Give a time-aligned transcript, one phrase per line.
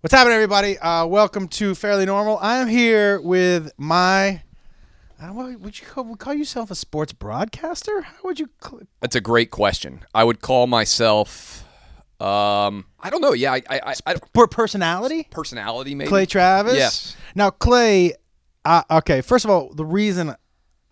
[0.00, 0.78] What's happening, everybody?
[0.78, 2.38] Uh, welcome to Fairly Normal.
[2.40, 4.42] I'm here with my.
[5.20, 8.02] Don't know, would you call, would call yourself a sports broadcaster?
[8.02, 8.48] How would you?
[8.62, 10.04] Cl- That's a great question.
[10.14, 11.64] I would call myself.
[12.20, 13.32] Um, I don't know.
[13.32, 15.26] Yeah, I, I, I, I per personality?
[15.32, 16.08] personality maybe.
[16.08, 16.76] Clay Travis.
[16.76, 17.16] Yes.
[17.34, 18.12] Now, Clay.
[18.64, 19.20] Uh, okay.
[19.20, 20.36] First of all, the reason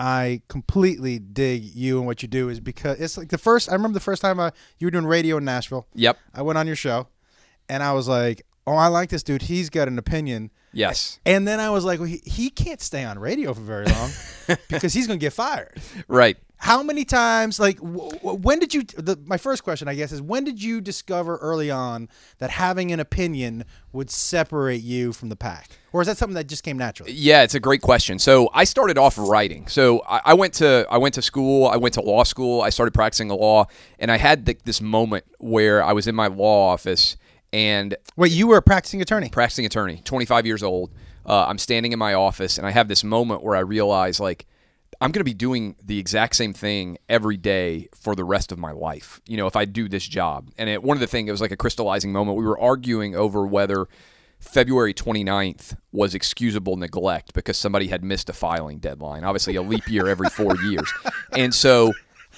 [0.01, 3.71] I completely dig you and what you do is because it's like the first.
[3.71, 4.51] I remember the first time I,
[4.81, 5.87] you were doing radio in Nashville.
[5.95, 6.19] Yep.
[6.35, 7.07] I went on your show,
[7.69, 9.43] and I was like, "Oh, I like this dude.
[9.43, 11.19] He's got an opinion." Yes.
[11.25, 14.11] And then I was like, well, he, he can't stay on radio for very long
[14.69, 15.81] because he's going to get fired.
[16.07, 16.37] Right.
[16.59, 20.13] How many times, like, w- w- when did you, the, my first question, I guess,
[20.13, 25.31] is when did you discover early on that having an opinion would separate you from
[25.31, 25.71] the pack?
[25.95, 27.13] Or is that something that just came naturally?
[27.13, 28.19] Yeah, it's a great question.
[28.19, 29.69] So I started off writing.
[29.69, 31.69] So I, I went to I went to school.
[31.69, 32.61] I went to law school.
[32.61, 33.67] I started practicing law,
[33.99, 37.17] and I had the, this moment where I was in my law office
[37.57, 39.31] and Wait, you were a practicing attorney.
[39.31, 40.91] practicing attorney, 25 years old.
[41.25, 44.47] Uh, I'm standing in my office, and I have this moment where I realize, like,
[45.01, 48.59] I'm going to be doing the exact same thing every day for the rest of
[48.59, 49.23] my life.
[49.27, 50.51] You know, if I do this job.
[50.59, 52.37] And it, one of the things, it was like a crystallizing moment.
[52.37, 53.89] We were arguing over whether
[54.39, 59.25] February 29th was excusable neglect because somebody had missed a filing deadline.
[59.25, 60.93] Obviously, a leap year every four years.
[61.33, 61.93] And so,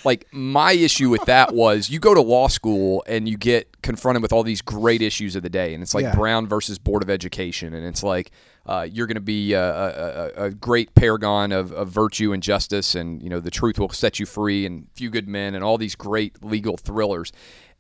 [0.05, 4.23] like, my issue with that was you go to law school and you get confronted
[4.23, 5.75] with all these great issues of the day.
[5.75, 6.15] And it's like Yeah.
[6.15, 7.75] Brown versus Board of Education.
[7.75, 8.31] And it's like,
[8.67, 9.89] uh, you're going to be a, a,
[10.37, 13.89] a- a great paragon of, of virtue and justice, and you know the truth will
[13.89, 17.33] set you free, and Few Good Men, and all these great legal thrillers.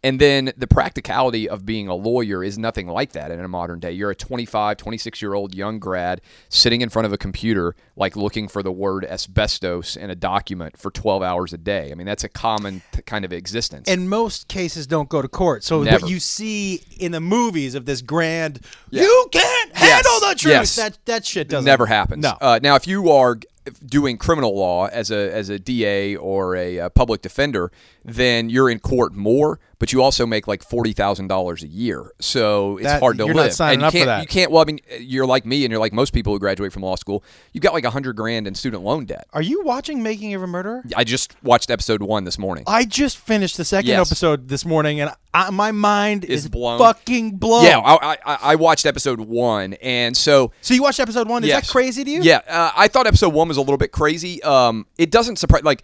[0.04, 3.80] And then the practicality of being a lawyer is nothing like that in a modern
[3.80, 3.90] day.
[3.90, 8.14] You're a 25, 26 year old young grad sitting in front of a computer, like
[8.14, 11.90] looking for the word asbestos in a document for 12 hours a day.
[11.90, 13.88] I mean, that's a common t- kind of existence.
[13.88, 15.64] And most cases don't go to court.
[15.64, 15.98] So Never.
[16.04, 18.60] what you see in the movies of this grand,
[18.90, 19.02] Yeah.
[19.02, 20.52] you can't handle the truth.
[20.52, 20.76] Yes.
[20.76, 22.22] That that shit doesn't never happens.
[22.22, 22.36] No.
[22.40, 23.38] Uh, now, if you are
[23.84, 27.70] doing criminal law as a as a DA or a, uh public defender,
[28.04, 32.12] then you're in court more, but you also make like forty thousand dollars a year.
[32.20, 33.52] So it's That- hard to you're not live.
[33.54, 34.20] signing and you up for can't, that.
[34.22, 34.50] You can't.
[34.50, 36.96] Well, I mean, you're like me, and you're like most people who graduate from law
[36.96, 37.22] school.
[37.52, 39.26] You've got like a hundred grand in student loan debt.
[39.32, 40.82] Are you watching Making of a Murderer?
[40.96, 42.64] I just watched episode one this morning.
[42.66, 44.10] I just finished the second Yes.
[44.10, 46.78] episode this morning, and I, my mind Is is, blown.
[46.78, 47.64] fucking blown.
[47.64, 51.44] Yeah, I, I, I watched episode one, and so so you watched episode one?
[51.44, 51.66] Is Yes.
[51.66, 52.22] that crazy to you?
[52.22, 54.42] Yeah, uh, I thought episode one was a little bit crazy.
[54.42, 55.82] Um, it doesn't surprise, like,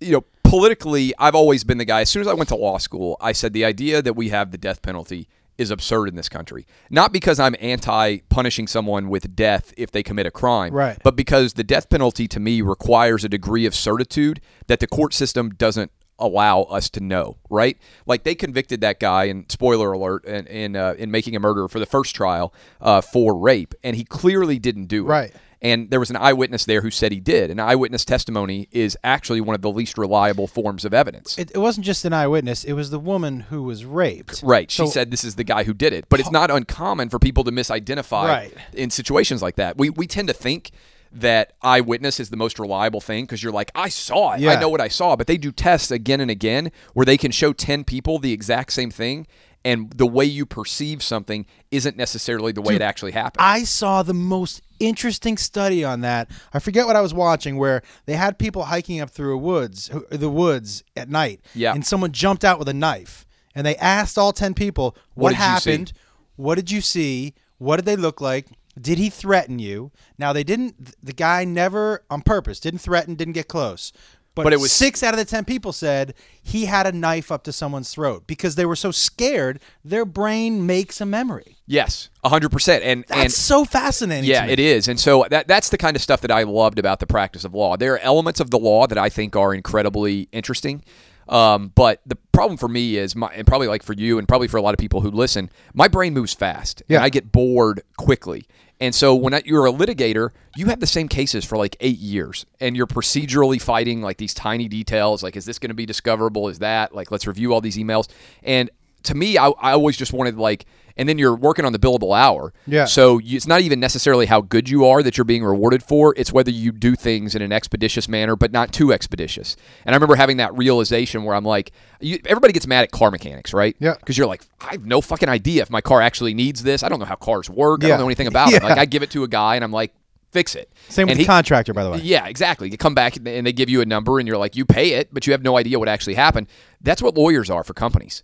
[0.00, 2.00] you know, politically, I've always been the guy.
[2.02, 4.50] As soon as I went to law school, I said the idea that we have
[4.50, 6.66] the death penalty is absurd in this country.
[6.90, 10.98] Not because I'm anti punishing someone with death if they commit a crime, Right.
[11.02, 15.14] But because the death penalty to me requires a degree of certitude that the court
[15.14, 17.76] system doesn't allow us to know, right?
[18.06, 21.68] Like they convicted that guy, and spoiler alert, in in, uh, in making a murder
[21.68, 25.34] for the first trial uh, for rape, and he clearly didn't do it, Right.
[25.66, 27.50] And there was an eyewitness there who said he did.
[27.50, 31.36] And eyewitness testimony is actually one of the least reliable forms of evidence.
[31.38, 34.42] It, it wasn't just an eyewitness; it was the woman who was raped.
[34.42, 34.70] Right.
[34.70, 36.06] She So- said this is the guy who did it.
[36.08, 38.54] But it's not uncommon for people to misidentify Right.
[38.72, 39.76] in situations like that.
[39.76, 40.70] We, we tend to think
[41.12, 44.40] that eyewitness is the most reliable thing because you're like, I saw it.
[44.40, 44.52] Yeah.
[44.52, 45.16] I know what I saw.
[45.16, 48.72] But they do tests again and again where they can show 10 people the exact
[48.72, 49.26] same thing.
[49.66, 53.42] And the way you perceive something isn't necessarily the way it actually happened.
[53.44, 56.30] I saw the most interesting study on that.
[56.54, 59.90] I forget what I was watching, where they had people hiking up through a woods,
[60.10, 61.72] the woods at night, Yeah.
[61.74, 65.28] and someone jumped out with a knife, and they asked all ten people, "What, What
[65.30, 65.92] did you see?" happened?
[66.36, 67.34] What did you see?
[67.58, 68.46] What did they look like?
[68.80, 70.94] Did he threaten you?" Now they didn't.
[71.02, 73.92] The guy never, on purpose, didn't threaten, didn't get close.
[74.36, 77.32] But, But it was- six out of the ten people said he had a knife
[77.32, 79.58] up to someone's throat because they were so scared.
[79.84, 81.56] Their brain makes a memory.
[81.66, 82.82] yes, 100%.
[82.84, 84.30] And, That's and so fascinating.
[84.30, 84.86] Yeah, it is.
[84.86, 87.54] And so that that's the kind of stuff that I loved about the practice of
[87.54, 87.76] law.
[87.76, 90.84] There are elements of the law that I think are incredibly interesting.
[91.28, 94.46] Um, but the problem for me is, my, and probably like for you, and probably
[94.46, 96.98] for a lot of people who listen, my brain moves fast, Yeah.
[96.98, 98.46] and I get bored quickly.
[98.80, 102.44] And so when you're a litigator, you have the same cases for like eight years,
[102.60, 105.22] and you're procedurally fighting like these tiny details.
[105.22, 106.48] Like, is this going to be discoverable?
[106.48, 108.08] Is that like let's review all these emails?
[108.42, 108.70] And
[109.04, 112.16] to me, I, I always just wanted like, and then you're working on the billable
[112.16, 112.52] hour.
[112.66, 112.86] Yeah.
[112.86, 116.14] So you, it's not even necessarily how good you are that you're being rewarded for.
[116.16, 119.56] It's whether you do things in an expeditious manner, but not too expeditious.
[119.84, 123.10] And I remember having that realization where I'm like, you, everybody gets mad at car
[123.10, 123.76] mechanics, right?
[123.78, 123.94] Yeah.
[123.94, 126.82] Because you're like, I have no fucking idea if my car actually needs this.
[126.82, 127.84] I don't know how cars work.
[127.84, 128.62] I don't know anything about it.
[128.66, 129.92] Like I give it to a guy and I'm like,
[130.32, 130.70] fix it.
[130.88, 131.98] Same with And the he- contractor, by the way.
[132.02, 132.68] yeah, exactly.
[132.70, 135.08] You come back and they give you a number and you're like, you pay it,
[135.12, 136.48] but you have no idea what actually happened.
[136.80, 138.22] That's what lawyers are for companies.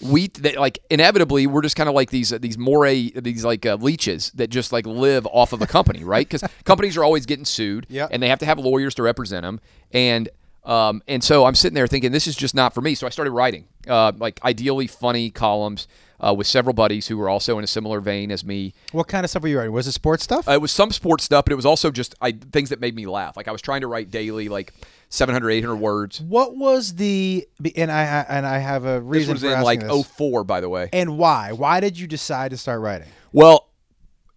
[0.00, 4.30] We like inevitably we're just kind of like these these moray these like uh, leeches
[4.34, 6.28] that just like live off of a company, right?
[6.28, 8.10] Because companies are always getting sued, Yep.
[8.12, 9.60] and they have to have lawyers to represent them,
[9.92, 10.28] and
[10.64, 12.94] um, and so I'm sitting there thinking this is just not for me.
[12.94, 15.86] So I started writing uh, like ideally funny columns
[16.20, 18.74] uh, with several buddies who were also in a similar vein as me.
[18.92, 19.72] What kind of stuff were you writing?
[19.72, 20.48] Was it sports stuff?
[20.48, 22.94] Uh, it was some sports stuff, but it was also just I, things that made
[22.94, 23.36] me laugh.
[23.36, 24.72] Like I was trying to write daily, like
[25.08, 26.20] 700, 800 words.
[26.20, 27.46] what was the
[27.76, 30.06] and I and I have a This reason was for in like this.
[30.06, 30.88] 04, by the way.
[30.92, 31.52] and why?
[31.52, 33.08] Why did you decide to start writing?
[33.32, 33.70] Well,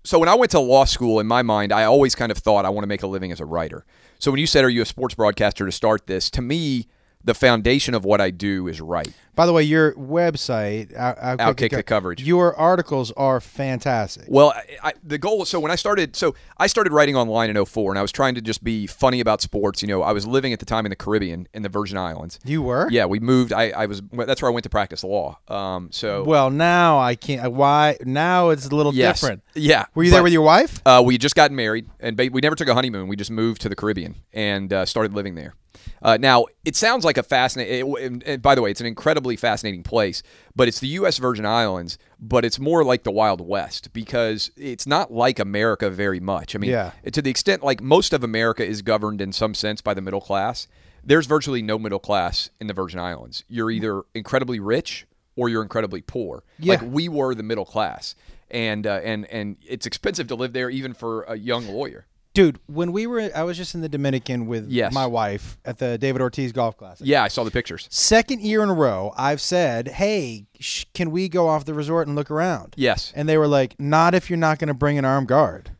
[0.03, 2.63] so when I went to law school, in my mind, I always kind of thought
[2.65, 3.85] I want to make a living as a writer.
[4.19, 6.87] So when you said, "Are you a sports broadcaster?" to start this, to me,
[7.27, 9.07] the foundation of what I do is right.
[9.35, 12.23] By the way, your website, Out- Outkick, Outkick the Coverage.
[12.23, 14.25] Your articles are fantastic.
[14.27, 15.45] Well, I, I, the goal.
[15.45, 18.33] So when I started, so I started writing online in 04, and I was trying
[18.35, 19.83] to just be funny about sports.
[19.83, 22.39] You know, I was living at the time in the Caribbean, in the Virgin Islands.
[22.45, 22.87] You were?
[22.89, 23.53] Yeah, we moved.
[23.53, 24.01] I, I was.
[24.11, 25.37] That's where I went to practice law.
[25.47, 27.51] Um, so Well, now I can't.
[27.51, 27.97] Why?
[28.05, 29.43] Now it's a little yes, different.
[29.53, 29.85] yeah.
[29.93, 30.81] Were you there with your wife?
[30.85, 33.07] Uh, we just gotten married, and ba- we never took a honeymoon.
[33.07, 35.53] We just moved to the Caribbean and uh, started living there.
[36.01, 38.21] Uh, now, it sounds like a fascinating.
[38.25, 40.21] And, by the way, it's an incredibly fascinating place,
[40.55, 41.17] but it's the U.S.
[41.17, 46.19] Virgin Islands, but it's more like the Wild West because it's not like America very
[46.19, 46.55] much.
[46.55, 46.91] I mean, Yeah.
[47.11, 50.21] to the extent like most of America is governed in some sense by the middle
[50.21, 50.67] class.
[51.03, 53.43] There's virtually no middle class in the Virgin Islands.
[53.47, 55.05] You're either incredibly rich
[55.37, 56.43] or you're incredibly poor.
[56.59, 56.73] Yeah.
[56.73, 58.13] Like we were the middle class,
[58.51, 62.07] and uh, and and it's expensive to live there even for a young lawyer.
[62.37, 64.93] Dude, when we were, I was just in the Dominican with Yes.
[64.93, 67.07] my wife at the David Ortiz Golf Classic.
[67.07, 67.87] Yeah, I saw the pictures.
[67.89, 72.05] Second year in a row, I've said, "Hey, sh- can we go off the resort
[72.07, 73.11] and look around?" Yes.
[73.15, 75.71] And they were like, "Not if you're not going to bring an armed guard."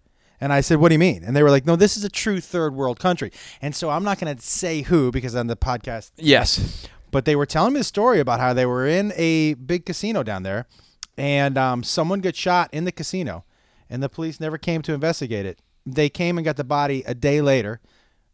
[0.42, 2.09] And I said, "What do you mean?" And they were like, "No, this is a
[2.09, 3.31] true third world country."
[3.62, 6.88] And so I'm not going to say who because on the podcast, Yes.
[7.12, 10.24] but they were telling me the story about how they were in a big casino
[10.24, 10.65] down there,
[11.19, 13.45] and um, someone got shot in the casino,
[13.92, 15.59] and the police never came to investigate it.
[15.89, 17.80] They came and got the body a day later,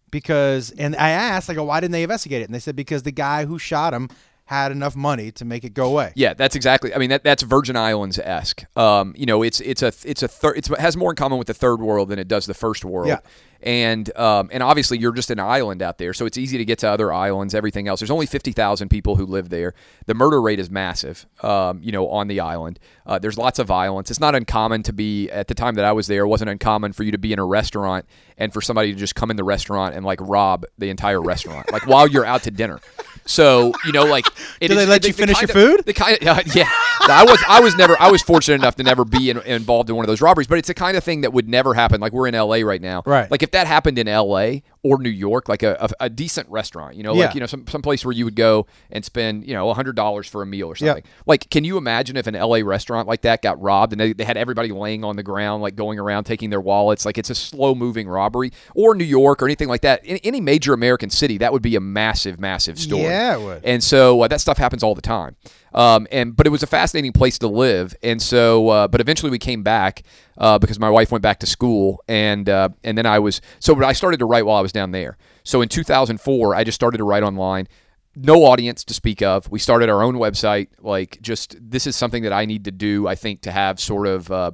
[0.10, 2.46] because and I asked, I go, why didn't they investigate it?
[2.46, 4.10] And they said because the guy who shot him
[4.46, 6.12] had enough money to make it go away.
[6.16, 6.94] Yeah, that's exactly.
[6.94, 8.66] I mean, that, that's Virgin Islands esque.
[8.78, 10.58] Um, you know, it's it's a it's a third.
[10.58, 13.08] It has more in common with the third world than it does the first world.
[13.08, 13.20] Yeah.
[13.62, 16.80] And um, and obviously you're just an island out there, so it's easy to get
[16.80, 17.56] to other islands.
[17.56, 18.02] Everything else.
[18.02, 19.74] There's only fifty thousand people who live there.
[20.06, 21.26] The murder rate is massive.
[21.42, 24.12] Um, you know, on the island, uh, there's lots of violence.
[24.12, 26.24] It's not uncommon to be at the time that I was there.
[26.24, 28.06] It wasn't uncommon for you to be in a restaurant
[28.38, 31.72] and for somebody to just come in the restaurant and like rob the entire restaurant,
[31.72, 32.82] like while you're out to dinner.
[33.26, 34.26] So you know, like,
[34.62, 35.86] it Do they let the- you finish your of- food?
[35.86, 36.70] the kind of uh, yeah
[37.10, 39.96] i was i was never i was fortunate enough to never be in, involved in
[39.98, 42.14] one of those robberies but it's the kind of thing that would never happen like
[42.14, 43.30] we're in la right now Right.
[43.30, 44.54] like if that happened in la
[44.84, 47.26] or new york like a, a, a decent restaurant you know Yeah.
[47.26, 50.28] like you know some, some place where you would go and spend you know $100
[50.30, 50.88] for a meal or Yeah.
[50.94, 54.14] something like can you imagine if an la restaurant like that got robbed and they,
[54.14, 57.30] they had everybody laying on the ground like going around taking their wallets like it's
[57.30, 61.10] a slow moving robbery or new york or anything like that in any major american
[61.10, 63.66] city that would be a massive massive story Yeah, it would.
[63.66, 65.36] and so uh, that stuff happens all the time.
[65.74, 67.96] Um, and but it was a fascinating place to live.
[68.04, 70.04] And so, uh, but eventually we came back
[70.38, 73.76] uh, because my wife went back to school, and uh, and then I was so
[73.76, 75.18] but I started to write while I was down there.
[75.44, 77.68] So in 2004, I just started to write online.
[78.16, 79.50] No audience to speak of.
[79.50, 80.68] We started our own website.
[80.80, 83.08] Like, just this is something that I need to do.
[83.08, 84.52] I think to have sort of uh,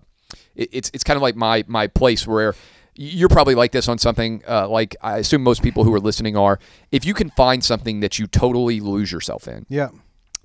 [0.55, 2.55] it, it's it's kind of like my my place where
[2.95, 6.37] you're probably like this on something uh, like I assume most people who are listening
[6.37, 6.59] are.
[6.91, 9.89] If you can find something that you totally lose yourself in, Yeah.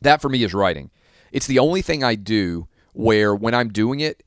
[0.04, 0.90] That for me is writing.
[1.32, 4.22] It's the only thing I do where when I'm doing it,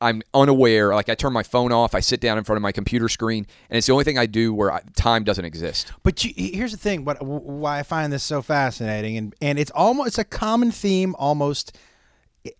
[0.00, 0.94] I'm unaware.
[0.94, 3.46] Like I turn my phone off, I sit down in front of my computer screen,
[3.70, 5.90] and it's the only thing I do where I, time doesn't exist.
[6.02, 9.70] But you, here's the thing: what why I find this so fascinating, and and it's
[9.70, 11.76] almost it's a common theme almost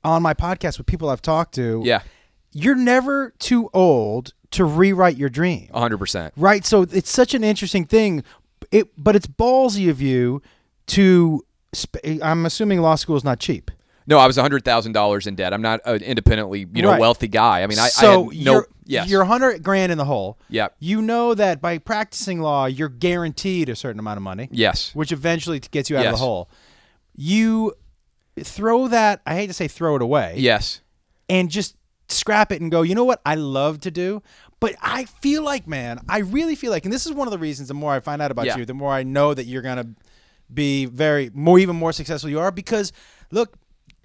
[0.02, 1.82] on my podcast with people I've talked to.
[1.84, 2.02] Yeah,
[2.52, 6.30] you're never too old to rewrite your dream, 100%.
[6.36, 6.64] right?
[6.64, 8.22] So it's such an interesting thing.
[8.70, 10.40] It, but it's ballsy of you
[10.88, 11.42] to.
[12.22, 13.70] I'm assuming law school is not cheap.
[14.06, 15.54] No, I was $100,000 in debt.
[15.54, 17.00] I'm not an independently, you know, Right.
[17.00, 17.62] wealthy guy.
[17.62, 19.08] I mean, I, so I had no you're yes.
[19.08, 20.38] you're 100 grand in the hole.
[20.50, 20.76] Yep.
[20.78, 24.48] You know that by practicing law, you're guaranteed a certain amount of money.
[24.52, 24.90] yes.
[24.94, 26.50] which eventually gets you out of the hole.
[27.16, 27.72] You
[28.40, 30.80] throw that, I hate to say throw it away, Yes.
[31.28, 31.76] and just
[32.08, 34.22] scrap it and go, you know what I love to do?
[34.60, 37.38] But I feel like, man, I really feel like, and this is one of the
[37.38, 38.58] reasons the more I find out about Yeah.
[38.58, 39.88] you, the more I know that you're going to
[40.52, 42.92] be very, more, even more successful you are because,
[43.30, 43.56] look,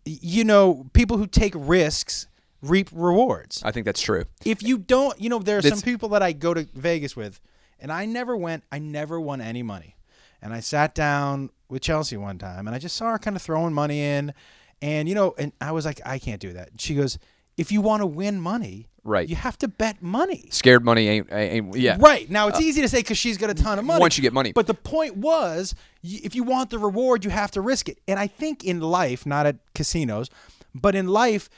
[0.06, 2.28] you know, people who take risks
[2.62, 4.26] reap rewards I think that's true.
[4.44, 7.40] if you don't, you know, there are some people that I go to Vegas with,
[7.80, 9.96] and I never went, I never won any money.
[10.42, 13.42] And I sat down with Chelsea one time, and I just saw her kind of
[13.42, 14.34] throwing money in,
[14.82, 16.70] And you know, and I was like, I can't do that.
[16.78, 17.20] She goes,
[17.60, 19.28] if you want to win money, Right.
[19.28, 20.48] you have to bet money.
[20.52, 21.98] Scared money ain't, ain't yeah.
[22.00, 24.00] Right now, it's easy to say because she's got a ton of money.
[24.00, 24.52] once you get money.
[24.52, 25.74] but the point was,
[26.04, 27.98] y- if you want the reward, you have to risk it.
[28.08, 30.30] And I think in life, not at casinos,
[30.76, 31.50] but in life,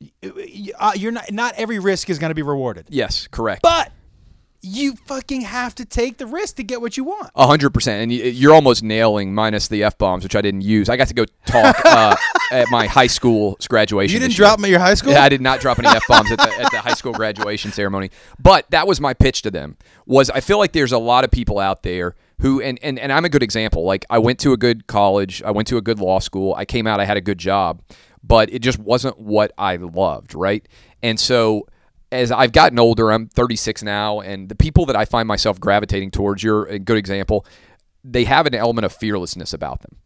[0.00, 1.30] y- y- uh, you're not.
[1.32, 2.86] Not every risk is going to be rewarded.
[2.88, 3.62] Yes, correct.
[3.62, 3.92] But
[4.66, 7.30] you fucking have to take the risk to get what you want.
[7.34, 10.88] A hundred percent, and you're almost nailing minus the f bombs, which I didn't use.
[10.88, 12.16] I got to go talk uh,
[12.52, 14.12] at my high school graduation.
[14.12, 14.46] You didn't this year.
[14.46, 15.12] drop them at your high school.
[15.12, 17.70] Yeah, I did not drop any f bombs at the, at the high school graduation
[17.72, 18.10] ceremony.
[18.38, 19.76] But that was my pitch to them.
[20.04, 23.12] Was I feel like there's a lot of people out there who, and, and and
[23.12, 23.84] I'm a good example.
[23.84, 26.54] Like I went to a good college, I went to a good law school.
[26.54, 27.82] I came out, I had a good job,
[28.22, 30.66] but it just wasn't what I loved, right?
[31.02, 31.66] And so
[32.16, 36.10] as I've gotten older, I'm 36 now, and the people that I find myself gravitating
[36.10, 37.46] towards, you're a good example.
[38.02, 39.96] They have an element of fearlessness about them,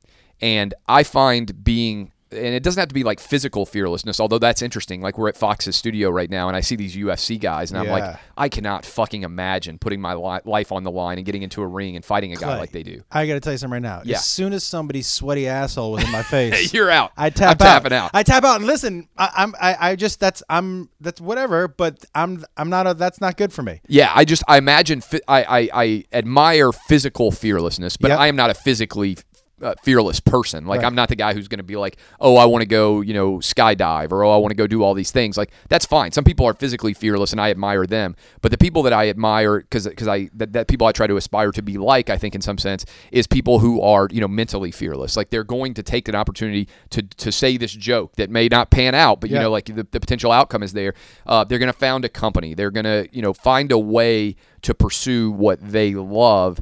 [0.40, 4.62] and I find being and it doesn't have to be like physical fearlessness, although that's
[4.62, 5.00] interesting.
[5.00, 7.88] Like we're at Fox's studio right now, and I see these UFC guys, and I'm
[7.88, 11.62] like, I cannot fucking imagine putting my li- life on the line and getting into
[11.62, 13.02] a ring and fighting a guy like they do.
[13.10, 14.02] I got to tell you something right now.
[14.04, 14.16] Yeah.
[14.16, 17.12] As soon as somebody's sweaty asshole was in my face, You're out.
[17.16, 17.72] I tap I'm out.
[17.72, 18.10] tapping out.
[18.14, 19.08] I tap out and listen.
[19.16, 19.54] I, I'm.
[19.60, 20.20] I, I just.
[20.20, 20.42] That's.
[20.48, 20.88] I'm.
[21.00, 21.68] That's whatever.
[21.68, 22.44] But I'm.
[22.56, 22.86] I'm not.
[22.86, 23.80] A, that's not good for me.
[23.88, 28.18] Yeah, I just I imagine I, I I admire physical fearlessness, but Yep.
[28.18, 29.18] I am not a physically
[29.62, 30.66] uh, fearless person.
[30.66, 30.86] Like Right.
[30.86, 33.12] I'm not the guy who's going to be like, oh, I want to go, you
[33.12, 35.36] know, skydive or oh, I want to go do all these things.
[35.36, 36.12] Like that's fine.
[36.12, 38.16] Some people are physically fearless, and I admire them.
[38.40, 41.16] But the people that I admire, because because I that, that people I try to
[41.16, 44.28] aspire to be like, I think in some sense, is people who are you know
[44.28, 45.16] mentally fearless.
[45.16, 48.70] Like they're going to take an opportunity to to say this joke that may not
[48.70, 50.94] pan out, but you know, like the, the potential outcome is there.
[51.26, 52.54] Uh, they're going to found a company.
[52.54, 56.60] They're going to you know find a way to pursue what they love,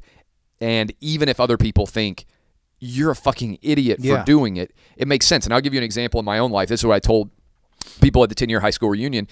[0.60, 2.26] and even if other people think
[2.80, 4.20] you're a fucking idiot Yeah.
[4.20, 5.44] for doing it, it makes sense.
[5.44, 6.68] And I'll give you an example in my own life.
[6.68, 7.30] This is what I told
[8.00, 9.26] people at the 10 year high school reunion.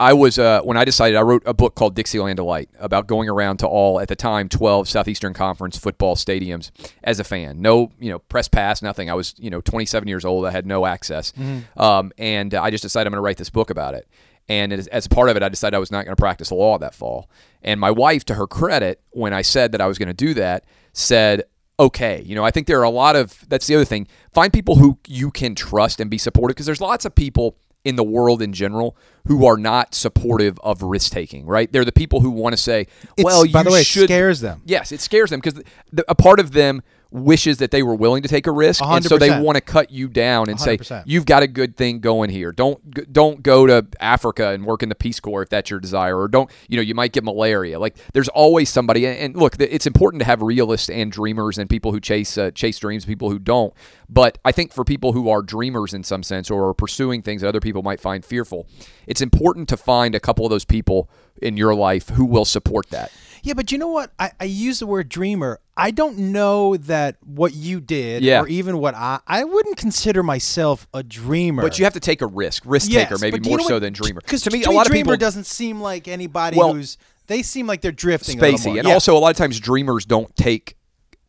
[0.00, 3.28] I was uh, when I decided I wrote a book called Dixieland Delight about going
[3.28, 6.70] around to all at the time 12 Southeastern Conference football stadiums
[7.02, 7.60] as a fan.
[7.60, 9.10] No, you know, press pass, nothing.
[9.10, 10.46] I was you know 27 years old.
[10.46, 11.32] I had no access,
[11.76, 14.06] um, and I just decided I'm going to write this book about it.
[14.48, 16.78] And as, as part of it, I decided I was not going to practice law
[16.78, 17.28] that fall.
[17.62, 20.32] And my wife, to her credit, when I said that I was going to do
[20.34, 21.42] that, said,
[21.78, 22.22] okay.
[22.24, 24.06] You know, I think there are a lot of that's the other thing.
[24.32, 27.96] Find people who you can trust and be supportive because there's lots of people in
[27.96, 28.96] the world in general
[29.28, 31.70] who are not supportive of risk taking, right?
[31.72, 32.82] They're the people who want to say,
[33.16, 34.62] It's- well, by the way, it should scares them.
[34.66, 38.22] Yes, it scares them because the, a part of them wishes that they were willing
[38.22, 41.04] to take a risk, and so they want to cut you down and say 100%.
[41.06, 42.52] you've got a good thing going here.
[42.52, 46.18] Don't don't go to Africa and work in the Peace Corps if that's your desire,
[46.18, 47.78] or don't you know you might get malaria.
[47.78, 51.68] Like there's always somebody, and, and look, it's important to have realists and dreamers and
[51.70, 53.72] people who chase uh, chase dreams, people who don't.
[54.08, 57.42] But I think for people who are dreamers in some sense or are pursuing things
[57.42, 58.66] that other people might find fearful,
[59.06, 61.10] it's important to find a couple of those people
[61.40, 63.12] in your life who will support that.
[63.42, 64.12] Yeah, but you know what?
[64.18, 65.60] I, I use the word dreamer.
[65.78, 68.40] I don't know that what you did, Yeah.
[68.42, 71.62] or even what I, I wouldn't consider myself a dreamer.
[71.62, 73.68] But you have to take a risk, risk Yes, taker, maybe but do you more
[73.68, 74.20] so what- than dreamer.
[74.20, 76.98] Because to me, a lot of dreamer people doesn't seem like anybody Well- who's.
[77.28, 78.38] They seem like they're drifting.
[78.38, 78.94] a spacey, and Yeah.
[78.94, 80.74] also a lot of times dreamers don't take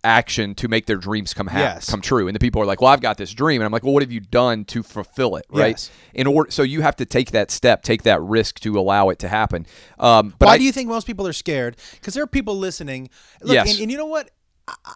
[0.02, 1.90] action to make their dreams come ha- Yes.
[1.90, 2.28] come true.
[2.30, 4.02] And the people are like, "Well, I've got this dream," and I'm like, "Well, what
[4.02, 5.72] have you done to fulfill it?" Right?
[5.72, 5.90] Yes.
[6.14, 9.20] In order, so you have to take that step, take that risk to allow it
[9.20, 9.66] to happen.
[10.00, 11.76] Um, but Why I, do you think most people are scared?
[12.00, 13.10] Because there are people listening.
[13.42, 13.72] Look, Yes.
[13.72, 14.30] and, and you know what?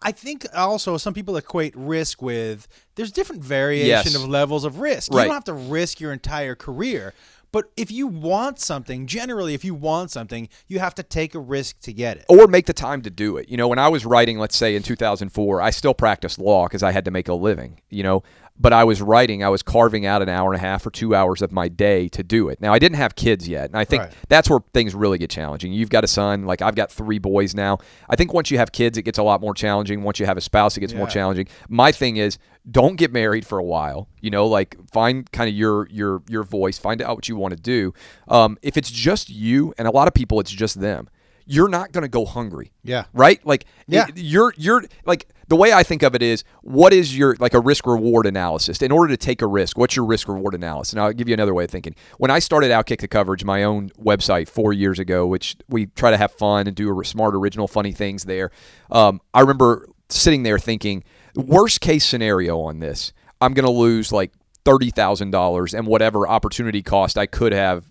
[0.01, 4.15] I- think also some people equate risk with there's different variation Yes.
[4.15, 5.12] of levels of risk.
[5.12, 5.25] You Right.
[5.25, 7.13] don't have to risk your entire career.
[7.51, 11.39] But if you want something, generally, if you want something, you have to take a
[11.39, 12.25] risk to get it.
[12.27, 13.48] or make the time to do it.
[13.48, 16.82] You know, when I was writing, let's say in 2004, I still practiced law because
[16.82, 17.80] I had to make a living.
[17.92, 18.24] You know,
[18.60, 21.16] but I was writing, I was carving out an hour and a half or two
[21.16, 22.62] hours of my day to do it.
[22.62, 24.14] Now I didn't have kids yet, and I think Right.
[24.30, 25.74] that's where things really get challenging.
[25.74, 27.80] You've got a son, like I've got three boys now.
[28.10, 30.04] I think once you have kids, it gets a lot more challenging.
[30.04, 31.48] Once you have a spouse, it gets more challenging.
[31.68, 32.38] My thing is,
[32.70, 34.08] don't get married for a while.
[34.22, 37.56] You know, like find kind of your your your voice, find out what you want
[37.56, 37.94] to do.
[38.28, 41.10] Um, if it's just you, and a lot of people, it's just them.
[41.46, 43.04] You're not going to go hungry Yeah.
[43.12, 43.46] right?
[43.46, 44.06] Like Yeah.
[44.08, 47.54] it- you're you're like the way I think of it is what is your like
[47.54, 48.82] a risk reward analysis.
[48.82, 50.94] In order to take a risk, what's your risk reward analysis?
[50.94, 51.96] And I'll give you another way of thinking.
[52.18, 56.12] When I started Outkick the Coverage, my own website four years ago, which we try
[56.12, 58.52] to have fun and do smart, original, funny things there.
[58.92, 61.04] Um, I remember sitting there thinking,
[61.36, 64.32] worst case scenario on this, I'm going to lose like
[64.66, 67.86] thirty thousand dollars and whatever opportunity cost I could have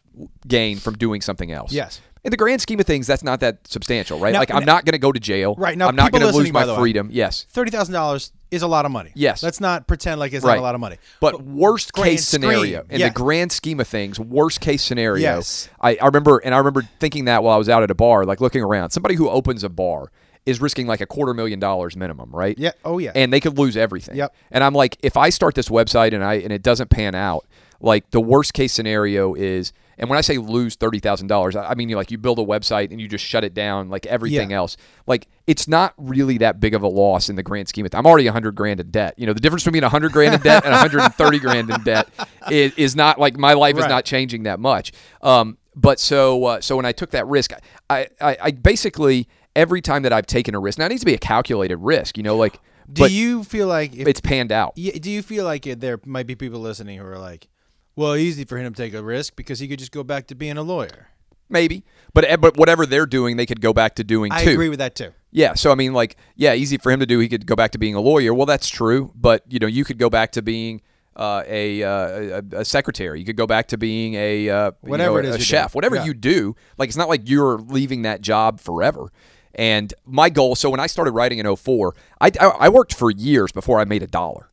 [0.46, 1.72] gained from doing something else.
[1.72, 2.00] Yes.
[2.24, 4.32] In the grand scheme of things, that's not that substantial, right?
[4.32, 5.54] Now- like I'm now- not going to go to jail.
[5.58, 6.78] Right, now I'm not going to lose my the way.
[6.78, 7.08] freedom.
[7.12, 7.46] Yes.
[7.50, 9.10] Thirty thousand dollars is a lot of money.
[9.14, 9.42] Yes.
[9.42, 10.54] Let's not pretend like it's Right.
[10.56, 10.98] not a lot of money.
[11.20, 15.22] But worst grand case scenario, in the grand scheme of things, worst case scenario.
[15.22, 15.68] Yes.
[15.80, 18.24] I, I remember, and I remember thinking that while I was out at a bar,
[18.24, 18.90] like looking around.
[18.90, 20.12] Somebody who opens a bar
[20.44, 22.58] is risking like a quarter million dollars minimum, right?
[22.58, 22.72] Yeah.
[22.84, 23.12] Oh yeah.
[23.14, 24.16] And they could lose everything.
[24.16, 24.34] Yep.
[24.50, 27.46] And I'm like, if I start this website and I and it doesn't pan out,
[27.80, 31.74] like the worst case scenario is, and when I say lose thirty thousand dollars, I
[31.74, 34.50] mean you like you build a website and you just shut it down, like everything
[34.50, 34.58] Yeah.
[34.58, 34.76] else.
[35.06, 37.94] Like it's not really that big of a loss in the grand scheme of.
[37.94, 39.14] I'm already a hundred grand in debt.
[39.18, 42.08] You know, the difference between a hundred grand in debt and 130 grand in debt
[42.50, 44.92] is, is not like my life is not changing that much.
[45.22, 47.52] Um, but so uh, so when I took that risk,
[47.88, 51.06] I, I I basically every time that I've taken a risk, now it needs to
[51.06, 52.16] be a calculated risk.
[52.16, 52.58] You know, like
[52.92, 54.74] do you feel like if it's panned out.
[54.74, 57.48] Do you feel like there might be people listening who are like,
[57.96, 60.34] well, easy for him to take a risk because he could just go back to
[60.34, 61.08] being a lawyer?
[61.48, 61.84] Maybe,
[62.14, 64.50] but eh, but whatever they're doing, they could go back to doing I too.
[64.52, 65.12] agree with that too.
[65.30, 67.18] Yeah, so I mean, like, yeah, easy for him to do.
[67.18, 68.32] He could go back to being a lawyer.
[68.32, 70.80] Well, that's true, but you know, you could go back to being
[71.14, 73.18] uh, a, uh, a a secretary.
[73.20, 75.38] You could go back to being a uh, you Whatever know, it is a you
[75.40, 75.44] do.
[75.44, 75.74] chef.
[75.74, 76.04] Whatever Yeah.
[76.06, 79.12] you do, like, it's not like you're leaving that job forever.
[79.54, 80.54] And my goal.
[80.54, 83.84] So when I started writing in 04, I I, I worked for years before I
[83.84, 84.48] made a dollar.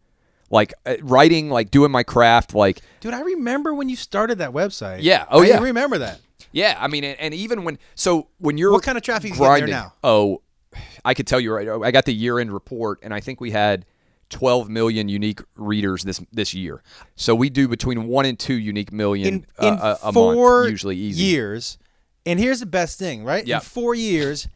[0.52, 4.52] Like uh, writing, like doing my craft, like Dude, I remember when you started that
[4.52, 5.00] website.
[5.02, 5.26] Yeah.
[5.30, 5.60] Oh, I yeah.
[5.60, 6.20] remember that.
[6.52, 9.36] Yeah, I mean, and, and even when so when you're What kind of traffic you
[9.36, 9.94] getting there grinding, now?
[10.04, 10.42] oh,
[11.06, 11.68] I could tell you right.
[11.84, 13.86] I got the year end report, and I think we had
[14.30, 16.82] 12 million unique readers this this year.
[17.16, 20.72] So we do between one and two unique million In, uh, a, a four month,
[20.72, 21.24] usually easy.
[21.24, 21.78] years,
[22.26, 23.46] and here's the best thing, right?
[23.46, 23.58] Yeah.
[23.58, 24.48] In four years,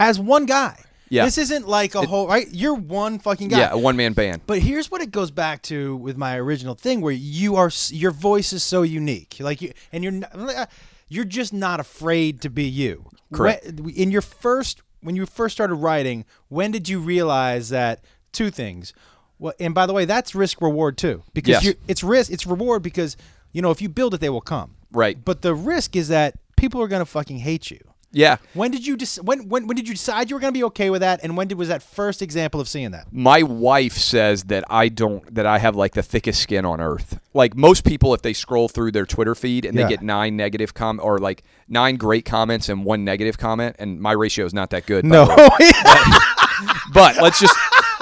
[0.00, 0.82] as one guy.
[1.10, 1.24] Yeah.
[1.24, 2.46] This isn't like a whole right.
[2.50, 3.58] You're one fucking guy.
[3.58, 4.42] Yeah, a one man band.
[4.46, 8.10] But here's what it goes back to with my original thing, where you are, your
[8.10, 10.66] voice is so unique, like you, and you're, not, uh,
[11.08, 13.06] you're just not afraid to be you.
[13.32, 13.64] Correct.
[13.80, 18.00] When- in your first, when you first started writing, when did you realize that
[18.32, 18.92] two things?
[19.38, 21.74] Well, and by the way, that's risk reward too, because Yes.
[21.86, 23.16] it's risk, it's reward because
[23.52, 24.74] you know if you build it, they will come.
[24.92, 25.16] Right.
[25.24, 27.78] But the risk is that people are gonna fucking hate you.
[28.10, 28.38] Yeah.
[28.54, 30.88] When did you dis- when, when when did you decide you were gonna be okay
[30.88, 31.20] with that?
[31.22, 33.06] And when did was that first example of seeing that?
[33.12, 37.20] My wife says that I don't that I have like the thickest skin on earth.
[37.34, 39.84] Like most people if they scroll through their Twitter feed and Yeah.
[39.84, 44.00] they get nine negative com or like nine great comments and one negative comment and
[44.00, 45.06] my ratio is not that good.
[45.06, 45.70] by the way.
[46.94, 47.56] but let's just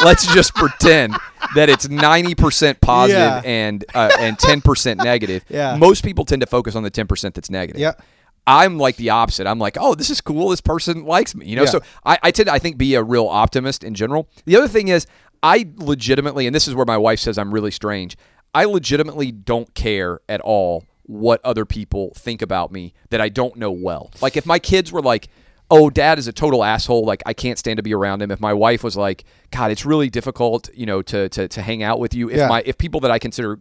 [0.05, 1.17] let's just pretend
[1.55, 3.41] that it's 90% positive Yeah.
[3.45, 5.45] and uh, and 10% negative.
[5.49, 5.77] Yeah.
[5.77, 7.81] Most people tend to focus on the 10% that's negative.
[7.81, 7.93] Yeah.
[8.47, 9.47] I'm like the opposite.
[9.47, 10.51] I'm like, oh, this is cool.
[10.51, 11.47] This person likes me.
[11.47, 11.71] You know, Yeah.
[11.71, 14.29] so I, I tend to, I think, be a real optimist in general.
[14.45, 15.07] The other thing is,
[15.43, 18.17] I legitimately, and this is where my wife says I'm really strange,
[18.55, 23.57] I legitimately don't care at all what other people think about me that I don't
[23.57, 24.11] know well.
[24.21, 25.29] Like, if my kids were like,
[25.71, 28.31] oh, dad is a total asshole, like, I can't stand to be around him.
[28.31, 31.83] If my wife was like, God, it's really difficult, you know, to, to, to hang
[31.83, 32.31] out with you.
[32.31, 32.49] If Yeah.
[32.49, 33.59] my, if people that I consider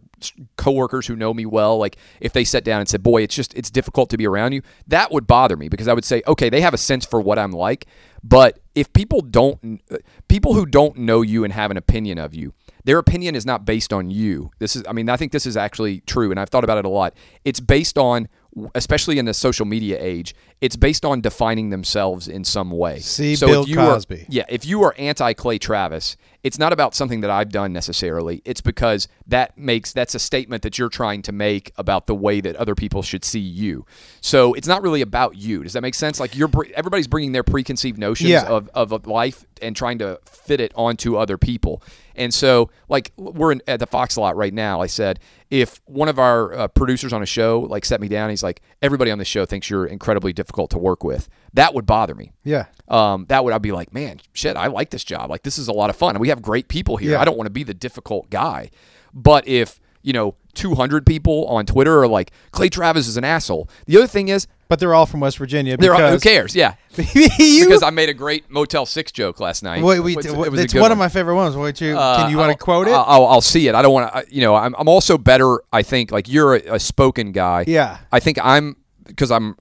[0.56, 3.52] coworkers who know me well, like if they sat down and said, "Boy, it's just
[3.54, 6.48] it's difficult to be around you," that would bother me because I would say, "Okay,
[6.48, 7.86] they have a sense for what I'm like."
[8.22, 12.34] But if people don't, uh, people who don't know you and have an opinion of
[12.34, 14.50] you, their opinion is not based on you.
[14.58, 16.84] This is, I mean, I think this is actually true, and I've thought about it
[16.84, 17.14] a lot.
[17.44, 18.28] It's based on,
[18.74, 22.98] especially in the social media age, it's based on defining themselves in some way.
[23.00, 24.26] See so Bill if you are- Cosby.
[24.28, 28.40] yeah, if you are anti Clay Travis, it's not about something that I've done necessarily.
[28.44, 32.40] It's because that makes that's a statement that you're trying to make about the way
[32.40, 33.84] that other people should see you.
[34.20, 35.62] So it's not really about you.
[35.64, 36.20] Does that make sense?
[36.20, 38.44] Like you're everybody's bringing their preconceived notions Yeah.
[38.44, 41.82] of of life and trying to fit it onto other people.
[42.14, 44.80] And so, like we're in, at the Fox lot right now.
[44.80, 45.18] I said
[45.50, 48.62] if one of our uh, producers on a show like set me down, he's like,
[48.82, 51.28] everybody on the show thinks you're incredibly difficult to work with.
[51.54, 52.66] That would bother me Yeah.
[52.88, 55.30] Um, that would I'd be like, man, shit, I like this job.
[55.30, 57.12] Like this is a lot of fun, and we have great people here.
[57.12, 57.20] Yeah.
[57.20, 58.70] I don't want to be the difficult guy.
[59.14, 63.68] But if you know, 200 people on Twitter are like, Clay Travis is an asshole.
[63.86, 65.76] The other thing is, But they're all from West Virginia.
[65.76, 66.54] they're Because who cares?
[66.54, 69.82] Yeah, you, because I made a great Motel Six joke last night.
[69.82, 71.56] Wait, we, It was- it's it was it's good one of my favorite ones.
[71.56, 72.92] Wait, you, Uh, can you want to quote it?
[72.92, 73.74] I'll, I'll, I'll see it.
[73.74, 74.24] I don't want to.
[74.32, 75.60] You know, I'm, I'm also better.
[75.72, 77.64] I think like you're a, a spoken guy.
[77.66, 77.98] Yeah.
[78.12, 79.56] I think I'm because I'm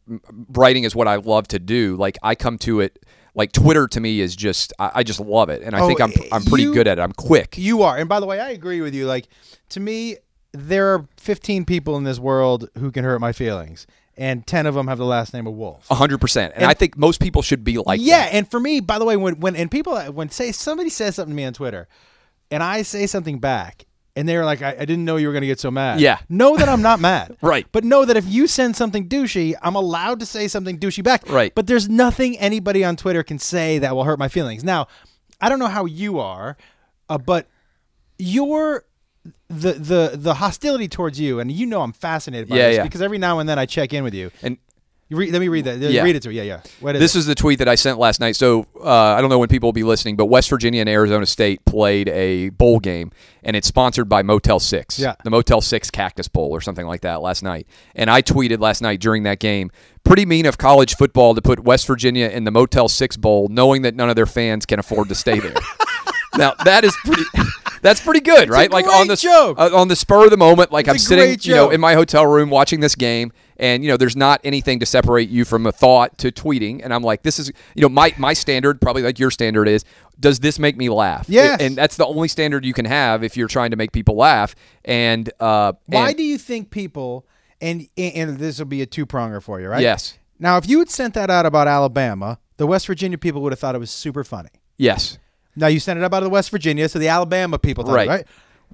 [0.49, 1.95] writing is what I love to do.
[1.95, 2.99] Like I come to it.
[3.37, 5.99] Like Twitter to me is just I, I just love it, and I Oh, think
[5.99, 7.01] I'm I'm pretty you- good at it.
[7.01, 7.57] I'm quick.
[7.57, 7.97] You are.
[7.97, 9.05] And by the way, I agree with you.
[9.07, 9.27] Like,
[9.69, 10.15] to me,
[10.53, 14.73] there are 15 people in this world who can hurt my feelings, and 10 of
[14.75, 15.85] them have the last name of Wolf.
[15.89, 18.33] hundred percent, and And- I think most people should be like yeah, that.
[18.33, 21.33] and for me, by the way, when when and people when say somebody says something
[21.33, 21.89] to me on Twitter,
[22.49, 25.33] and I say something back, and they were like, I, I didn't know you were
[25.33, 25.99] going to get so mad.
[25.99, 26.19] Yeah.
[26.29, 27.35] Know that I'm not mad.
[27.41, 27.65] Right.
[27.71, 31.29] But know that if you send something douchey, I'm allowed to say something douchey back.
[31.29, 31.53] Right.
[31.53, 34.63] But there's nothing anybody on Twitter can say that will hurt my feelings.
[34.63, 34.87] Now,
[35.41, 36.55] I don't know how you are,
[37.09, 37.47] uh, but
[38.17, 38.85] your
[39.49, 42.83] the the the hostility towards you, and you know I'm fascinated by Yeah, this yeah.
[42.83, 44.31] because every now and then I check in with you.
[44.41, 44.57] And
[45.07, 45.77] You read, let me read that.
[45.77, 46.01] Yeah.
[46.01, 46.35] Read it to me.
[46.35, 46.61] Yeah, yeah.
[46.79, 47.19] What is This it?
[47.19, 48.35] is the tweet that I sent last night.
[48.35, 51.27] So uh, I don't know when people will be listening, but West Virginia and Arizona
[51.27, 53.11] State played a bowl game,
[53.43, 55.13] and it's sponsored by Motel Six, Yeah.
[55.23, 57.67] the Motel Six Cactus Bowl or something like that last night.
[57.93, 59.69] And I tweeted last night during that game,
[60.03, 63.83] pretty mean of college football to put West Virginia in the Motel Six Bowl, knowing
[63.83, 65.53] that none of their fans can afford to stay there.
[66.37, 67.23] now that is pretty.
[67.81, 68.71] That's pretty good, right?
[68.71, 71.53] like on the uh, on the spur of the moment, like It's I'm sitting, you
[71.55, 74.85] know, in my hotel room watching this game, and you know, there's not anything to
[74.85, 78.13] separate you from a thought to tweeting, and I'm like, this is, you know, my
[78.17, 79.83] my standard, probably like your standard is,
[80.19, 81.25] does this make me laugh?
[81.29, 84.15] yeah and that's the only standard you can have if you're trying to make people
[84.15, 84.55] laugh.
[84.83, 87.25] And uh, Why and- do you think people
[87.61, 89.81] and and this will be a two pronger for you, right?
[89.81, 90.17] Yes.
[90.37, 93.59] Now, if you had sent that out about Alabama, the West Virginia people would have
[93.59, 94.49] thought it was super funny.
[94.77, 95.17] yes,
[95.55, 98.07] Now you sent it out about the West Virginia, so the Alabama people thought, Right.
[98.09, 98.27] right.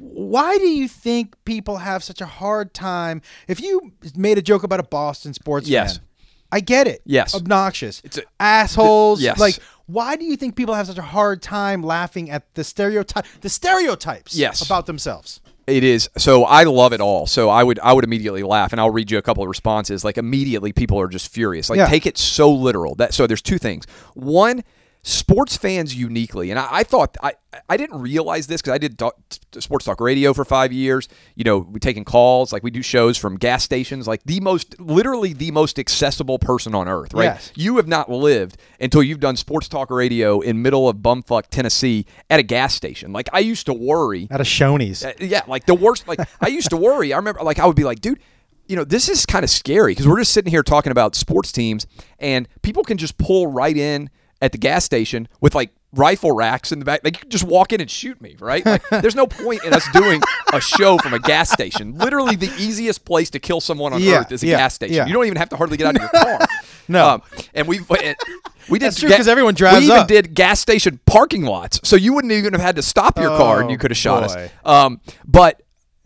[0.04, 3.22] Why do you think people have such a hard time?
[3.48, 5.98] If you made a joke about a Boston sports Yes.
[5.98, 6.06] fan,
[6.52, 7.02] I get it.
[7.06, 7.36] Yes.
[7.36, 9.22] obnoxious, It's a- assholes.
[9.22, 9.38] Yes.
[9.40, 13.26] Like, why do you think people have such a hard time laughing at the stereotype,
[13.42, 14.62] the stereotypes, Yes.
[14.66, 15.40] about themselves?
[15.68, 16.10] It is.
[16.18, 17.28] So I love it all.
[17.28, 20.04] So I would I would immediately laugh, and I'll read you a couple of responses.
[20.04, 21.70] Like immediately, people are just furious.
[21.70, 21.86] Like Yeah.
[21.88, 22.96] take it so literal.
[22.96, 23.86] That so there's two things.
[24.16, 24.64] One,
[25.04, 27.34] sports fans uniquely, and I, I thought I
[27.68, 29.16] I didn't realize this because I did talk,
[29.60, 31.08] sports talk radio for five years.
[31.36, 34.08] You know, we taking calls like we do shows from gas stations.
[34.08, 37.14] Like the most, literally the most accessible person on earth.
[37.14, 37.26] Right?
[37.26, 37.52] Yes.
[37.56, 42.06] You have not lived until you've done sports talk radio in middle of bumfuck Tennessee
[42.30, 43.12] at a gas station.
[43.12, 44.28] Like I used to worry.
[44.32, 45.04] at a Shoney's.
[45.04, 46.08] Uh, yeah, like the worst.
[46.08, 47.14] Like I used to worry.
[47.14, 48.20] I remember, like I would be like, dude,
[48.68, 51.52] you know, this is kind of scary because we're just sitting here talking about sports
[51.52, 51.86] teams,
[52.20, 54.10] and people can just pull right in
[54.42, 57.02] at the gas station with like rifle racks in the back.
[57.04, 58.66] They can just walk in and shoot me, right?
[58.66, 60.22] Like, there's no point in us doing
[60.54, 61.98] a show from a gas station.
[61.98, 64.96] Literally, the easiest place to kill someone on Yeah, earth is a yeah, gas station.
[64.96, 65.06] yeah.
[65.06, 66.40] You don't even have to hardly get out of your car.
[66.88, 67.08] No.
[67.08, 67.22] Um,
[67.54, 70.08] and we we did That's true, 'cause everyone We drives even up.
[70.10, 73.62] did gas station parking lots, so you wouldn't even have had to stop your car,
[73.62, 74.52] and Oh, you could have shot us.
[74.66, 75.62] Um, but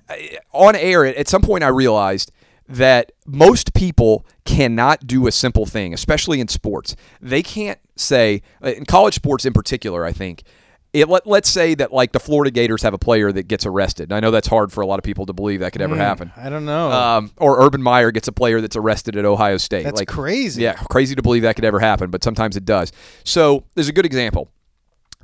[0.10, 0.14] uh,
[0.52, 2.32] on air, at some point, I realized
[2.70, 6.96] that most people cannot do a simple thing, especially in sports.
[7.20, 10.44] They can't say, uh, in college sports in particular, I think.
[10.94, 14.14] It, let, let's say that like the Florida Gators have a player that gets arrested.
[14.14, 16.32] I know that's hard for a lot of people to believe that could ever happen.
[16.38, 16.90] I don't know.
[16.90, 19.84] Um, or Urban Meyer gets a player that's arrested at Ohio State.
[19.84, 20.62] That's like, crazy.
[20.62, 22.94] Yeah, crazy to believe that could ever happen, but sometimes it does.
[23.26, 24.50] So there's a good example.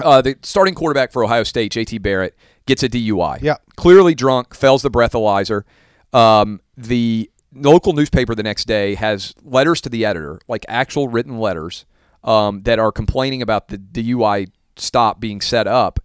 [0.04, 3.42] Uh, the starting quarterback for Ohio State, JT Barrett, gets a DUI.
[3.42, 3.56] Yeah.
[3.78, 5.64] Clearly drunk, fails the breathalyzer.
[6.14, 11.38] Um, the local newspaper the next day has letters to the editor, like actual written
[11.40, 11.86] letters,
[12.24, 16.00] um, that are complaining about the DUI stop being set up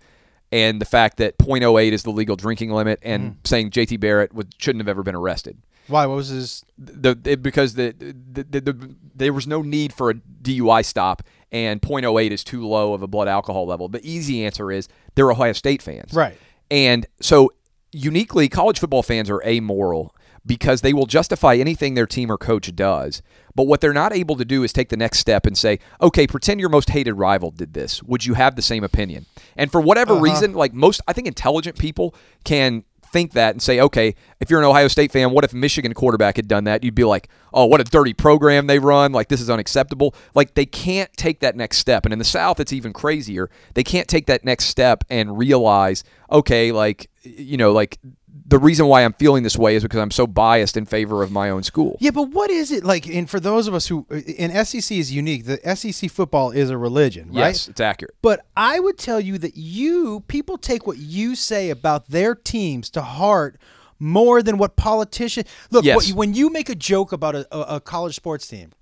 [0.53, 3.47] and the fact that .08 is the legal drinking limit and Mm.
[3.47, 6.07] saying JT Barrett would, shouldn't have ever been arrested Why?
[6.07, 6.65] What was his?
[6.79, 11.23] the, it- because the, the, the, the there was no need for a DUI stop,
[11.53, 13.89] and .08 is too low of a blood alcohol level.
[13.89, 16.37] The easy answer is they're Ohio State fans, Right.
[16.71, 17.53] And so
[17.93, 20.15] uniquely, college football fans are amoral
[20.47, 23.23] because they will justify anything their team or coach does.
[23.55, 26.27] But what they're not able to do is take the next step and say, okay,
[26.27, 28.03] pretend your most hated rival did this.
[28.05, 29.27] Would you have the same opinion?
[29.57, 30.23] And for whatever uh-huh.
[30.23, 34.61] reason, like most, I think intelligent people can think that and say, okay, if you're
[34.61, 36.85] an Ohio State fan, what if Michigan quarterback had done that?
[36.85, 39.13] You'd be like, oh, what a dirty program they run.
[39.13, 40.15] Like, this is unacceptable.
[40.35, 42.05] Like, they can't take that next step.
[42.05, 43.49] And in the South, it's even crazier.
[43.75, 47.99] They can't take that next step and realize, okay, like, you know, like,
[48.49, 51.33] the reason why I'm feeling this way is because I'm so biased in favor of
[51.33, 51.97] my own school.
[52.01, 53.07] Yeah, but what is it like?
[53.09, 54.07] And for those of us who,
[54.39, 55.47] and SEC is unique.
[55.47, 57.49] The SEC football is a religion, right?
[57.49, 58.15] Yes, it's accurate.
[58.23, 62.89] But I would tell you that you people take what you say about their teams
[62.91, 63.59] to heart
[63.99, 65.85] more than what politicians look.
[65.85, 65.97] Yes.
[65.97, 68.73] What, when you make a joke about a, a, college sports team,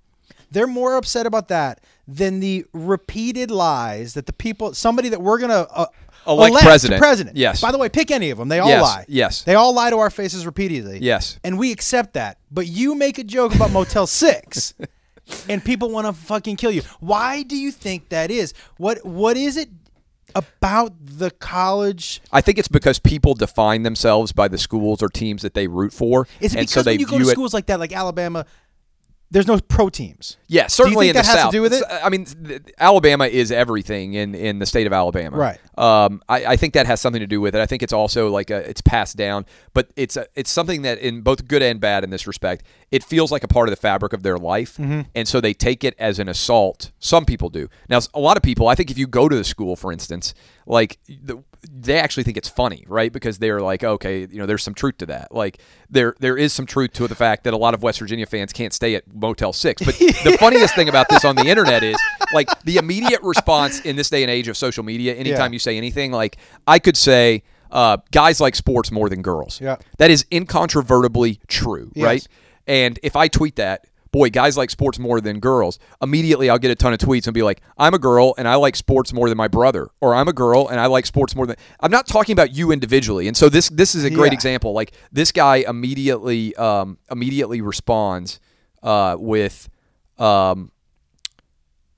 [0.51, 5.39] they're more upset about that than the repeated lies that the people, somebody that we're
[5.39, 5.87] gonna uh,
[6.27, 6.99] Elect to president.
[7.01, 7.37] president.
[7.37, 7.61] Yes.
[7.61, 8.47] By the way, pick any of them.
[8.49, 9.05] They all Yes, lie.
[9.07, 9.41] yes.
[9.43, 10.99] They all lie to our faces repeatedly.
[11.01, 11.39] Yes.
[11.43, 12.37] And we accept that.
[12.51, 14.73] But you make a joke about Motel Six.
[15.49, 16.81] And people want to fucking kill you.
[16.99, 18.53] Why do you think that is?
[18.77, 19.69] What What is it
[20.35, 22.21] about the college?
[22.31, 25.93] I think it's because people define themselves by the schools or teams that they root
[25.93, 26.27] for.
[26.39, 27.91] Is it and because so they when you go to it- schools like that, like
[27.93, 28.45] Alabama,
[29.31, 30.37] there's no pro teams.
[30.47, 31.51] Yeah, certainly in that the has to South.
[31.51, 31.83] do with it?
[31.89, 32.25] I mean,
[32.79, 35.35] Alabama is everything in, in the state of Alabama.
[35.35, 35.59] Right.
[35.77, 37.59] Um, I, I think that has something to do with it.
[37.61, 40.99] I think it's also like a, it's passed down, but it's a, it's something that
[40.99, 43.81] in both good and bad in this respect, it feels like a part of the
[43.81, 45.01] fabric of their life, Mm-hmm.
[45.15, 46.91] and so they take it as an assault.
[46.99, 47.67] Some people do.
[47.89, 50.33] Now, a lot of people, I think, if you go to the school, for instance,
[50.67, 53.11] like the, they actually think it's funny, right?
[53.11, 55.33] Because they're like, okay, you know, there's some truth to that.
[55.33, 58.25] Like there there is some truth to the fact that a lot of West Virginia
[58.25, 59.81] fans can't stay at Motel Six.
[59.83, 61.97] But the funniest thing about this on the internet is
[62.33, 65.13] like the immediate response in this day and age of social media.
[65.15, 65.55] Anytime Yeah.
[65.55, 69.59] you say anything, like I could say, uh, guys like sports more than girls.
[69.61, 69.77] Yeah.
[69.97, 72.05] that is incontrovertibly true, Yes.
[72.05, 72.27] right?
[72.67, 73.85] And if I tweet that.
[74.15, 75.77] Boy, guys like sports more than girls.
[76.01, 78.55] Immediately, I'll get a ton of tweets and be like, "I'm a girl and I
[78.55, 81.45] like sports more than my brother," or "I'm a girl and I like sports more
[81.45, 84.35] than." I'm not talking about you individually, and so this this is a great Yeah.
[84.35, 84.71] example.
[84.71, 88.39] Like this guy immediately um, immediately responds
[88.81, 89.67] uh, with,
[90.17, 90.71] um,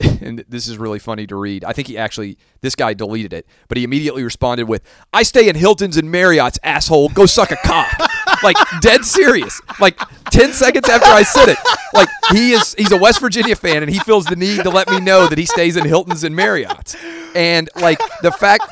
[0.00, 1.62] and this is really funny to read.
[1.62, 5.48] I think he actually this guy deleted it, but he immediately responded with, "I stay
[5.48, 7.10] in Hilton's and Marriott's, asshole.
[7.10, 8.10] Go suck a cock."
[8.42, 9.60] Like dead serious.
[9.80, 9.98] Like
[10.30, 11.58] ten seconds after I said it,
[11.92, 14.90] like he is he's a West Virginia fan and he feels the need to let
[14.90, 16.96] me know that he stays in Hilton's and Marriott's,
[17.34, 18.64] and like the fact.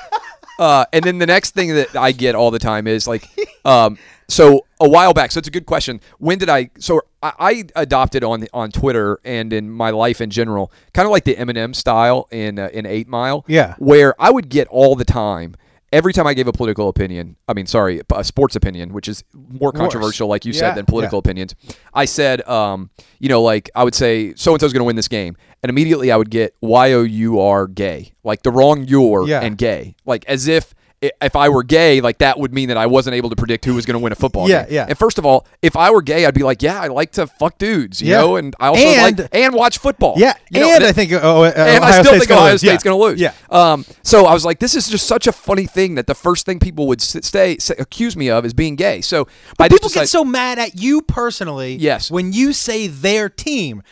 [0.58, 3.28] Uh, and then the next thing that I get all the time is like,
[3.66, 5.30] um, so a while back.
[5.30, 6.00] So it's a good question.
[6.18, 6.70] When did I?
[6.78, 11.12] So I, I adopted on on Twitter and in my life in general, kind of
[11.12, 13.44] like the Eminem style in uh, in Eight Mile.
[13.46, 13.74] Yeah.
[13.78, 15.56] Where I would get all the time.
[15.96, 19.24] Every time I gave a political opinion, I mean, sorry, a sports opinion, which is
[19.32, 21.20] more controversial, like you Yeah, said, than political yeah.
[21.20, 21.54] opinions.
[21.94, 24.96] I said, um, you know, like I would say, so and so's going to win
[24.96, 28.84] this game, and immediately I would get Y O U R gay, like the wrong
[28.84, 29.40] your Yeah.
[29.40, 30.74] and gay, like as if
[31.22, 33.74] if I were gay, like that would mean that I wasn't able to predict who
[33.74, 34.74] was going to win a football Yeah, game.
[34.74, 34.86] yeah.
[34.88, 37.26] And first of all, if I were gay, I'd be like, yeah, I like to
[37.26, 38.20] fuck dudes, you Yeah.
[38.20, 40.14] know, and I also And- like and watch football.
[40.16, 42.30] Yeah, You know, and that- I think oh, uh, and Ohio I still State's think
[42.38, 42.60] Ohio lose.
[42.60, 42.90] State's yeah.
[42.90, 43.20] going to lose.
[43.20, 46.14] Yeah, Um, so I was like, this is just such a funny thing that the
[46.14, 49.00] first thing people would stay, say, accuse me of is being gay.
[49.00, 49.26] So
[49.58, 51.76] I people get so mad at you personally.
[51.76, 52.10] Yes.
[52.10, 53.82] when you say their team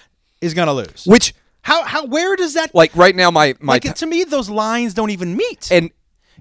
[0.41, 1.05] is going to lose.
[1.07, 4.25] which How how where does that like right now my my like t- to me
[4.25, 5.69] those lines don't even meet.
[5.71, 5.91] and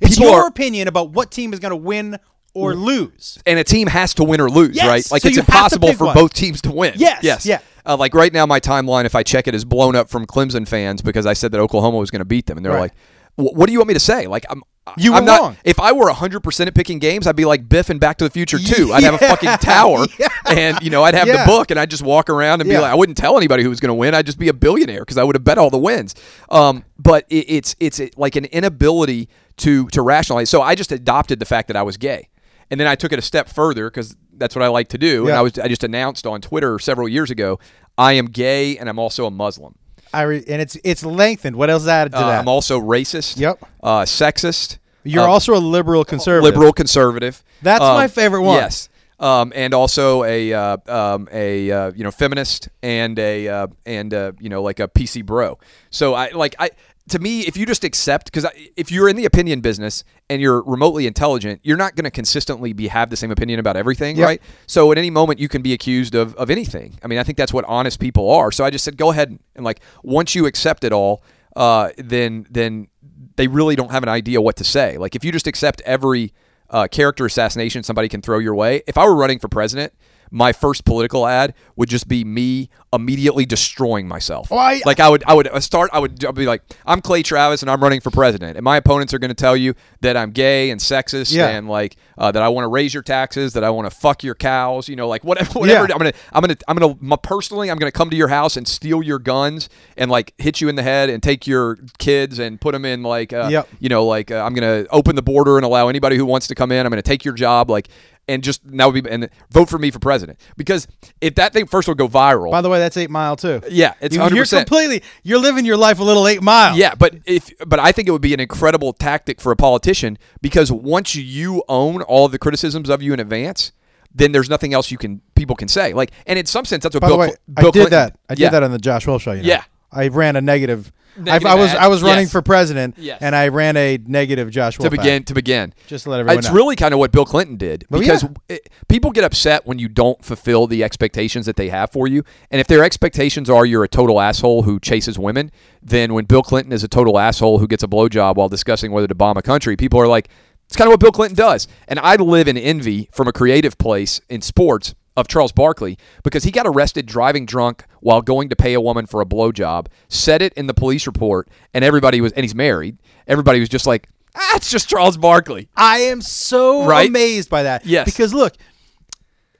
[0.01, 2.17] it's people your are- opinion about what team is going to win
[2.55, 3.39] or lose.
[3.47, 5.11] and a team has to win or lose, Yes, right?
[5.11, 6.13] Like so it's you have to impossible for one.
[6.13, 6.93] both teams to win.
[6.97, 7.59] Yes, yes, yeah.
[7.85, 10.67] Uh, like right now, my timeline, if I check it, is blown up from Clemson
[10.67, 12.91] fans because I said that Oklahoma was going to beat them, and they're Right.
[13.37, 14.61] like, "What do you want me to say?" Like, I'm.
[14.97, 15.57] You I'm were not, wrong.
[15.63, 18.29] If I were 100% at picking games, I'd be like Biff and Back to the
[18.29, 18.91] Future 2.
[18.93, 20.27] I'd have a fucking tower Yeah.
[20.45, 21.45] and, you know, I'd have Yeah.
[21.45, 23.69] the book and I'd just walk around and be like, I wouldn't tell anybody who
[23.69, 24.13] was going to win.
[24.13, 26.15] I'd just be a billionaire because I would have bet all the wins.
[26.49, 30.49] Um, but it, it's, it's like an inability to, to rationalize.
[30.49, 32.27] So I just adopted the fact that I was gay.
[32.69, 35.27] And then I took it a step further because that's what I like to do.
[35.27, 37.59] And I was I just announced on Twitter several years ago,
[37.97, 39.75] I am gay and I'm also a Muslim.
[40.13, 41.55] I re- and it's it's lengthened.
[41.55, 42.39] What else added to Uh, that?
[42.39, 43.37] I'm also racist.
[43.37, 43.63] Yep.
[43.81, 44.77] Uh, sexist.
[45.03, 46.53] You're uh, also a liberal conservative.
[46.55, 47.43] liberal conservative.
[47.61, 48.57] That's Um, my favorite one.
[48.57, 48.89] Yes.
[49.19, 54.13] Um, and also a uh, um, a uh, you know feminist and a uh, and
[54.13, 55.57] uh, you know like a PC bro.
[55.91, 56.71] So I like I
[57.09, 58.45] to me if you just accept because
[58.77, 62.71] if you're in the opinion business and you're remotely intelligent, you're not going to consistently
[62.73, 64.25] be have the same opinion about everything, Yep.
[64.25, 64.41] right?
[64.67, 66.97] So at any moment you can be accused of of anything.
[67.03, 68.51] I mean, I think that's what honest people are.
[68.51, 71.23] So I just said go ahead and, and like once you accept it all,
[71.55, 72.87] uh, then then
[73.35, 74.97] they really don't have an idea what to say.
[74.97, 76.33] Like if you just accept every
[76.69, 78.81] uh, character assassination somebody can throw your way.
[78.87, 79.93] If I were running for president,
[80.35, 84.47] my first political ad would just be me immediately destroying myself.
[84.51, 85.91] Oh, I- like I would, I would uh, start.
[85.93, 88.77] I would I'd be like, I'm Clay Travis and I'm running for president, and my
[88.77, 91.49] opponents are going to tell you that I'm gay and sexist Yeah.
[91.49, 94.23] and like uh, that I want to raise your taxes, that I want to fuck
[94.23, 95.59] your cows, you know, like whatever.
[95.59, 95.93] whatever Yeah.
[95.93, 98.67] I'm gonna, I'm gonna, I'm gonna my, personally, I'm gonna come to your house and
[98.67, 102.59] steal your guns and like hit you in the head and take your kids and
[102.59, 103.69] put them in like, uh, Yep.
[103.79, 106.55] you know, like uh, I'm gonna open the border and allow anybody who wants to
[106.55, 106.85] come in.
[106.85, 107.87] I'm gonna take your job, like,
[108.27, 110.87] and just that would be and vote for me for president because
[111.19, 112.51] if that thing first will go viral.
[112.51, 113.61] By the way, that's eight mile too.
[113.69, 114.35] yeah, it's You- 100.
[114.35, 115.03] You're completely.
[115.23, 116.77] You're living your life a little eight mile.
[116.77, 120.17] yeah, but if but I think it would be an incredible tactic for a politician
[120.41, 123.71] because once you own all the criticisms of you in advance,
[124.15, 125.91] then there's nothing else you can people can say.
[125.93, 127.17] Like, and in some sense, that's what By Bill.
[127.17, 128.17] the way, Cl- I did Clinton- that.
[128.29, 128.35] I yeah.
[128.47, 129.31] did that on the Josh Wolf show.
[129.33, 129.47] You know?
[129.49, 129.63] Yeah.
[129.91, 130.91] I ran a negative.
[131.27, 131.77] I, I was ad.
[131.77, 132.31] I was running Yes.
[132.31, 133.19] for president, Yes.
[133.21, 135.01] and I ran a negative Josh Wolf to ad.
[135.01, 135.73] begin to begin.
[135.87, 136.39] Just to let everyone know.
[136.39, 136.53] It's know.
[136.55, 138.29] really kind of what Bill Clinton did Well, because yeah.
[138.55, 142.23] it, people get upset when you don't fulfill the expectations that they have for you.
[142.51, 146.43] And if their expectations are you're a total asshole who chases women, then when Bill
[146.43, 149.41] Clinton is a total asshole who gets a blowjob while discussing whether to bomb a
[149.41, 150.29] country, people are like,
[150.65, 151.67] it's kind of what Bill Clinton does.
[151.87, 154.95] And I live in envy from a creative place in sports.
[155.15, 159.05] Of Charles Barkley because he got arrested driving drunk while going to pay a woman
[159.05, 162.97] for a blowjob, said it in the police report, and everybody was, and he's married.
[163.27, 165.69] Everybody was just like, ah, just Charles Barkley.
[165.75, 167.07] I am so Right?
[167.09, 167.85] amazed by that.
[167.85, 168.05] Yes.
[168.05, 168.53] Because look,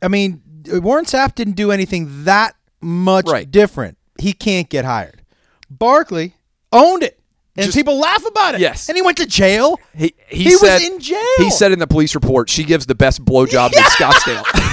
[0.01, 3.49] I mean, Warren Sapp didn't do anything that much Right.
[3.49, 3.97] different.
[4.19, 5.21] He can't get hired.
[5.69, 6.35] Barkley
[6.71, 7.19] owned it.
[7.55, 8.61] And Just- people laugh about it.
[8.61, 8.89] Yes.
[8.89, 9.79] And he went to jail.
[9.95, 11.19] He, he, He was said, in jail.
[11.37, 14.43] He said in the police report, she gives the best blowjobs in Scottsdale.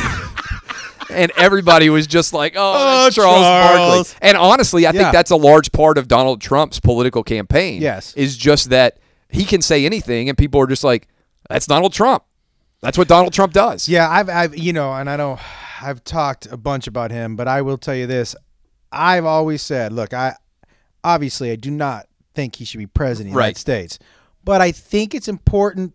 [1.11, 4.13] and everybody was just like, oh, Oh, Charles, Charles.
[4.15, 4.29] Barkley.
[4.29, 5.01] And honestly, I Yeah.
[5.03, 7.83] think that's a large part of Donald Trump's political campaign.
[7.83, 8.15] Yes.
[8.15, 11.09] Is just that he can say anything and people are just like,
[11.49, 12.25] that's Donald Trump.
[12.83, 13.89] That's what Donald Trump does.
[13.89, 15.39] Yeah, I've, I've, you know, and I don't,
[15.83, 18.35] I've talked a bunch about him, but I will tell you this:
[18.91, 20.35] I've always said, look, I,
[21.05, 23.45] obviously, I do not think he should be president of the Right.
[23.49, 23.99] United States,
[24.45, 25.93] but I think it's important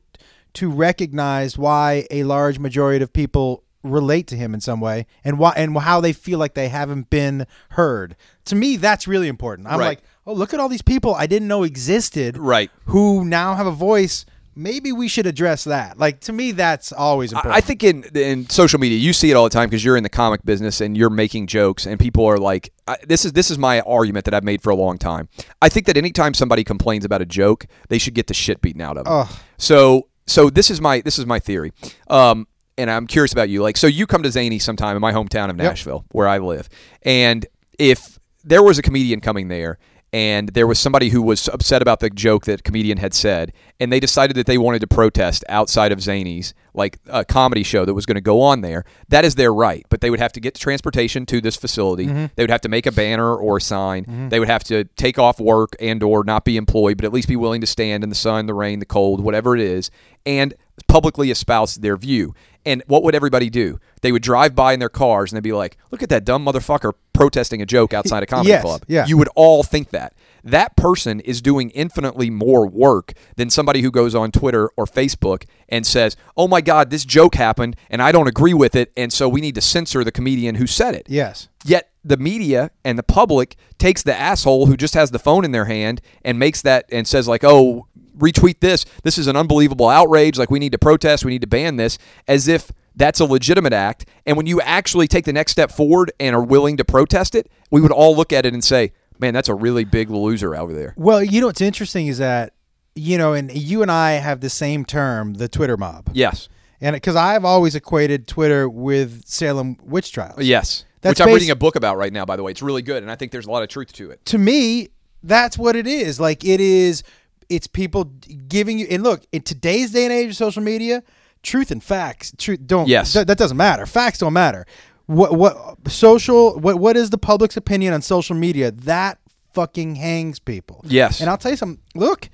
[0.54, 5.38] to recognize why a large majority of people relate to him in some way, and
[5.40, 8.16] why and how they feel like they haven't been heard.
[8.46, 9.68] To me, that's really important.
[9.68, 9.88] I'm Right.
[9.88, 12.70] like, oh, look at all these people I didn't know existed, Right.
[12.86, 14.26] Who now have a voice.
[14.58, 16.00] Maybe we should address that.
[16.00, 17.54] Like to me, that's always important.
[17.56, 20.04] I think in in social media, you see it all the time because you're in
[20.04, 23.52] the comic business and you're making jokes, and people are like, I, "This is this
[23.52, 25.28] is my argument that I've made for a long time."
[25.62, 28.80] I think that anytime somebody complains about a joke, they should get the shit beaten
[28.80, 29.14] out of them.
[29.14, 29.28] Ugh.
[29.58, 31.74] So so this is my this is my theory.
[32.10, 33.62] Um, and I'm curious about you.
[33.62, 36.70] Like, so you come to Zany sometime in my hometown of Nashville, where I live,
[37.04, 37.46] and
[37.78, 39.78] if there was a comedian coming there.
[40.14, 43.92] And there was somebody who was upset about the joke that comedian had said, and
[43.92, 47.94] they decided that they wanted to protest outside of Zany's, like a comedy show that
[47.94, 48.86] was going to go on there.
[49.10, 52.06] That is their right, but they would have to get transportation to this facility.
[52.06, 52.28] Mm-hmm.
[52.36, 54.06] They would have to make a banner or a sign.
[54.06, 54.30] Mm-hmm.
[54.30, 57.28] They would have to take off work and or not be employed, but at least
[57.28, 59.92] be willing to stand in the sun, the rain, the cold, whatever it is,
[60.26, 60.54] and
[60.88, 62.34] publicly espouse their view.
[62.66, 63.80] And what would everybody do?
[64.02, 66.46] They would drive by in their cars and they'd be like, "Look at that dumb
[66.46, 69.06] motherfucker protesting a joke outside a comedy Yes, club." yeah.
[69.06, 70.14] You would all think that.
[70.44, 75.46] That person is doing infinitely more work than somebody who goes on Twitter or Facebook
[75.70, 79.12] and says, "Oh my god, this joke happened and I don't agree with it, and
[79.12, 81.48] so we need to censor the comedian who said it." yes.
[81.68, 85.52] Yet the media and the public takes the asshole who just has the phone in
[85.52, 88.86] their hand and makes that and says like, "Oh, retweet this.
[89.04, 90.38] This is an unbelievable outrage.
[90.38, 91.26] Like we need to protest.
[91.26, 91.98] We need to ban this."
[92.28, 94.06] As if that's a legitimate act.
[94.26, 97.50] And when you actually take the next step forward and are willing to protest it,
[97.70, 100.74] we would all look at it and say, "Man, that's a really big loser over
[100.74, 102.54] there." Well, you know what's interesting is that
[102.96, 106.48] you know, and you and I have the same term, the Twitter mob, Yes.
[106.80, 110.42] and because I've always equated Twitter with Salem witch trials.
[110.42, 110.86] Yes.
[111.02, 112.52] That's Which I'm reading a book about right now, by the way.
[112.52, 114.26] It's really good, and I think there's a lot of truth to it.
[114.26, 114.88] To me,
[115.22, 116.20] that's what it is.
[116.20, 117.04] Like it is.
[117.50, 118.06] It's people
[118.48, 118.88] giving you.
[118.90, 121.04] And look, in today's day and age of social media,
[121.44, 122.88] truth and facts, truth don't.
[122.88, 123.14] Yes.
[123.14, 123.86] that, that doesn't matter.
[123.86, 124.66] Facts don't matter.
[125.08, 128.72] What what social what what is the public's opinion on social media?
[128.72, 129.20] That
[129.54, 130.82] fucking hangs people.
[130.84, 131.22] Yes.
[131.22, 131.82] And I'll tell you something.
[131.94, 132.30] Look,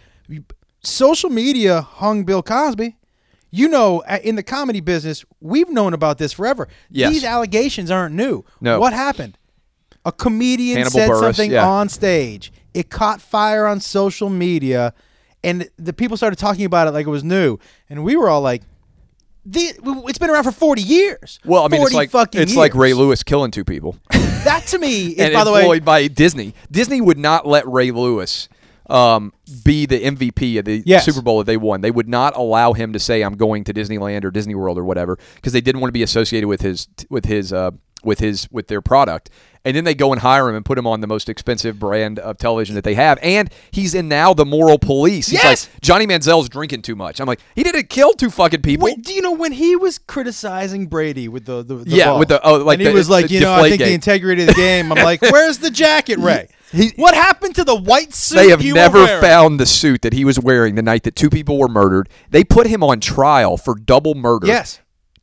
[0.83, 2.97] social media hung Bill Cosby.
[3.53, 6.69] You know, in the comedy business, we've known about this forever.
[6.89, 7.11] Yes.
[7.11, 8.45] These allegations aren't new.
[8.61, 8.79] No.
[8.79, 9.37] What happened?
[10.05, 11.67] A comedian Hannibal said Buress, something yeah.
[11.67, 12.53] on stage.
[12.73, 14.93] It caught fire on social media,
[15.43, 17.57] and the people started talking about it like it was new.
[17.89, 18.61] And we were all like,
[19.45, 19.73] the,
[20.07, 22.75] "It's been around for forty years." Well, I mean, it's like it's like.
[22.75, 23.97] Ray Lewis killing two people.
[24.41, 26.55] That to me is, and by the way, by Disney.
[26.71, 28.49] Disney would not let Ray Lewis
[28.89, 31.05] um, be the MVP of the Yes.
[31.05, 31.81] Super Bowl that they won.
[31.81, 34.83] They would not allow him to say, "I'm going to Disneyland or Disney World or
[34.83, 37.69] whatever," because they didn't want to be associated with his with his uh,
[38.03, 39.29] with his with their product.
[39.63, 42.17] And then they go and hire him and put him on the most expensive brand
[42.17, 43.19] of television that they have.
[43.21, 45.27] And he's in now the moral police.
[45.27, 45.69] He's Yes.
[45.71, 47.19] like Johnny Manziel's drinking too much.
[47.19, 48.85] I'm like, he didn't kill two fucking people.
[48.85, 52.19] Wait, do you know when he was criticizing Brady with the, the, the Yeah, ball,
[52.19, 54.41] with the- oh, like and he the- was like, you know, I think the integrity
[54.41, 54.91] of the game.
[54.91, 56.47] I'm like, where's the jacket, Ray?
[56.71, 58.37] He- what happened to the white suit?
[58.37, 61.59] They have never found the suit that he was wearing the night that two people
[61.59, 62.09] were murdered.
[62.31, 64.47] They put him on trial for double murder.
[64.47, 64.79] Yes,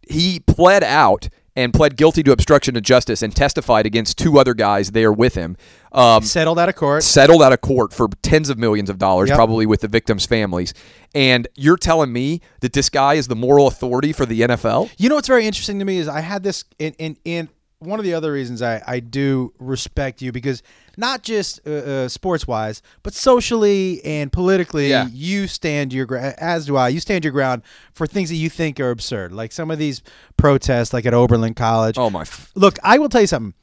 [0.08, 4.54] He pled out and pled guilty to obstruction of justice and testified against two other
[4.54, 5.56] guys there with him.
[5.90, 7.02] Um, settled out of court.
[7.02, 9.36] settled out of court for tens of millions of dollars, Yep.
[9.36, 10.72] probably with the victims' families.
[11.14, 14.90] And you're telling me that this guy is the moral authority for the NFL?
[14.98, 17.48] You know what's very interesting to me is I had this in in, in
[17.80, 20.62] one of the other reasons I, I do respect you because
[20.96, 25.06] not just uh, uh, sports wise, but socially and politically, Yeah.
[25.12, 26.34] you stand your ground.
[26.38, 26.88] As do I.
[26.88, 27.62] You stand your ground
[27.92, 30.02] for things that you think are absurd, like some of these
[30.36, 31.96] protests, like at Oberlin College.
[31.98, 32.22] Oh my!
[32.22, 33.54] F- Look, I will tell you something.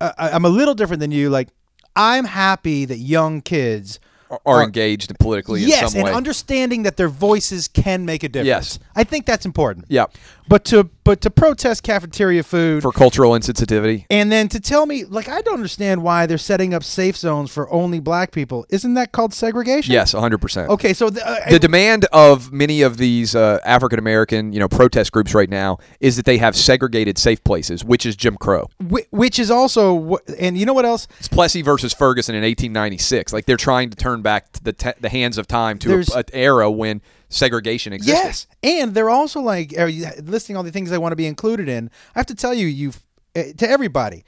[0.00, 1.28] Uh, I- I'm a little different than you.
[1.28, 1.48] Like,
[1.94, 4.00] I'm happy that young kids
[4.46, 6.08] are engaged politically in yes, some way.
[6.10, 8.46] and understanding that their voices can make a difference.
[8.46, 8.78] Yes.
[8.94, 9.86] I think that's important.
[9.88, 10.06] yeah,
[10.48, 14.04] But to but to protest cafeteria food for cultural insensitivity.
[14.10, 17.50] and then to tell me like I don't understand why they're setting up safe zones
[17.52, 18.66] for only black people.
[18.68, 19.92] Isn't that called segregation?
[19.92, 20.68] Yes, 100%.
[20.68, 24.68] Okay, so the, uh, the demand of many of these uh, African American, you know,
[24.68, 28.68] protest groups right now is that they have segregated safe places, which is Jim Crow.
[28.80, 31.08] whi- which is also and you know what else?
[31.18, 33.32] It's Plessy versus Ferguson in 1896.
[33.32, 36.70] Like they're trying to turn back the te- the hands of time to an era
[36.70, 38.14] when segregation existed.
[38.14, 41.26] Yes, and they're also like are you listing all the things they want to be
[41.26, 41.90] included in.
[42.14, 42.92] I have to tell you, you
[43.36, 44.24] uh, to everybody,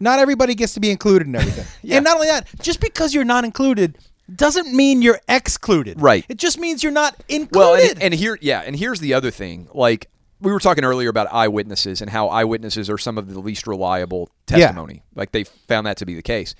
[0.00, 1.66] not everybody gets to be included in everything.
[1.82, 1.96] Yeah.
[1.96, 3.98] And not only that, just because you're not included
[4.34, 6.00] doesn't mean you're excluded.
[6.00, 6.26] Right.
[6.28, 7.56] It just means you're not included.
[7.56, 9.68] Well, and, and here, yeah, and here's the other thing.
[9.72, 10.10] Like
[10.40, 14.30] we were talking earlier about eyewitnesses and how eyewitnesses are some of the least reliable
[14.46, 15.02] testimony.
[15.14, 16.54] Like they found that to be the case.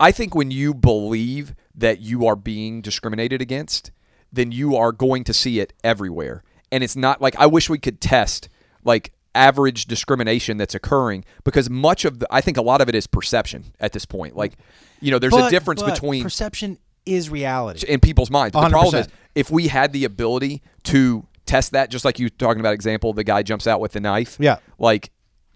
[0.00, 3.90] I think when you believe that you are being discriminated against,
[4.32, 6.42] then you are going to see it everywhere.
[6.72, 8.48] And it's not like I wish we could test
[8.84, 12.94] like average discrimination that's occurring because much of the I think a lot of it
[12.94, 14.36] is perception at this point.
[14.36, 14.54] Like,
[15.00, 17.86] you know, there's a difference but between perception is reality.
[17.86, 18.52] in people's minds.
[18.52, 22.30] But the problem is if we had the ability to test that, just like you
[22.30, 24.36] talking about example, the guy jumps out with the knife.
[24.40, 24.58] Yeah.
[24.78, 25.10] Like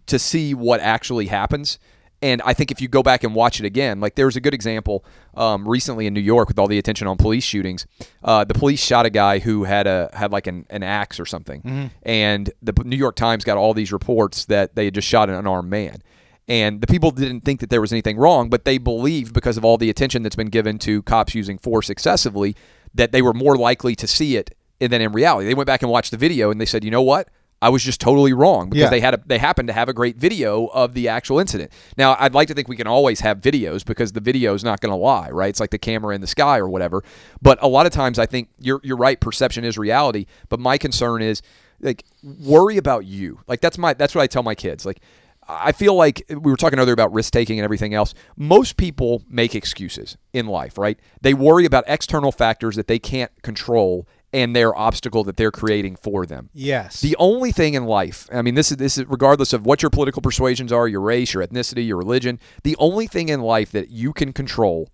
[0.07, 1.79] to see what actually happens.
[2.21, 4.41] And I think if you go back and watch it again, like there was a
[4.41, 5.05] good example
[5.35, 7.87] um, recently in New York with all the attention on police shootings.
[8.25, 11.27] Uh, the police shot a guy who had a had like an, an axe or
[11.27, 11.87] something, Mm-hmm.
[12.03, 15.37] and the New York Times got all these reports that they had just shot an
[15.37, 16.03] unarmed man.
[16.49, 19.65] And the people didn't think that there was anything wrong, but they believed because of
[19.65, 22.57] all the attention that's been given to cops using force excessively
[22.95, 25.47] that they were more likely to see it than in reality.
[25.47, 27.29] They went back and watched the video and they said, you know what?
[27.61, 28.91] I was just totally wrong because Yeah.
[28.91, 31.73] they had a, they happened to have a great video of the actual incident.
[31.97, 34.81] Now, I'd like to think we can always have videos because the video is not
[34.81, 35.49] going to lie, right?
[35.49, 37.03] It's like the camera in the sky or whatever.
[37.43, 39.19] But a lot of times, I think you're you're right.
[39.21, 40.27] Perception is reality.
[40.49, 41.43] But my concern is
[41.81, 43.41] like worry about you.
[43.49, 44.87] Like that's my that's what I tell my kids.
[44.87, 45.01] Like
[45.49, 48.13] I feel like we were talking earlier about risk taking and everything else.
[48.37, 50.99] Most people make excuses in life, right?
[51.23, 55.97] They worry about external factors that they can't control and their obstacle that they're creating
[55.97, 56.51] for them.
[56.53, 57.01] yes.
[57.01, 59.91] The only thing in life, I mean, this is this is regardless of what your
[59.91, 62.39] political persuasions are, your race, your ethnicity, your religion.
[62.63, 64.91] The only thing in life that you can control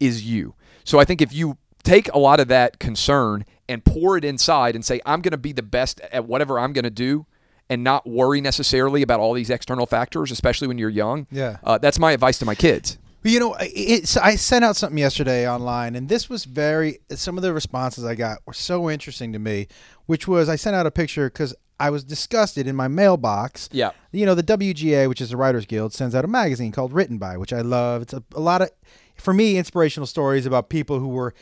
[0.00, 0.54] is you.
[0.84, 4.74] So I think if you take a lot of that concern and pour it inside
[4.74, 7.26] and say, I'm going to be the best at whatever I'm going to do,
[7.70, 11.26] and not worry necessarily about all these external factors, especially when you're young.
[11.30, 11.58] Yeah.
[11.62, 12.98] uh, that's my advice to my kids.
[13.24, 17.00] You know, it's, I sent out something yesterday online, and this was very.
[17.10, 19.66] Some of the responses I got were so interesting to me,
[20.06, 23.68] which was I sent out a picture because I was disgusted in my mailbox.
[23.72, 23.90] Yeah.
[24.12, 27.18] You know, the WGA, which is the Writers Guild, sends out a magazine called Written
[27.18, 28.02] By, which I love.
[28.02, 28.70] It's a, a lot of,
[29.16, 31.34] for me, inspirational stories about people who were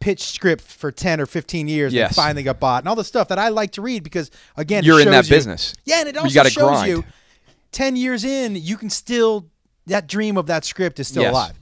[0.00, 2.10] pitched script for 10 or 15 years Yes.
[2.10, 4.84] and finally got bought and all the stuff that I like to read because, again,
[4.84, 5.74] You're in that you- business.
[5.84, 6.88] Yeah, and it also shows grind.
[6.88, 7.04] you
[7.72, 9.46] 10 years in, you can still,
[9.86, 11.32] that dream of that script is still Yes.
[11.32, 11.58] alive.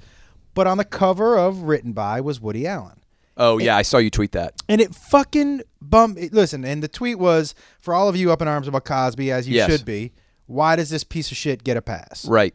[0.54, 2.98] But on the cover of Written By was Woody Allen.
[3.36, 4.54] Oh yeah, I saw you tweet that.
[4.68, 6.16] And it fucking bum.
[6.32, 9.48] Listen, and the tweet was for all of you up in arms about Cosby, as
[9.48, 9.70] you Yes.
[9.70, 10.12] should be.
[10.46, 12.26] Why does this piece of shit get a pass?
[12.26, 12.54] Right.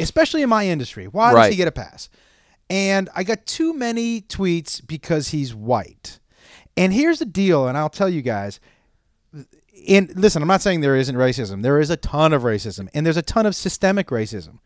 [0.00, 1.06] Especially in my industry.
[1.06, 2.08] Why does he get a pass?
[2.68, 6.18] And I got too many tweets because he's white.
[6.76, 8.58] And here's the deal, and I'll tell you guys.
[9.88, 11.62] And listen, I'm not saying there isn't racism.
[11.62, 14.58] There is a ton of racism, and there's a ton of systemic racism.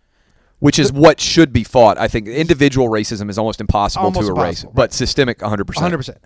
[0.61, 1.99] Which is what should be fought.
[1.99, 5.65] I think individual racism is almost impossible Almost to erase, impossible, but systemic 100%.
[5.65, 6.17] 100%.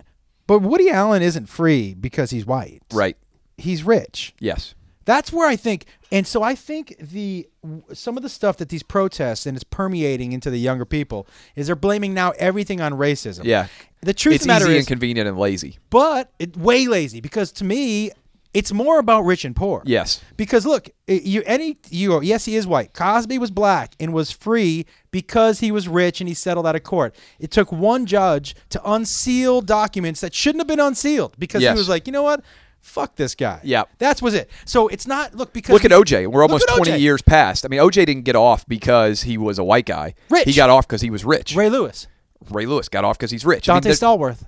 [0.47, 2.81] But Woody Allen isn't free because he's white.
[2.93, 3.17] Right.
[3.57, 4.35] He's rich.
[4.39, 4.75] Yes.
[5.05, 7.47] That's where I think, and so I think the
[7.93, 11.67] some of the stuff that these protests and it's permeating into the younger people is
[11.67, 13.43] they're blaming now everything on racism.
[13.43, 13.67] Yeah.
[14.01, 15.77] The truth it's of the matter easy is, and convenient and lazy.
[15.91, 18.11] but it, way lazy because to me,
[18.55, 19.83] it's more about rich and poor.
[19.85, 20.23] Yes.
[20.37, 22.93] Because look, you any you yes he is white.
[22.93, 26.83] Cosby was black and was free because he was rich and he settled out of
[26.83, 27.13] court.
[27.39, 31.75] It took one judge to unseal documents that shouldn't have been unsealed because Yes.
[31.75, 32.43] he was like, you know what,
[32.81, 33.59] fuck this guy.
[33.63, 33.83] Yeah.
[33.97, 34.49] that's was it.
[34.65, 36.27] So it's not look because Look at OJ.
[36.27, 36.99] We're almost 20 OJ.
[36.99, 37.65] years past.
[37.65, 40.15] I mean, OJ didn't get off because he was a white guy.
[40.29, 40.45] Rich.
[40.45, 41.55] He got off because he was rich.
[41.55, 42.07] Ray Lewis,
[42.49, 43.67] Ray Lewis got off because he's rich.
[43.69, 44.45] I mean, Donté Stallworth.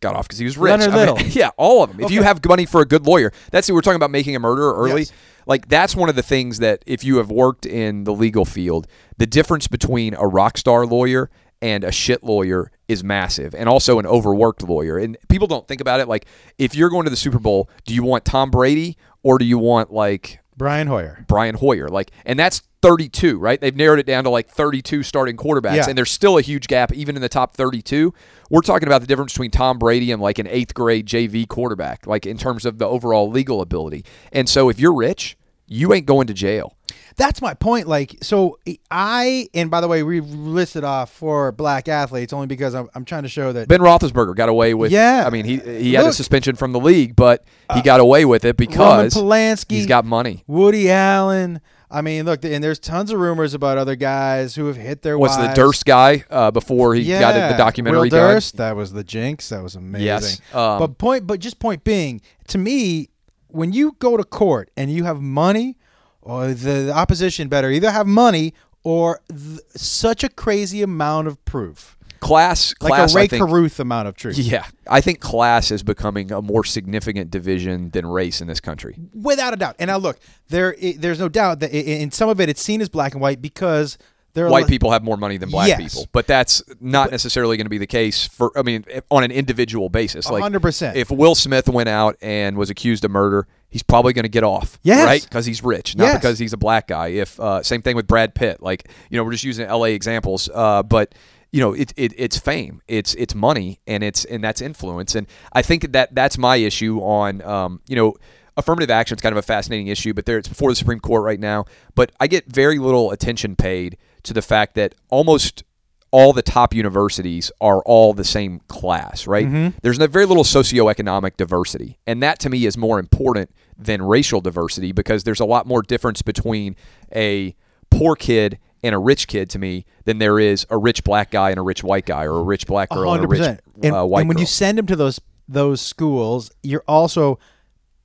[0.00, 0.70] Got off because he was rich.
[0.78, 2.00] Leonard I mean, yeah, all of them.
[2.00, 4.74] If you have money for a good lawyer, that's We're talking about making a murderer
[4.74, 5.02] early.
[5.02, 5.12] Yes.
[5.46, 8.86] Like that's one of the things that if you have worked in the legal field,
[9.16, 11.30] the difference between a rock star lawyer
[11.62, 14.98] and a shit lawyer is massive, and also an overworked lawyer.
[14.98, 16.08] And people don't think about it.
[16.08, 16.26] Like
[16.58, 19.58] if you're going to the Super Bowl, do you want Tom Brady or do you
[19.58, 21.24] want like Brian Hoyer.
[21.26, 21.88] Brian Hoyer.
[21.88, 23.60] Like, and that's 32, right?
[23.60, 25.88] They've narrowed it down to like 32 starting quarterbacks, Yeah.
[25.88, 28.12] and there's still a huge gap even in the top 32.
[28.48, 32.06] We're talking about the difference between Tom Brady and like an eighth grade JV quarterback,
[32.06, 34.04] like in terms of the overall legal ability.
[34.32, 36.76] And so if you're rich, you ain't going to jail.
[37.16, 37.86] That's my point.
[37.86, 38.58] Like, so
[38.90, 43.04] I, and by the way, we listed off four black athletes only because I'm, I'm
[43.04, 43.68] trying to show that.
[43.68, 44.90] Ben Roethlisberger got away with.
[44.90, 45.24] Yeah.
[45.26, 46.08] I mean he he had a Look.
[46.10, 49.86] Uh, suspension from the league, but he got away with it because Roman Polanski, he's
[49.86, 50.42] got money.
[50.46, 51.60] Woody Allen.
[51.90, 55.18] I mean, look, and there's tons of rumors about other guys who have hit their
[55.18, 55.48] What's the.
[55.54, 58.10] Durst guy uh, before he got the documentary Will?
[58.10, 59.48] Durst, that was the jinx.
[59.48, 60.06] That was amazing.
[60.06, 63.08] Yes, um, but point, but just point being, to me,
[63.48, 65.76] when you go to court and you have money,
[66.22, 71.44] or the, the opposition better either have money or th- such a crazy amount of
[71.44, 73.14] proof, Class, like class.
[73.14, 74.36] a Ray think, Caruth amount of truth.
[74.38, 78.96] Yeah, I think class is becoming a more significant division than race in this country.
[79.14, 79.76] without a doubt.
[79.78, 80.18] And now look,
[80.48, 83.40] there, there's no doubt that in some of it, it's seen as black and white
[83.40, 83.96] because
[84.34, 85.80] there are White people have more money than black Yes.
[85.82, 88.56] people, but that's not necessarily going to be the case for.
[88.56, 90.94] I mean, on an individual basis, like 100%.
[90.94, 94.44] If Will Smith went out and was accused of murder, he's probably going to get
[94.44, 95.04] off, Yes.
[95.04, 95.20] right?
[95.22, 96.18] Because he's rich, not Yes.
[96.18, 97.08] because he's a black guy.
[97.08, 99.94] If uh, same thing with Brad Pitt, like you know, we're just using L.A.
[99.94, 101.12] examples, uh, but
[101.52, 105.26] you know, it, it it's fame, it's it's money, and it's and that's influence, and
[105.52, 108.14] I think that that's my issue on, um, you know.
[108.56, 111.22] Affirmative action is kind of a fascinating issue, but there it's before the Supreme Court
[111.22, 111.64] right now.
[111.94, 115.62] But I get very little attention paid to the fact that almost
[116.10, 119.46] all the top universities are all the same class, right?
[119.82, 121.98] There's no, very little socioeconomic diversity.
[122.06, 125.80] And that to me is more important than racial diversity because there's a lot more
[125.80, 126.76] difference between
[127.14, 127.54] a
[127.90, 131.50] poor kid and a rich kid to me than there is a rich black guy
[131.50, 133.58] and a rich white guy or a rich black girl and a rich 100%.
[133.82, 134.42] And, uh, white and when girl.
[134.42, 137.38] you send them to those those schools, you're also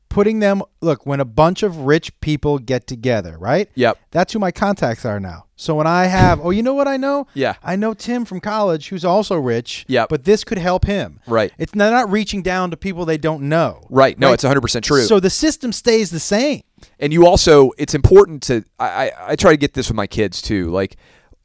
[0.09, 0.61] putting them.
[0.81, 3.69] Look, when a bunch of rich people get together, right?
[3.75, 3.99] Yep.
[4.11, 5.45] That's who my contacts are now.
[5.57, 7.27] So when I have, oh, you know what I know?
[7.33, 7.55] Yeah.
[7.63, 9.85] I know Tim from college, who's also rich.
[9.87, 10.05] Yeah.
[10.09, 11.21] But this could help him.
[11.27, 11.51] Right.
[11.57, 13.85] It's they're not reaching down to people they don't know.
[13.89, 14.17] Right.
[14.19, 15.03] No, it's 100% true.
[15.03, 16.63] So the system stays the same.
[16.99, 20.07] And you also it's important to I, I, I try to get this with my
[20.07, 20.97] kids too like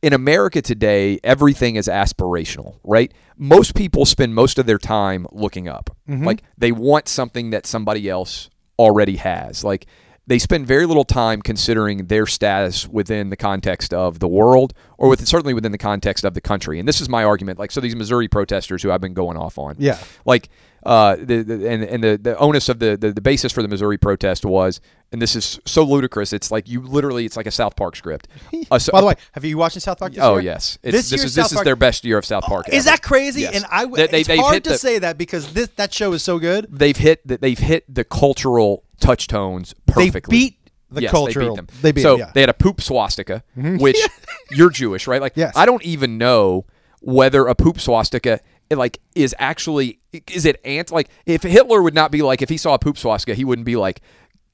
[0.02, 3.12] in america today everything is aspirational right?
[3.36, 5.96] Most people spend most of their time looking up.
[6.08, 6.24] Mm-hmm.
[6.24, 9.64] Like they want something that somebody else already has.
[9.64, 9.86] Like
[10.26, 15.08] they spend very little time considering their status within the context of the world or
[15.08, 16.78] with certainly within the context of the country.
[16.78, 19.58] And this is my argument like so these missouri protesters who i've been going off
[19.58, 19.76] on.
[19.78, 19.98] Yeah.
[20.24, 20.48] like
[20.84, 23.68] uh, the, the and and the, the onus of the, the the basis for the
[23.68, 24.80] Missouri protest was,
[25.12, 26.32] and this is so ludicrous.
[26.32, 28.28] It's like you literally, it's like a South Park script.
[28.70, 30.52] A- By the way, have you watched South Park this oh year?
[30.52, 32.68] yes, it's, This this, is this South is their best year of South Park.
[32.68, 32.96] Is ever.
[32.96, 33.42] that crazy?
[33.42, 33.56] Yes.
[33.56, 36.22] And I, They- they- it's they've hard to say that because this that show is
[36.22, 36.66] so good.
[36.70, 40.20] They've hit the, they've hit the cultural touch tones perfectly.
[40.36, 40.56] They beat
[40.90, 41.56] the yes, cultural.
[41.56, 41.80] They beat them.
[41.82, 42.32] They beat so them, yeah.
[42.34, 43.98] they had a poop swastika, which
[44.50, 45.20] you're Jewish, right?
[45.20, 45.52] Like Yes.
[45.56, 46.64] I don't even know
[47.00, 48.40] whether a poop swastika
[48.78, 49.98] like is actually
[50.32, 52.96] is it ant like if Hitler would not be like if he saw a poop
[52.98, 54.00] swastika he wouldn't be like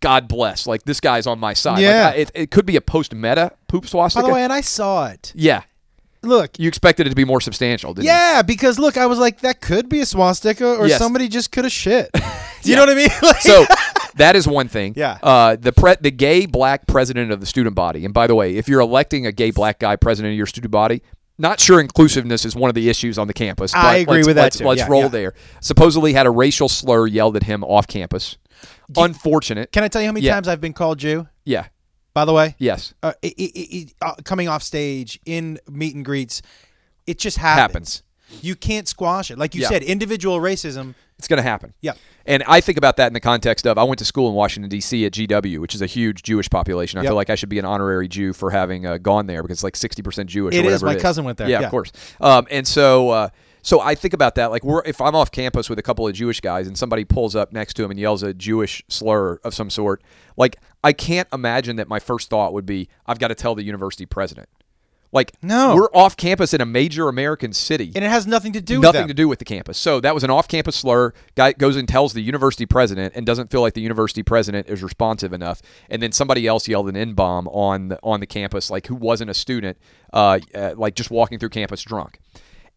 [0.00, 1.74] God bless like this guy's on my side.
[1.74, 2.12] Like, Yeah.
[2.14, 4.60] I- it, it could be a post meta poop swastika By the way, and I
[4.60, 5.32] saw it.
[5.34, 5.62] yeah,
[6.22, 8.10] Look, you expected it to be more substantial, didn't you?
[8.10, 10.98] yeah, because look, I was like, that could be a swastika, or Yes.
[10.98, 12.10] somebody just could have shit.
[12.12, 12.20] Do
[12.64, 12.76] you Yeah.
[12.76, 13.08] know what I mean?
[13.22, 13.64] Like- so
[14.16, 14.94] that is one thing.
[14.96, 15.18] Yeah.
[15.22, 18.04] Uh, the pre- the gay black president of the student body.
[18.04, 20.70] And by the way, if you're electing a gay black guy president of your student
[20.72, 21.02] body,
[21.38, 23.74] not sure inclusiveness is one of the issues on the campus.
[23.74, 24.66] I agree with that Let's, too.
[24.66, 25.08] let's Yeah, roll yeah.
[25.08, 25.34] there.
[25.60, 28.36] Supposedly had a racial slur yelled at him off campus.
[28.96, 29.72] Unfortunate.
[29.72, 30.34] Can I tell you how many Yeah.
[30.34, 31.28] times I've been called Jew?
[31.44, 31.66] Yeah.
[32.14, 32.94] By the way, Yes.
[33.02, 36.40] uh, it, it, it, uh, coming off stage in meet and greets,
[37.06, 38.02] it just happens.
[38.40, 39.38] You can't squash it.
[39.38, 40.94] Like you said, individual racism.
[41.18, 41.74] It's going to happen.
[41.80, 41.92] Yeah.
[42.26, 44.68] And I think about that in the context of I went to school in Washington
[44.68, 45.04] D.C.
[45.06, 46.98] at GW, which is a huge Jewish population.
[46.98, 47.10] I Yep.
[47.10, 49.64] feel like I should be an honorary Jew for having uh, gone there because it's
[49.64, 50.54] like sixty percent Jewish.
[50.54, 50.82] It or is.
[50.82, 51.02] My it is.
[51.02, 51.48] cousin went there.
[51.48, 51.66] Yeah, Yeah.
[51.66, 51.92] of course.
[52.20, 53.28] Um, and so, uh,
[53.62, 54.50] so I think about that.
[54.52, 57.34] Like, we're, if I'm off campus with a couple of Jewish guys and somebody pulls
[57.36, 60.02] up next to him and yells a Jewish slur of some sort,
[60.36, 63.64] like I can't imagine that my first thought would be, I've got to tell the
[63.64, 64.48] university president.
[65.12, 65.74] Like, No.
[65.74, 68.82] we're off campus in a major American city And it has nothing to do with
[68.82, 69.08] nothing them.
[69.08, 69.78] to do with the campus.
[69.78, 71.12] So that was an off-campus slur.
[71.36, 74.82] Guy goes and tells the university president and doesn't feel like the university president is
[74.82, 75.62] responsive enough.
[75.88, 79.30] And then somebody else yelled an N-bomb on the, on the campus, like who wasn't
[79.30, 79.78] a student,
[80.12, 82.18] uh, uh, like just walking through campus drunk.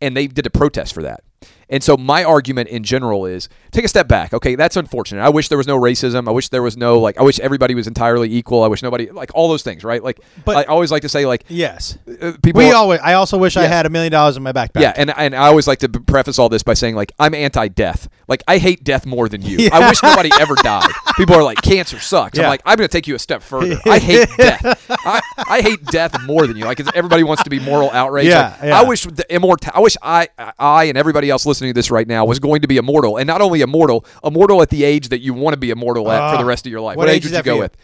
[0.01, 1.23] And they did a protest for that.
[1.69, 4.33] And so my argument in general is take a step back.
[4.33, 5.21] Okay, that's unfortunate.
[5.21, 6.27] I wish there was no racism.
[6.27, 7.17] I wish there was no like.
[7.19, 8.63] I wish everybody was entirely equal.
[8.63, 10.03] I wish nobody like all those things, right?
[10.03, 11.97] Like, But- I always like to say like Yes.
[12.21, 12.59] uh, people.
[12.59, 12.99] We always.
[13.01, 14.81] I also wish I had a million dollars in my backpack.
[14.81, 18.09] yeah, and and I always like to preface all this by saying like I'm anti-death.
[18.27, 19.69] Like I hate death more than you.
[19.71, 20.89] I wish nobody ever died.
[21.17, 22.37] People are like cancer sucks.
[22.39, 23.77] I'm like I'm going to take you a step further.
[23.85, 24.85] I hate death.
[24.89, 26.65] I, I hate death more than you.
[26.65, 28.27] Like everybody wants to be moral outrage.
[28.27, 28.79] Yeah, Like, yeah.
[28.79, 29.71] I wish the immortal.
[29.73, 32.67] I wish I I and everybody else listening to this right now was going to
[32.67, 35.69] be immortal, and not only immortal, immortal at the age that you want to be
[35.69, 36.47] immortal at for the Ah.
[36.47, 36.95] rest of your life.
[36.97, 37.59] What What, age would you go you?
[37.61, 37.75] with?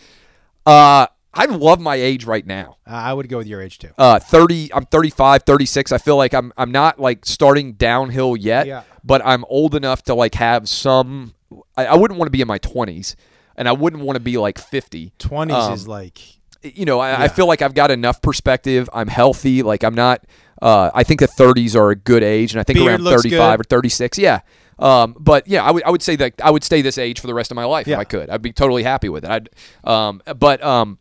[0.65, 1.07] Uh,
[1.37, 3.89] I love my age right now Uh, I would go with your age too.
[3.97, 8.65] uh 30 i'm 35 36 i feel like i'm i'm not like starting downhill yet
[8.67, 8.83] Yeah.
[9.03, 11.33] but i'm old enough to like have some
[11.75, 13.15] i, I wouldn't want to be in my 20s
[13.57, 16.19] and i wouldn't want to be like 50 Twenties Um, is like.
[16.63, 20.23] you know I, I feel like i've got enough perspective i'm healthy like i'm not
[20.61, 23.57] uh i think the 30s are a good age and i think Beard around 35
[23.57, 23.61] good.
[23.61, 24.41] or 36 yeah
[24.77, 27.27] um, but yeah, I would I would say that I would stay this age for
[27.27, 27.95] the rest of my life Yeah.
[27.95, 28.29] if I could.
[28.29, 29.29] I'd be totally happy with it.
[29.29, 29.49] I'd,
[29.83, 30.99] um, but um,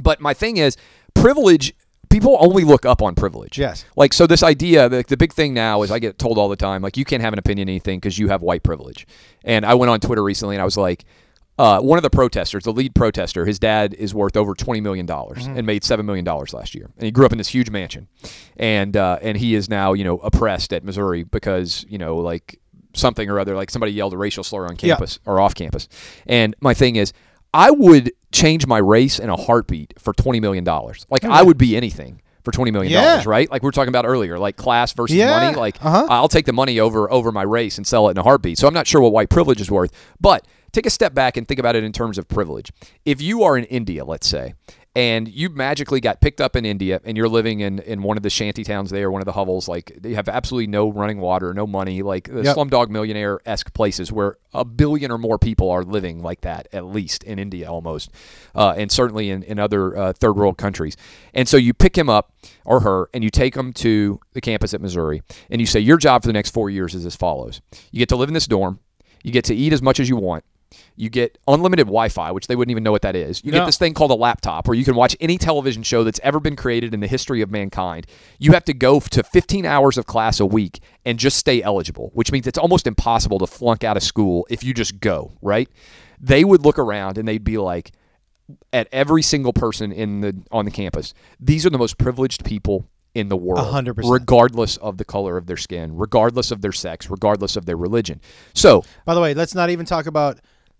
[0.00, 0.76] but my thing is,
[1.14, 1.74] privilege.
[2.08, 3.58] People only look up on privilege.
[3.58, 3.84] Yes.
[3.96, 6.56] Like so, this idea, the, the big thing now is I get told all the
[6.56, 9.06] time, like you can't have an opinion on anything because you have white privilege.
[9.44, 11.04] And I went on Twitter recently and I was like,
[11.58, 15.06] uh, one of the protesters, the lead protester, his dad is worth over twenty million
[15.06, 15.56] dollars Mm-hmm.
[15.58, 16.90] and made seven million dollars last year.
[16.96, 18.08] And he grew up in this huge mansion,
[18.56, 22.60] and uh, and he is now you know oppressed at Missouri because you know like
[22.94, 24.94] something or other, like somebody yelled a racial slur on Yeah.
[24.94, 25.88] campus or off campus.
[26.26, 27.12] And my thing is,
[27.52, 31.06] I would change my race in a heartbeat for twenty million dollars.
[31.10, 33.30] Like I would be anything for twenty million dollars, Yeah.
[33.30, 33.50] right?
[33.50, 35.38] Like we were talking about earlier, like class versus Yeah.
[35.40, 35.56] money.
[35.56, 36.06] Like Uh-huh.
[36.08, 38.58] I'll take the money over over my race and sell it in a heartbeat.
[38.58, 39.90] So I'm not sure what white privilege is worth,
[40.20, 40.46] but
[40.76, 42.70] take a step back and think about it in terms of privilege.
[43.04, 44.54] If you are in India, let's say,
[44.94, 48.22] and you magically got picked up in India and you're living in, in one of
[48.22, 51.52] the shanty towns there, one of the hovels, like you have absolutely no running water,
[51.52, 52.56] no money, like the Yep.
[52.56, 56.86] slumdog millionaire esque places where a billion or more people are living like that, at
[56.86, 58.10] least in India almost,
[58.54, 60.96] uh, and certainly in, in other uh, third world countries.
[61.34, 62.32] And so you pick him up
[62.64, 65.98] or her and you take them to the campus at Missouri and you say, Your
[65.98, 67.60] job for the next four years is as follows
[67.90, 68.80] you get to live in this dorm,
[69.22, 70.42] you get to eat as much as you want.
[70.96, 73.42] You get unlimited Wi-Fi, which they wouldn't even know what that is.
[73.44, 73.60] You No.
[73.60, 76.40] get this thing called a laptop, where you can watch any television show that's ever
[76.40, 78.06] been created in the history of mankind.
[78.38, 82.10] You have to go to 15 hours of class a week and just stay eligible,
[82.14, 85.32] which means it's almost impossible to flunk out of school if you just go.
[85.40, 85.68] Right?
[86.20, 87.92] They would look around and they'd be like,
[88.72, 92.86] at every single person in the on the campus, these are the most privileged people
[93.14, 94.12] in the world, hundred percent.
[94.12, 98.20] regardless of the color of their skin, regardless of their sex, regardless of their religion.
[98.54, 100.38] So By the way, let's not even talk about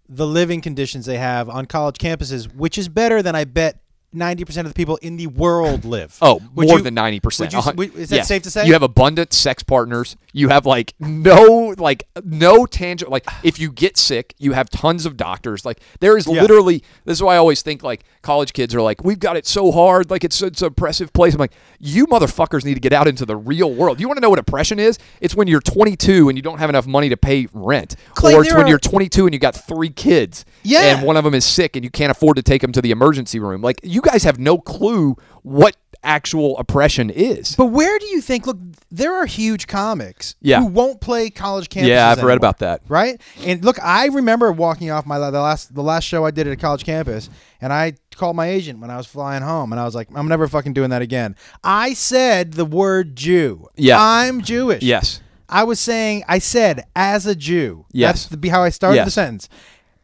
[0.09, 3.80] the living conditions they have on college campuses, which is better than I bet
[4.16, 6.16] ninety percent of the people in the world live.
[6.22, 7.52] Oh, Would more you- than ninety percent.
[7.52, 8.66] you- would- is that safe to say?
[8.66, 10.16] You have abundant sex partners.
[10.32, 13.12] You have like no, like no tangible.
[13.12, 15.64] Like if you get sick, you have tons of doctors.
[15.64, 16.40] Like there is Yeah.
[16.42, 16.82] literally.
[17.04, 19.70] This is why I always think like college kids are like, we've got it so
[19.72, 20.10] hard.
[20.10, 21.34] Like it's it's an oppressive place.
[21.34, 24.00] I'm like, you motherfuckers need to get out into the real world.
[24.00, 24.98] You want to know what oppression is?
[25.20, 28.42] It's when you're 22 and you don't have enough money to pay rent, Clay, or
[28.42, 30.44] it's when are- you're 22 and you got three kids.
[30.62, 30.96] Yeah.
[30.96, 32.90] and one of them is sick and you can't afford to take them to the
[32.90, 33.62] emergency room.
[33.62, 37.57] Like you guys have no clue what actual oppression is.
[37.57, 38.46] But where do you think?
[38.46, 38.59] Look,
[38.90, 40.61] there are huge comics Yeah.
[40.61, 41.88] who won't play college campuses.
[41.88, 42.82] Yeah, I've read about that.
[42.88, 46.46] Right, and look, I remember walking off my the last the last show I did
[46.46, 47.28] at a college campus,
[47.61, 50.28] and I called my agent when I was flying home, and I was like, I'm
[50.28, 51.34] never fucking doing that again.
[51.64, 53.68] I said the word Jew.
[53.76, 53.96] Yeah.
[54.00, 54.82] I'm Jewish.
[54.82, 55.20] Yes.
[55.48, 57.86] I was saying, I said, as a Jew.
[57.92, 58.12] Yes.
[58.22, 59.07] That's the, be how I started Yes.
[59.07, 59.48] the sentence.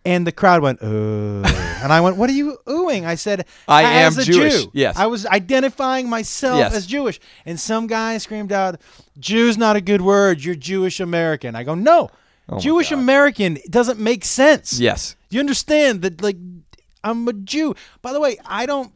[0.05, 1.43] And the crowd went, ooh.
[1.45, 3.05] and I went, what are you oohing?
[3.05, 4.63] I said, I as am a Jewish.
[4.65, 4.71] Jew.
[4.75, 4.97] Yes.
[4.97, 6.75] I was identifying myself Yes.
[6.75, 7.21] as Jewish.
[7.47, 8.81] And some guy screamed out,
[9.19, 10.43] Jew's not a good word.
[10.45, 11.55] You're Jewish American.
[11.55, 12.11] I go, no.
[12.49, 14.81] Oh Jewish American doesn't make sense.
[14.81, 15.15] Yes.
[15.31, 16.37] You understand that, like,
[17.05, 17.75] I'm a Jew.
[18.03, 18.93] By the way, I don't.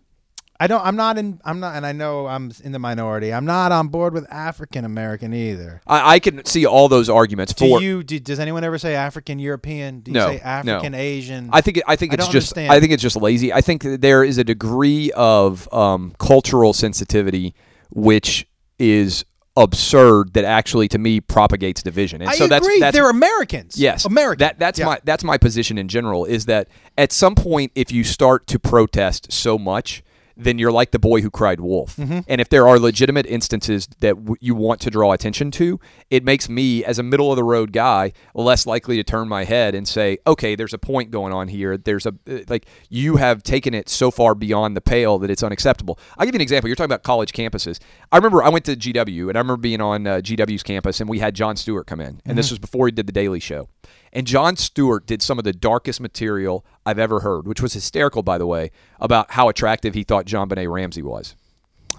[0.58, 0.84] I don't.
[0.84, 1.40] I'm not in.
[1.44, 3.32] I'm not, and I know I'm in the minority.
[3.32, 5.82] I'm not on board with African American either.
[5.86, 7.82] I, I can see all those arguments Do for.
[7.82, 8.02] you?
[8.02, 10.00] Do, does anyone ever say African European?
[10.00, 10.42] Do you No, say no.
[10.76, 11.50] African Asian?
[11.52, 12.72] I think I think I it's just understand.
[12.72, 13.52] I think it's just lazy.
[13.52, 17.54] I think there is a degree of um, cultural sensitivity
[17.90, 18.46] which
[18.78, 19.24] is
[19.56, 22.20] absurd that actually to me propagates division.
[22.20, 22.80] And I so that's agree.
[22.80, 23.78] that's They're Americans.
[23.78, 24.40] Yes, American.
[24.40, 24.86] That that's Yeah.
[24.86, 26.24] my that's my position in general.
[26.24, 30.02] Is that at some point, if you start to protest so much,
[30.36, 31.96] then you're like the boy who cried wolf.
[31.96, 32.20] Mm-hmm.
[32.28, 35.80] And if there are legitimate instances that w- you want to draw attention to,
[36.10, 39.44] it makes me, as a middle of the road guy, less likely to turn my
[39.44, 41.76] head and say, okay, there's a point going on here.
[41.76, 45.42] There's a, uh, like, you have taken it so far beyond the pale that it's
[45.42, 45.98] unacceptable.
[46.18, 46.68] I'll give you an example.
[46.68, 47.78] You're talking about college campuses.
[48.12, 51.08] I remember I went to GW, and I remember being on uh, GW's campus, and
[51.08, 52.20] we had Jon Stewart come in.
[52.26, 53.68] And this was before he did The Daily Show.
[54.16, 58.22] And Jon Stewart did some of the darkest material I've ever heard, which was hysterical,
[58.22, 61.34] by the way, about how attractive he thought JonBenét Ramsey was.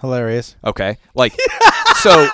[0.01, 0.55] Hilarious.
[0.65, 1.33] Okay, like
[1.97, 2.27] so,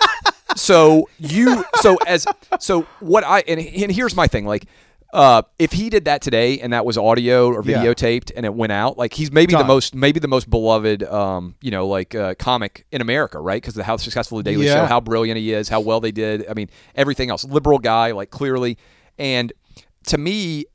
[0.55, 2.25] so you so as
[2.59, 4.65] so what I and, and here's my thing, like.
[5.13, 7.83] Uh, if he did that today and that was audio or Yeah.
[7.83, 11.53] videotaped and it went out, like he's maybe the most maybe the most beloved, um,
[11.61, 13.61] you know, like uh, comic in America, right?
[13.61, 14.73] Because of how successful the Daily Yeah.
[14.73, 16.47] Show, how brilliant he is, how well they did.
[16.49, 18.79] I mean, everything else, liberal guy, like clearly.
[19.19, 19.53] And
[20.07, 20.65] to me,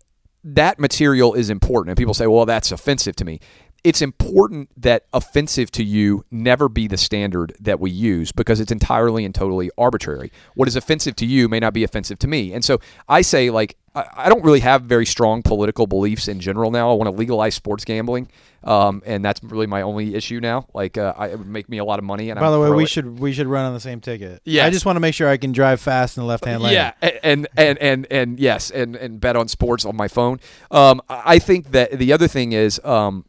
[0.44, 1.90] that material is important.
[1.90, 3.40] And people say, well, that's offensive to me.
[3.84, 8.72] It's important that offensive to you never be the standard that we use because it's
[8.72, 10.32] entirely and totally arbitrary.
[10.54, 12.52] What is offensive to you may not be offensive to me.
[12.52, 13.76] And so I say, like,
[14.16, 16.90] I don't really have very strong political beliefs in general now.
[16.90, 18.28] I want to legalize sports gambling,
[18.64, 20.66] um, and that's really my only issue now.
[20.74, 22.30] Like, uh, I, it would make me a lot of money.
[22.30, 22.88] And By the way, we it.
[22.90, 24.42] should we should run on the same ticket.
[24.44, 26.62] Yeah, I just want to make sure I can drive fast in the left hand
[26.62, 26.72] lane.
[26.74, 30.40] Yeah, a- and and and and yes, and and bet on sports on my phone.
[30.70, 33.24] Um, I I think that the other thing is, um,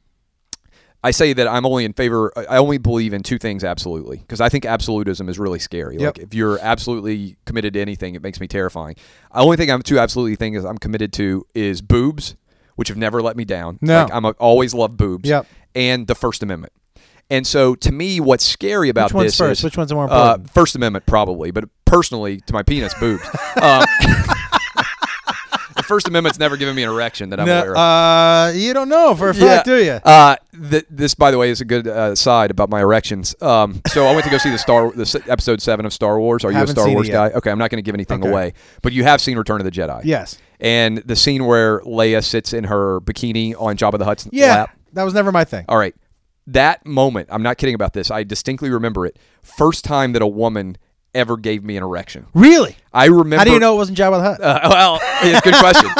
[1.04, 2.32] I say that I'm only in favor.
[2.36, 5.97] I only believe in two things absolutely because I think absolutism is really scary.
[5.97, 6.18] Yep.
[6.18, 8.95] Like if you're absolutely committed to anything, it makes me terrifying.
[9.34, 12.36] The only thing I'm too absolutely thing is I'm committed to is boobs,
[12.76, 13.80] which have never let me down.
[13.82, 14.04] No.
[14.04, 15.30] like, I'm a, always loved boobs.
[15.30, 15.47] Yep.
[15.74, 16.74] and the First Amendment.
[17.32, 19.60] And so, to me, what's scary about Which one's this first?
[19.60, 20.50] is Which one's more uh, important?
[20.50, 23.24] First Amendment, probably, but personally, to my penis, boobs.
[23.62, 24.86] Um, the
[25.89, 27.77] First Amendment's never given me an erection that I'm aware No, of.
[27.77, 29.93] uh, you don't know for a fact, do you?
[29.93, 30.35] Uh,
[30.69, 33.35] th- this, by the way, is a good uh, side about my erections.
[33.41, 36.45] Um, so I went to go see the Star, the episode seven of Star Wars.
[36.45, 37.29] Are you a Star Wars guy?
[37.31, 38.29] Okay, I'm not going to give anything Okay.
[38.29, 40.01] away, but you have seen Return of the Jedi.
[40.03, 40.37] Yes.
[40.59, 44.47] And the scene where Leia sits in her bikini on Jabba the Hutt's Yeah.
[44.53, 44.77] lap.
[44.93, 45.65] That was never my thing.
[45.67, 45.95] All right.
[46.45, 48.11] That moment, I'm not kidding about this.
[48.11, 49.17] I distinctly remember it.
[49.41, 50.77] First time that a woman
[51.14, 52.26] ever gave me an erection.
[52.34, 52.76] Really?
[52.93, 53.38] I remember.
[53.38, 54.41] How do you know it wasn't Jabba the Hutt?
[54.41, 55.89] Uh, well, it's a good question.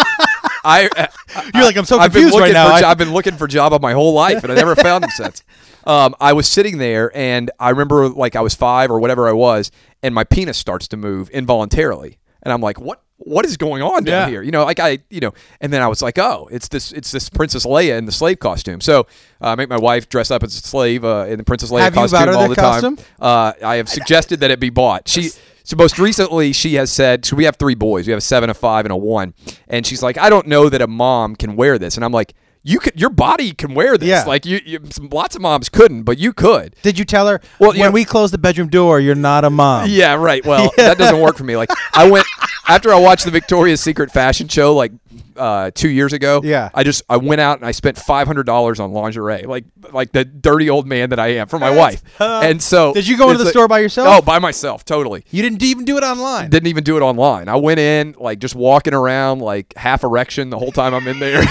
[0.64, 1.08] I, uh,
[1.54, 2.78] You're like, I'm so I've been confused right looking now.
[2.78, 5.10] For, I- I've been looking for Jabba my whole life, and I never found him
[5.12, 5.44] since.
[5.86, 9.32] Um, I was sitting there, and I remember like I was five or whatever I
[9.32, 9.72] was,
[10.04, 13.02] and my penis starts to move involuntarily, and I'm like, "What?
[13.20, 14.30] What is going on down Yeah.
[14.30, 16.92] here?" You know, like I, you know, and then I was like, "Oh, it's this,
[16.92, 19.02] it's this Princess Leia in the slave costume." So
[19.42, 21.82] uh, I make my wife dress up as a slave uh, in the Princess Leia
[21.82, 22.96] Have costume all the costume?
[22.98, 23.06] time.
[23.20, 25.08] Uh, I have suggested that it be bought.
[25.08, 25.30] She.
[25.66, 28.08] So most recently, she has said, so we have three boys.
[28.08, 29.36] We have a seven, a five, and a one.
[29.68, 31.96] And she's like, I don't know that a mom can wear this.
[31.96, 32.34] And I'm like,
[32.64, 34.10] you could, your body can wear this.
[34.10, 34.24] Yeah.
[34.26, 36.76] Like you, you some, lots of moms couldn't, but you could.
[36.82, 37.40] Did you tell her?
[37.60, 39.90] Well, when know- we close the bedroom door, you're not a mom.
[39.90, 40.46] Yeah, right.
[40.46, 41.56] Well, that doesn't work for me.
[41.58, 42.26] Like I went
[42.68, 44.92] after I watched the Victoria's Secret fashion show like
[45.36, 46.42] uh, two years ago.
[46.44, 46.70] Yeah.
[46.74, 50.12] I just I went out and I spent five hundred dollars on lingerie, like like
[50.12, 52.04] the dirty old man that I am for my wife.
[52.20, 54.08] and so Did you go into the like- store by yourself?
[54.10, 55.24] Oh, by myself, totally.
[55.32, 56.50] You didn't even do it online.
[56.50, 57.48] Didn't even do it online.
[57.48, 61.20] I went in like just walking around like half erection the whole time I'm in
[61.20, 61.42] there.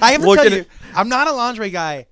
[0.00, 0.66] I have to looking tell you, at-
[0.96, 2.06] I'm not a lingerie guy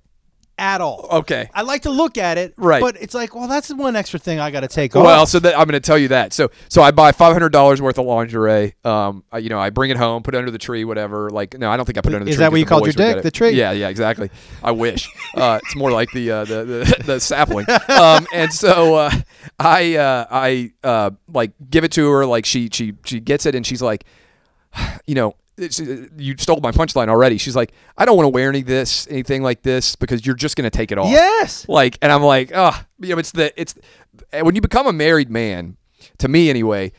[0.55, 1.07] at all.
[1.11, 1.49] okay.
[1.51, 2.79] I like to look at it, Right.
[2.79, 5.03] But it's like, well, that's one extra thing I got to take off.
[5.03, 6.31] Well, so that I'm going to tell you that.
[6.31, 8.75] So, so I buy five hundred dollars worth of lingerie.
[8.85, 11.31] Um, I, you know, I bring it home, put it under the tree, whatever.
[11.31, 12.43] Like, no, I don't think I put it under the Is tree.
[12.43, 13.51] Is that what you called your dick, the tree?
[13.51, 14.29] Yeah, yeah, exactly.
[14.61, 15.09] I wish.
[15.35, 17.65] uh, it's more like the uh, the, the the sapling.
[17.89, 19.11] Um, and so uh,
[19.59, 22.27] I uh, I uh, like give it to her.
[22.27, 24.05] Like she she she gets it, and she's like,
[25.07, 25.35] you know.
[25.57, 27.37] It's- uh, You stole my punchline already.
[27.37, 30.35] She's like, I don't want to wear any of this, anything like this, because you're
[30.35, 31.67] just going to take it off yes.
[31.69, 33.75] like and i'm like oh you know it's the it's
[34.41, 35.77] when you become a married man
[36.17, 36.91] to me anyway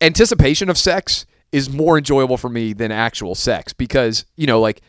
[0.00, 4.80] anticipation of sex is more enjoyable for me than actual sex because you know like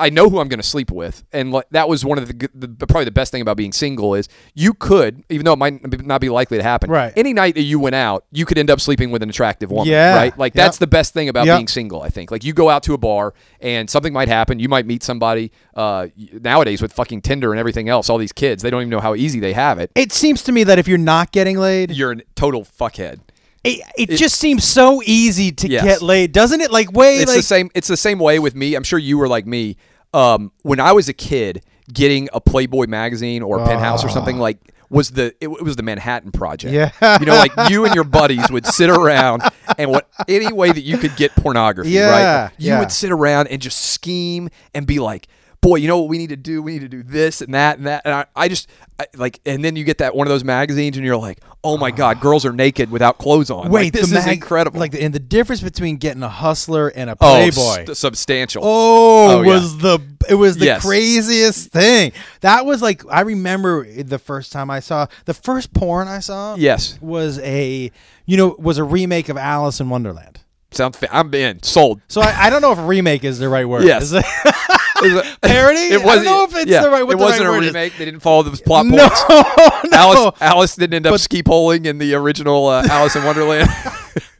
[0.00, 2.48] I know who I'm going to sleep with, and like, that was one of the,
[2.54, 6.04] the, probably the best thing about being single is you could, even though it might
[6.06, 7.12] not be likely to happen, Right.
[7.16, 9.88] Any night that you went out, you could end up sleeping with an attractive woman,
[9.92, 10.16] Yeah.
[10.16, 10.38] right?
[10.38, 10.64] Like Yep.
[10.64, 11.58] that's the best thing about Yep.
[11.58, 12.02] being single.
[12.02, 14.58] I think like you go out to a bar and something might happen.
[14.58, 15.52] You might meet somebody.
[15.74, 16.08] Uh,
[16.42, 19.14] nowadays with fucking Tinder and everything else, all these kids they don't even know how
[19.14, 19.90] easy they have it.
[19.94, 23.20] It seems to me that if you're not getting laid, You're a total fuckhead.
[23.64, 25.84] It, it, just seems so easy to Yes.
[25.84, 26.70] get laid, doesn't it?
[26.70, 27.70] Like way It's like the same.
[27.74, 28.74] It's the same way with me.
[28.74, 29.76] I'm sure you were like me.
[30.14, 34.38] Um, when I was a kid, getting a Playboy magazine or a Penthouse or something
[34.38, 34.58] like
[34.88, 36.72] was the it, it was the Manhattan Project.
[36.72, 37.18] Yeah.
[37.20, 39.42] you know, like you and your buddies would sit around
[39.78, 42.10] and what any way that you could get pornography, Yeah,
[42.44, 42.52] right?
[42.58, 42.78] You yeah.
[42.80, 45.28] would sit around and just scheme and be like.
[45.60, 46.62] Boy, you know what we need to do?
[46.62, 48.02] We need to do this and that and that.
[48.04, 50.96] And I, I just I, like, and then you get that one of those magazines,
[50.96, 52.20] and you're like, oh my god, ah.
[52.20, 53.70] girls are naked without clothes on.
[53.70, 54.80] Wait, like, this the is incredible.
[54.80, 57.84] Like, and the difference between getting a hustler and a oh, playboy.
[57.84, 58.62] st- substantial.
[58.64, 59.46] Oh, Oh, yeah.
[59.48, 60.82] was the it was the Yes.
[60.82, 62.12] craziest thing.
[62.40, 66.56] That was like I remember the first time I saw the first porn I saw.
[66.56, 66.98] Yes.
[67.00, 67.90] was a
[68.26, 70.40] you know was a remake of Alice in Wonderland.
[70.72, 70.96] Sounds.
[70.96, 71.62] Fa- I'm in.
[71.62, 72.00] Sold.
[72.08, 73.84] So I, I don't know if remake is the right word.
[73.84, 74.12] Yes.
[75.02, 75.80] Is it- It was a- Parody?
[75.80, 77.52] It I don't know if it's yeah, the right- what It the right wasn't a
[77.52, 77.96] remake.
[77.96, 79.24] They didn't follow the plot points.
[79.90, 79.98] no.
[79.98, 83.68] Alice, Alice didn't end up But- ski poling in the original uh, Alice in Wonderland.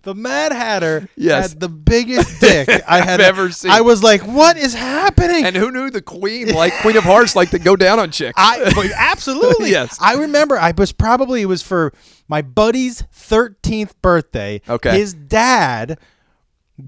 [0.03, 1.51] The Mad Hatter Yes.
[1.51, 3.71] had the biggest dick I had ever seen.
[3.71, 7.37] I was like, "What is happening?" and who knew the Queen, like Queen of Hearts,
[7.37, 8.33] like to go down on chicks?
[8.39, 9.71] I absolutely.
[9.73, 9.99] Yes.
[10.01, 11.93] I remember I was probably it was for
[12.29, 14.63] my buddy's 13th birthday.
[14.67, 14.99] Okay.
[14.99, 15.99] His dad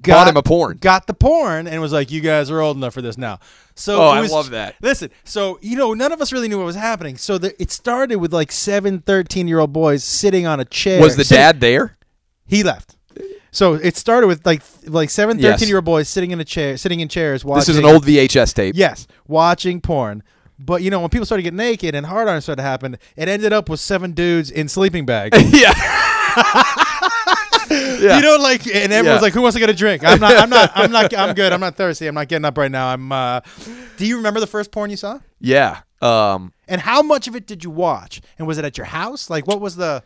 [0.00, 0.78] got Bought him a porn.
[0.78, 3.40] Got the porn and was like, "You guys are old enough for this now."
[3.74, 4.76] So Oh, it I love that.
[4.80, 7.16] Listen, so you know, none of us really knew what was happening.
[7.16, 11.00] So the, it started with like seven 13 year old boys sitting on a chair.
[11.00, 11.96] was the sitting- dad there?
[12.46, 12.96] He left.
[13.50, 15.54] So it started with like like seven Yes.
[15.60, 17.60] 13 year old boys sitting in a chair, sitting in chairs watching.
[17.60, 18.74] This is an old VHS tape.
[18.76, 20.22] Yes, watching porn.
[20.58, 23.28] But you know, when people started getting naked and hard on started to happen, it
[23.28, 25.36] ended up with seven dudes in sleeping bags.
[25.60, 25.72] yeah.
[28.08, 28.16] yeah.
[28.16, 29.20] You know, like, and everyone's Yeah.
[29.20, 30.36] like, "Who wants to get a drink?" I'm not.
[30.36, 30.70] I'm not.
[30.74, 31.16] I'm not.
[31.16, 31.52] I'm good.
[31.52, 32.06] I'm not thirsty.
[32.06, 32.88] I'm not getting up right now.
[32.88, 33.10] I'm.
[33.12, 33.40] uh
[33.96, 35.20] Do you remember the first porn you saw?
[35.40, 35.80] yeah.
[36.00, 36.52] Um.
[36.68, 38.20] And how much of it did you watch?
[38.38, 39.30] And was it at your house?
[39.30, 40.02] Like, what was the?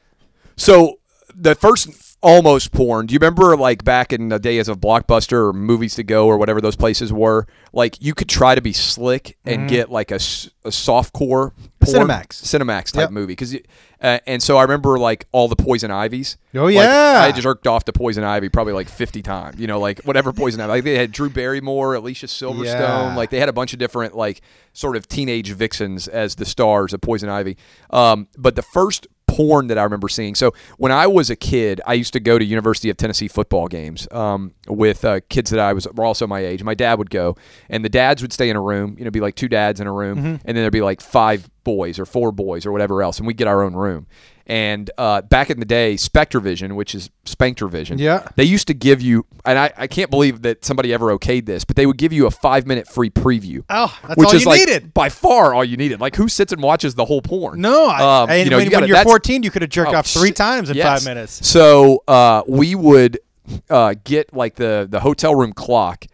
[0.57, 0.99] So
[1.35, 1.89] the first
[2.23, 3.07] almost porn.
[3.07, 6.39] Do you remember like back in the days of Blockbuster or Movies to Go or
[6.39, 7.47] whatever those places were?
[7.73, 11.53] Like you could try to be slick and get like a, softcore porn,
[11.87, 12.11] Mm-hmm.
[12.11, 12.27] Cinemax.
[12.43, 13.11] Cinemax type Yep.
[13.13, 13.55] movie because.
[14.03, 16.37] Uh, and so I remember like all the Poison Ivies.
[16.55, 17.23] Oh, Like, yeah.
[17.25, 19.59] I jerked off to Poison Ivy probably like fifty times.
[19.61, 20.69] You know, like whatever Poison Ivy.
[20.71, 22.65] Like they had Drew Barrymore, Alicia Silverstone.
[22.65, 23.15] Yeah.
[23.17, 24.41] Like they had a bunch of different like
[24.73, 27.57] sort of teenage vixens as the stars of Poison Ivy.
[27.91, 29.07] Um, but the first
[29.37, 30.35] porn that I remember seeing.
[30.35, 33.69] So when I was a kid, I used to go to University of Tennessee football
[33.69, 36.63] games um, with uh, kids that I was were also my age.
[36.63, 37.37] My dad would go,
[37.69, 38.97] and the dads would stay in a room.
[38.99, 41.51] You know, be like two dads in a room, and then there'd be like five
[41.65, 44.07] boys or four boys or whatever else, and we'd get our own room.
[44.49, 48.29] And uh, back in the day, SpectraVision, which is Spanktervision, Yeah.
[48.37, 51.65] they used to give you, and I, I can't believe that somebody ever okayed this,
[51.65, 53.65] but they would give you a five minute free preview.
[53.69, 54.95] Oh, that's which all is you like needed.
[54.95, 56.01] by far all you needed.
[56.01, 57.61] Like who sits and watches the whole porn?
[57.61, 59.97] No, I, Um, and you know, when, you you're 14, you could have jerked Oh,
[59.97, 60.87] off three times in Yes.
[61.03, 61.45] five minutes.
[61.47, 63.19] So uh, we would
[63.69, 66.05] uh, get like the the hotel room clock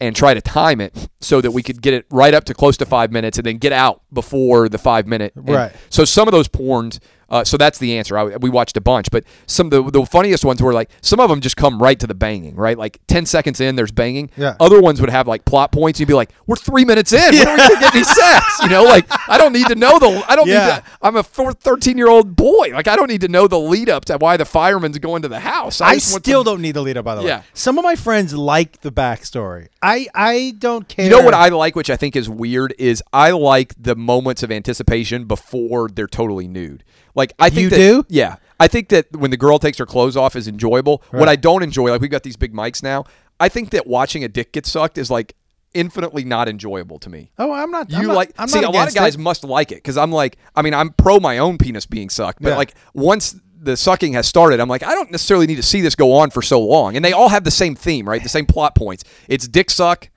[0.00, 2.76] and try to time it so that we could get it right up to close
[2.78, 5.32] to five minutes and then get out before the five minute.
[5.36, 5.72] And Right.
[5.90, 7.00] So some of those porns.
[7.30, 8.18] Uh, so that's the answer.
[8.18, 11.20] I, we watched a bunch, but some of the, the funniest ones were like some
[11.20, 12.76] of them just come right to the banging, right?
[12.76, 14.30] Like ten seconds in, there's banging.
[14.36, 14.56] Yeah.
[14.58, 16.00] Other ones would have like plot points.
[16.00, 17.20] You'd be like, "We're three minutes in.
[17.34, 19.98] When are we gonna get any sex?" You know, like I don't need to know
[19.98, 20.24] the.
[20.28, 20.64] I don't Yeah.
[20.66, 20.84] need to.
[21.02, 22.70] I'm a 13 year old boy.
[22.72, 25.28] Like I don't need to know the lead up to why the fireman's going to
[25.28, 25.80] the house.
[25.80, 27.28] I want still don't need the lead up, by the way.
[27.28, 27.42] Yeah.
[27.54, 29.68] Some of my friends like the backstory.
[29.82, 31.04] I I don't care.
[31.04, 34.42] You know what I like, which I think is weird, is I like the moments
[34.42, 36.82] of anticipation before they're totally nude.
[37.14, 38.04] Like I think You that- do?
[38.08, 41.02] Yeah, I think that when the girl takes her clothes off is enjoyable.
[41.10, 43.04] What I don't enjoy, like we've got these big mics now.
[43.38, 45.34] I think that watching a dick get sucked is like
[45.72, 47.30] infinitely not enjoyable to me.
[47.38, 47.90] Oh, I'm not.
[47.90, 49.18] You I'm not, like I'm see not a lot of guys it.
[49.20, 52.42] must like it because I'm like I mean I'm pro my own penis being sucked,
[52.42, 52.56] but Yeah.
[52.56, 55.94] like once the sucking has started, I'm like I don't necessarily need to see this
[55.94, 58.22] go on for so long, and they all have the same theme, right?
[58.22, 59.04] The same plot points.
[59.28, 60.08] It's dick suck,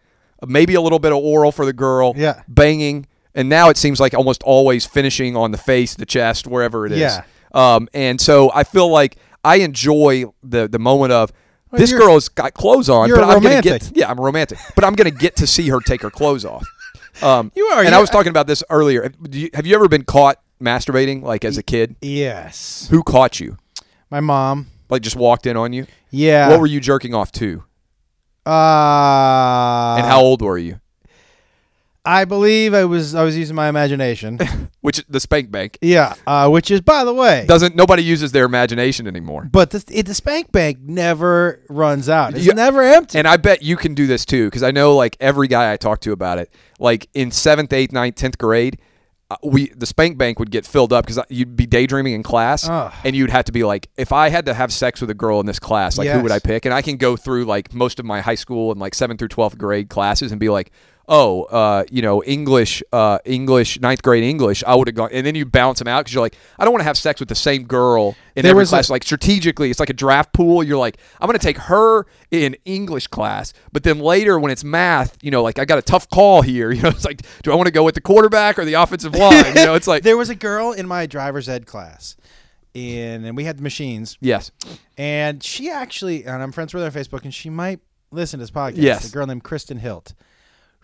[0.45, 2.41] maybe a little bit of oral for the girl, Yeah.
[2.47, 3.05] banging,
[3.36, 6.91] and now it seems like almost always finishing on the face, the chest, wherever it
[6.91, 6.99] is.
[6.99, 7.23] Yeah.
[7.53, 11.31] Um, and so I feel like I enjoy the the moment of.
[11.71, 13.81] this girl's got clothes on, you're but I'm gonna romantic.
[13.84, 16.65] get yeah, I'm romantic, but I'm gonna get to see her take her clothes off.
[17.21, 19.03] Um, You are, and I was talking about this earlier.
[19.03, 21.95] Have you, have you ever been caught masturbating, like as a kid?
[22.01, 23.57] Yes, Who caught you?
[24.09, 24.67] my mom.
[24.89, 25.88] Like just walked in on you?
[26.11, 26.49] Yeah.
[26.49, 27.63] What were you jerking off to?
[28.45, 30.79] Uh, And how old were you?
[32.06, 33.16] I believe I was.
[33.16, 34.39] I was using my imagination.
[34.82, 36.14] Which is the spank bank yeah.
[36.28, 37.74] Uh, which is, by the way, doesn't.
[37.74, 39.47] Nobody uses their imagination anymore.
[39.49, 42.36] but the, it, the spank bank never runs out.
[42.36, 43.18] It's never empty.
[43.18, 45.78] And I bet you can do this too, because I know like every guy I
[45.78, 48.78] talk to about it, like in seventh, eighth, ninth, tenth grade,
[49.32, 52.68] uh, we the spank bank would get filled up because you'd be daydreaming in class,
[52.68, 52.93] Ugh.
[53.06, 55.39] and you'd have to be like, if I had to have sex with a girl
[55.39, 56.66] in this class, like who would I pick?
[56.66, 59.30] And I can go through like most of my high school and like seventh through
[59.30, 60.74] twelfth grade classes and be like,
[61.08, 65.26] oh, uh, you know, English, uh, English, ninth grade English, I would have gone, and
[65.26, 67.28] then you bounce them out because you're like, I don't want to have sex with
[67.30, 68.89] the same girl in There every was a- class.
[68.89, 70.64] like strategically, it's like a draft pool.
[70.64, 74.64] You're like, I'm going to take her in English class, but then later when it's
[74.64, 76.72] math, you know, like I got a tough call here.
[76.74, 79.14] You know, it's like, do I want to go with the quarterback or the offensive
[79.14, 79.45] line?
[79.56, 82.16] You know, it's like, there was a girl in my driver's ed class,
[82.74, 84.51] in and we had the machines, yes,
[84.97, 87.80] and she actually, and I'm friends with her on Facebook, and she might
[88.12, 88.78] listen to this podcast.
[88.78, 89.08] Yes.
[89.10, 90.14] a girl named Kristen Hilt,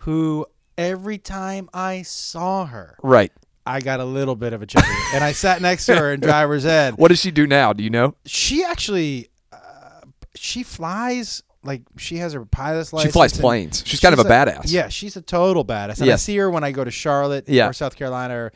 [0.00, 0.46] who
[0.78, 3.32] every time I saw her, right.
[3.66, 6.20] I got a little bit of a chuckle, and I sat next to her in
[6.20, 6.94] driver's ed.
[6.96, 7.72] What does she do now?
[7.72, 8.14] Do you know?
[8.24, 10.00] She actually, uh,
[10.34, 11.42] she flies.
[11.62, 13.10] Like she has her pilot's license.
[13.10, 13.82] She flies planes.
[13.86, 14.62] She's kind of a badass.
[14.72, 16.00] Yeah, she's a total badass.
[16.00, 17.68] And I see her when I go to Charlotte Yeah.
[17.68, 18.52] or South Carolina, or,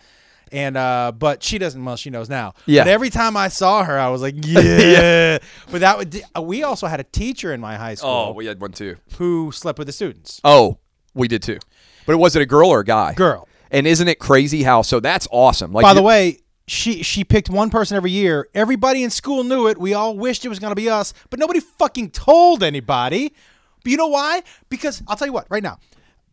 [0.51, 1.85] and uh, but she doesn't.
[1.85, 2.55] Well, she knows now.
[2.65, 2.85] Yeah.
[2.85, 5.37] But every time I saw her, I was like, yeah.
[5.71, 6.23] But that would.
[6.41, 8.97] We also had a teacher in my high school Oh, we had one too.
[9.19, 10.41] who slept with the students.
[10.43, 10.79] Oh,
[11.15, 11.59] we did too.
[12.07, 13.15] But was it a girl or a guy?
[13.15, 13.49] Girl.
[13.71, 14.83] And isn't it crazy how?
[14.83, 15.73] So that's awesome.
[15.73, 18.49] Like, By the way, she she picked one person every year.
[18.55, 19.79] Everybody in school knew it.
[19.79, 23.35] We all wished it was going to be us, but nobody fucking told anybody.
[23.83, 24.43] But you know why?
[24.69, 25.79] Because I'll tell you what, right now.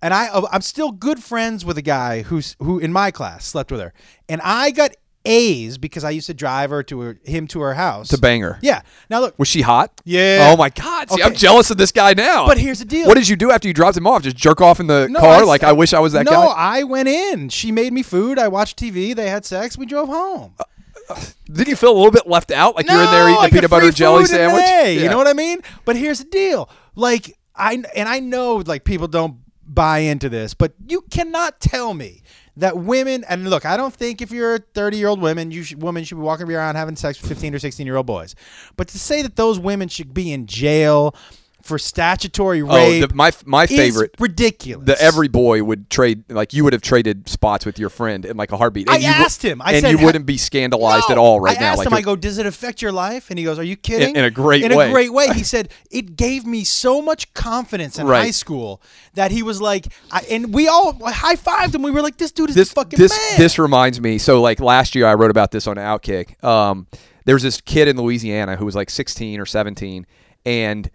[0.02, 3.72] And I I'm still good friends with a guy who's who in my class slept
[3.72, 3.94] with her.
[4.30, 4.92] And I got
[5.26, 8.08] A's because I used to drive her to her, him to her house.
[8.10, 8.58] to bang her.
[8.62, 8.82] Yeah.
[9.10, 10.02] Now look, Was she hot?
[10.04, 10.50] Yeah.
[10.52, 11.10] Oh my God!
[11.12, 11.36] See, I'm Okay.
[11.38, 12.48] jealous of this guy now.
[12.48, 13.08] But here's the deal.
[13.08, 14.24] What did you do after you dropped him off?
[14.24, 15.46] Just jerk off in the No, car?
[15.46, 16.32] Like I wish I was that guy.
[16.32, 16.54] no, guy.
[16.80, 17.50] I went in.
[17.50, 18.40] She made me food.
[18.40, 19.16] I watched TV.
[19.16, 19.78] They had sex.
[19.78, 20.56] We drove home.
[21.52, 22.76] Did you feel a little bit left out?
[22.76, 24.62] Like you're in there eating a peanut butter jelly sandwich?
[24.64, 25.10] May, You Yeah.
[25.10, 25.60] know what I mean?
[25.86, 26.70] But here's the deal.
[26.96, 31.94] Like I and I know like people don't buy into this, but you cannot tell
[31.94, 32.22] me
[32.58, 35.64] that women and look, I don't think if you're a 30 year old woman, you
[35.64, 38.36] should woman should be walking around having sex with 15 or 16 year old boys.
[38.76, 41.16] But to say that those women should be in jail
[41.64, 44.16] for statutory Oh, rape the, my my favorite.
[44.20, 44.86] ridiculous.
[44.86, 48.38] The every boy would trade like you would have traded spots with your friend in
[48.38, 48.90] like a heartbeat.
[48.90, 49.62] I And you, wo- asked him.
[49.62, 51.14] I and said, you wouldn't be scandalized No.
[51.14, 51.68] at all right I now.
[51.68, 53.30] asked like him, I go, does it affect your life?
[53.30, 54.16] And he goes, Are you kidding?
[54.16, 54.90] in a great in way.
[54.90, 55.28] a great way.
[55.34, 58.24] He said, It gave me so much confidence in Right.
[58.26, 58.82] high school
[59.14, 61.82] that he was like, I, and we all high fived him.
[61.82, 63.40] We were like, This dude is this fucking this man.
[63.40, 64.18] this reminds me.
[64.18, 66.44] So like last year, I wrote about this on Outkick.
[66.44, 66.88] Um,
[67.26, 70.08] there was this kid in Louisiana who was like 16 or 17,
[70.46, 70.90] and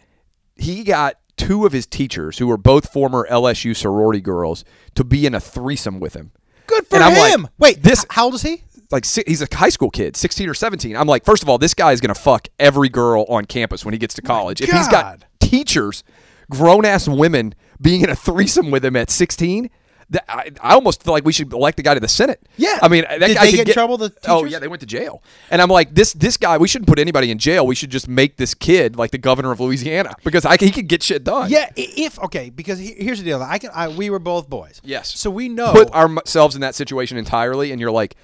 [0.56, 5.26] he got two of his teachers, who were both former LSU sorority girls, to be
[5.26, 6.32] in a threesome with him.
[6.66, 7.48] Good for and I'm like, him.
[7.58, 8.62] Wait, this- how old is he?
[8.90, 10.96] Like he's a high school kid, 16 or 17.
[10.96, 13.92] I'm like, first of all, this guy is gonna fuck every girl on campus when
[13.92, 14.60] he gets to college.
[14.60, 16.04] If he's got teachers,
[16.50, 19.70] grown ass women being in a threesome with him at 16.
[20.10, 22.40] That, I, I almost feel like we should elect the guy to the Senate.
[22.56, 22.78] Yeah.
[22.80, 24.86] I mean, that Did guy they get in trouble, the Oh yeah, they went to
[24.86, 25.20] jail.
[25.50, 27.66] And I'm like, this this guy, we shouldn't put anybody in jail.
[27.66, 30.86] We should just make this kid like the governor of Louisiana because I, he could
[30.86, 31.50] get shit done.
[31.50, 33.42] Yeah, if okay, because here's the deal.
[33.42, 33.70] I can.
[33.74, 34.80] I, we were both boys.
[34.84, 35.18] Yes.
[35.18, 35.72] So we know.
[35.72, 38.14] Put ourselves in that situation entirely, and you're like,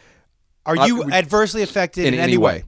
[0.64, 2.62] are you we- adversely affected in, in, any way,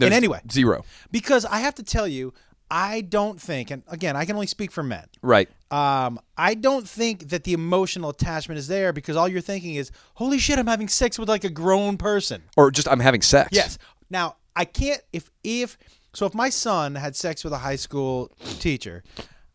[0.00, 0.40] In any way.
[0.50, 0.84] zero.
[1.10, 2.32] Because I have to tell you,
[2.70, 5.06] I don't think, and again, I can only speak for men.
[5.20, 5.48] Right.
[5.72, 9.90] Um, I don't think that the emotional attachment is there because all you're thinking is,
[10.14, 13.48] "Holy shit, I'm having sex with like a grown person." Or just I'm having sex.
[13.52, 13.78] Yes.
[14.10, 15.78] Now I can't if if
[16.12, 19.02] so if my son had sex with a high school teacher,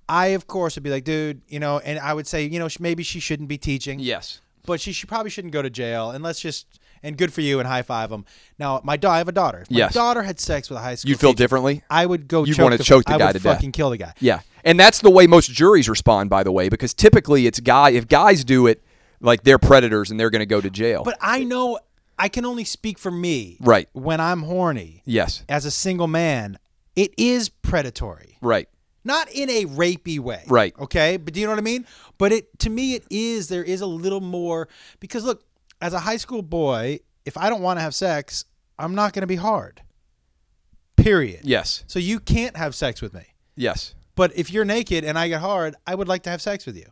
[0.09, 2.67] I of course would be like, dude, you know, and I would say, you know,
[2.79, 4.41] maybe she shouldn't be teaching, Yes.
[4.65, 6.65] but she should probably shouldn't go to jail, and let's just
[7.03, 8.25] and good for you and high five them.
[8.57, 9.59] Now my daughter, I have a daughter.
[9.59, 9.93] If my Yes.
[9.93, 11.09] daughter had sex with a high school.
[11.09, 11.83] You'd feel teacher, differently.
[11.91, 12.43] I would go.
[12.43, 13.57] You'd wanna choke the I guy would to death.
[13.57, 14.13] fucking kill the guy.
[14.19, 14.39] Yeah.
[14.67, 17.91] And that's the way most juries respond, by the way, because typically it's guy.
[17.91, 18.83] If guys do it,
[19.21, 21.03] like they're predators and they're going to go to jail.
[21.05, 21.79] But I know
[22.19, 23.57] I can only speak for me.
[23.61, 23.87] Right.
[23.93, 25.45] When I'm horny yes.
[25.47, 26.59] as a single man,
[26.97, 28.37] it is predatory.
[28.41, 28.67] Right.
[29.05, 30.43] Not in a rapey way.
[30.49, 30.77] Right.
[30.77, 31.15] Okay.
[31.15, 31.85] But do you know what I mean?
[32.17, 34.67] But it to me it is there is a little more
[34.99, 35.45] because look,
[35.81, 38.43] as a high school boy, if I don't want to have sex,
[38.77, 39.81] I'm not gonna be hard.
[40.97, 41.41] Period.
[41.43, 41.85] Yes.
[41.87, 43.27] So you can't have sex with me.
[43.55, 43.95] Yes.
[44.17, 46.75] But if you're naked and I get hard, I would like to have sex with
[46.75, 46.87] you.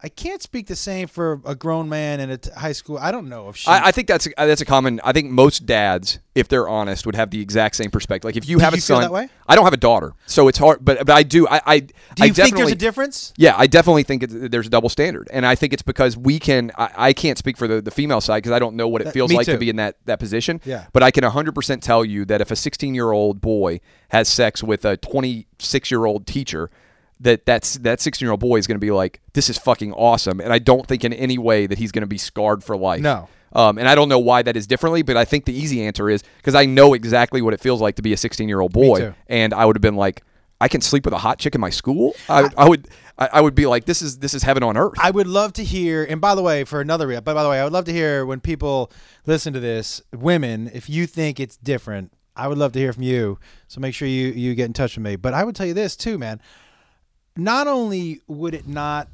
[0.00, 2.98] I can't speak the same for a grown man in a t- high school.
[2.98, 3.68] I don't know if she.
[3.68, 5.00] I, I think that's uh, that's a common.
[5.02, 8.28] I think most dads, if they're honest, would have the exact same perspective.
[8.28, 9.28] Like if you have a you feel son, that way?
[9.48, 10.84] I don't have a daughter, so it's hard.
[10.84, 11.48] But but I do.
[11.48, 13.32] I I do I you think there's definitely- a difference?
[13.36, 16.38] Yeah, I definitely think it, there's a double standard, and I think it's because we
[16.38, 16.70] can.
[16.78, 19.10] I, I can't speak for the, the female side because I don't know what it
[19.10, 20.60] feels me like to be in that that position.
[20.64, 20.86] Yeah.
[20.92, 23.80] But I can 100% tell you that if a 16 year old boy
[24.10, 26.70] has sex with a 26 year old teacher,
[27.20, 29.92] that that's that 16 year old boy is going to be like, this is fucking
[29.92, 32.76] awesome, and I don't think in any way that he's going to be scarred for
[32.76, 33.00] life.
[33.00, 33.28] No.
[33.52, 36.10] Um, and I don't know why that is differently, but I think the easy answer
[36.10, 38.72] is because I know exactly what it feels like to be a 16 year old
[38.72, 40.22] boy, and I would have been like,
[40.60, 42.14] I can sleep with a hot chick in my school.
[42.28, 42.88] I, I would
[43.18, 44.94] I, I would be like, this is this is heaven on earth.
[44.98, 47.60] I would love to hear, and by the way, for another, but by the way,
[47.60, 48.90] I would love to hear when people
[49.26, 53.02] listen to this, women, if you think it's different, I would love to hear from
[53.02, 53.38] you.
[53.66, 55.16] So make sure you you get in touch with me.
[55.16, 56.40] But I would tell you this too, man.
[57.38, 59.08] Not only would it not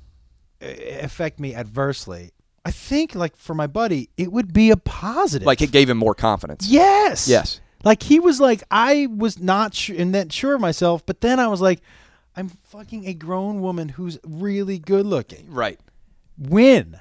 [0.62, 0.66] uh,
[1.00, 2.32] affect me adversely,
[2.64, 5.46] I think like for my buddy, it would be a positive.
[5.46, 6.66] like it gave him more confidence.
[6.66, 7.60] yes, Yes.
[7.84, 11.38] Like he was like, I was not sure and that sure of myself, but then
[11.38, 11.80] I was like,
[12.34, 15.50] I'm fucking a grown woman who's really good looking.
[15.50, 15.78] Right.
[16.38, 16.98] Win.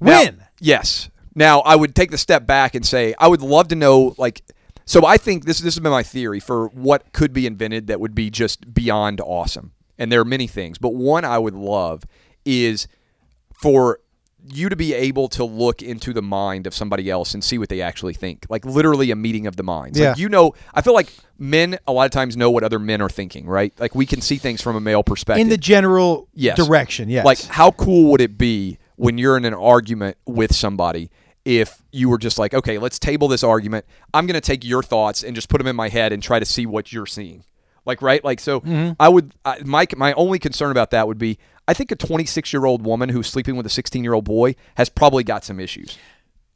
[0.00, 0.42] Now- Win.
[0.60, 1.10] yes.
[1.36, 4.42] Now I would take the step back and say I would love to know like
[4.84, 8.00] so I think this this has been my theory for what could be invented that
[8.00, 9.73] would be just beyond awesome.
[9.98, 12.04] And there are many things, but one I would love
[12.44, 12.88] is
[13.52, 14.00] for
[14.52, 17.68] you to be able to look into the mind of somebody else and see what
[17.68, 18.44] they actually think.
[18.50, 19.98] Like literally a meeting of the minds.
[19.98, 20.10] Yeah.
[20.10, 23.00] Like you know, I feel like men a lot of times know what other men
[23.00, 23.72] are thinking, right?
[23.78, 25.40] Like we can see things from a male perspective.
[25.40, 26.56] In the general Yes.
[26.56, 27.24] direction, yes.
[27.24, 31.10] Like, how cool would it be when you're in an argument with somebody
[31.44, 33.84] if you were just like, okay, let's table this argument.
[34.12, 36.38] I'm going to take your thoughts and just put them in my head and try
[36.38, 37.44] to see what you're seeing.
[37.86, 38.22] Like, right?
[38.24, 38.92] Like, so Mm-hmm.
[38.98, 42.52] I would, I, my, my only concern about that would be I think a 26
[42.52, 45.58] year old woman who's sleeping with a 16 year old boy has probably got some
[45.60, 45.96] issues.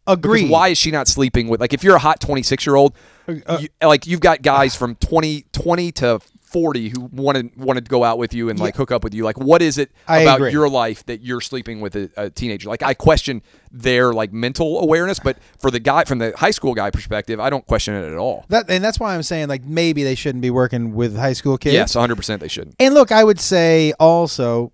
[0.06, 0.40] Agree.
[0.40, 2.94] Because why is she not sleeping with like if you're a hot 26 year old
[3.28, 6.20] Uh, you, like you've got guys from 20 20 to
[6.50, 9.22] 40 who wanted wanted to go out with you and like hook up with you
[9.22, 10.52] like what is it I about agree.
[10.52, 14.80] your life that you're sleeping with a, a teenager like I question their like mental
[14.80, 18.10] awareness but for the guy from the high school guy perspective I don't question it
[18.10, 21.16] at all That and that's why I'm saying like maybe they shouldn't be working with
[21.16, 21.74] high school kids.
[21.74, 24.72] yes 100% they shouldn't And look, I would say also,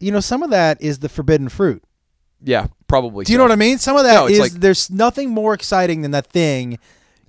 [0.00, 1.82] you know, some of that is the forbidden fruit.
[2.42, 3.78] yeah probably Do you know what I mean?
[3.78, 6.78] Some of that no, is like, there's nothing more exciting than that thing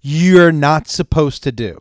[0.01, 1.77] you're not supposed to do.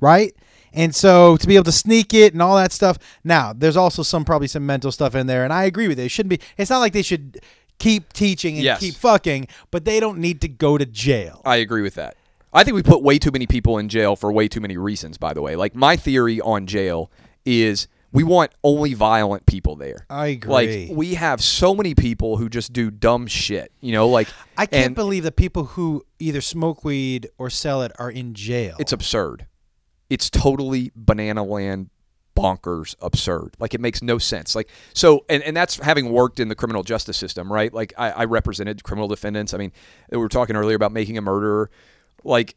[0.00, 0.34] Right?
[0.76, 2.98] And so to be able to sneak it and all that stuff.
[3.24, 6.04] Now, there's also some probably some mental stuff in there, and I agree with you.
[6.04, 7.40] It shouldn't be it's not like they should
[7.78, 8.80] keep teaching and Yes.
[8.80, 11.42] keep fucking, but they don't need to go to jail.
[11.44, 12.16] I agree with that.
[12.52, 15.18] I think we put way too many people in jail for way too many reasons,
[15.18, 15.56] by the way.
[15.56, 17.10] Like, my theory on jail
[17.44, 20.06] is we want only violent people there.
[20.08, 20.86] I agree.
[20.88, 24.08] Like, we have so many people who just do dumb shit, you know?
[24.08, 28.10] Like, I can't and believe that people who either smoke weed or sell it are
[28.10, 28.76] in jail.
[28.78, 29.44] it's absurd.
[30.08, 31.90] It's totally banana land
[32.36, 33.56] bonkers absurd.
[33.58, 34.54] Like it makes no sense.
[34.54, 37.72] Like so and, and that's having worked in the criminal justice system, right?
[37.72, 39.54] Like I, I represented criminal defendants.
[39.54, 39.72] I mean,
[40.10, 41.70] we were talking earlier about making a murderer.
[42.22, 42.56] Like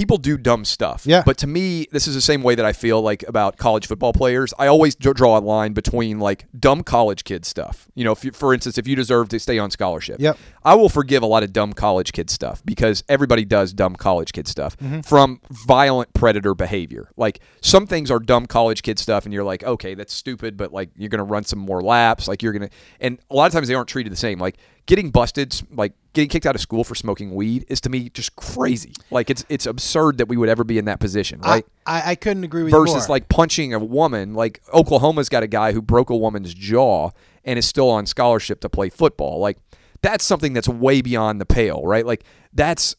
[0.00, 1.02] people do dumb stuff.
[1.04, 1.22] Yeah.
[1.26, 4.14] But to me, this is the same way that I feel like about college football
[4.14, 4.54] players.
[4.58, 7.86] I always draw a line between like dumb college kid stuff.
[7.94, 10.38] You know, if you, for instance, if you deserve to stay on scholarship, Yep.
[10.64, 14.32] I will forgive a lot of dumb college kid stuff because everybody does dumb college
[14.32, 15.00] kid stuff Mm-hmm.
[15.02, 17.10] from violent predator behavior.
[17.18, 20.72] Like some things are dumb college kid stuff, and you're like, okay, that's stupid, but
[20.72, 22.26] like you're gonna run some more laps.
[22.26, 22.70] Like you're gonna,
[23.00, 24.38] and a lot of times they aren't treated the same.
[24.38, 24.56] Like
[24.90, 28.34] getting busted, like getting kicked out of school for smoking weed, is to me just
[28.34, 28.92] crazy.
[29.12, 31.64] Like it's it's absurd that we would ever be in that position, right?
[31.86, 33.14] I, I, couldn't agree with you versus more.
[33.14, 34.34] like punching a woman.
[34.34, 37.10] Like Oklahoma's got a guy who broke a woman's jaw
[37.44, 39.38] and is still on scholarship to play football.
[39.38, 39.58] Like
[40.02, 42.04] that's something that's way beyond the pale, right?
[42.04, 42.96] Like that's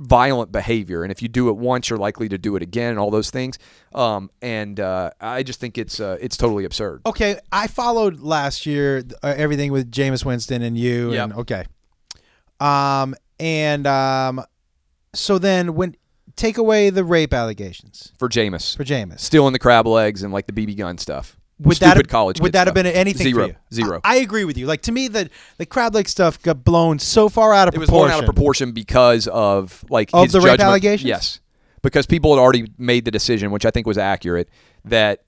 [0.00, 2.98] violent behavior, and if you do it once, you're likely to do it again, and
[2.98, 3.58] all those things.
[3.94, 7.02] Um, and uh, I just think it's uh, it's totally absurd.
[7.06, 11.12] okay, I followed last year uh, everything with Jameis Winston and you.
[11.12, 11.24] Yep.
[11.24, 11.64] And okay,
[12.58, 14.44] um, and um,
[15.14, 15.96] so then when
[16.36, 20.46] take away the rape allegations For Jameis, for Jameis, stealing the crab legs and like
[20.46, 21.36] the BB gun stuff.
[21.60, 23.42] Would Stupid that have, college would that have been anything Zero.
[23.44, 23.56] for you?
[23.72, 24.00] Zero.
[24.02, 24.66] I, I agree with you.
[24.66, 27.78] Like to me, the the crab leg stuff got blown so far out of It
[27.78, 28.08] was proportion.
[28.08, 30.60] blown out of proportion because of like Of his the rape judgment.
[30.68, 31.08] allegations?
[31.08, 31.40] Yes,
[31.82, 34.48] because people had already made the decision, which I think was accurate,
[34.84, 35.22] that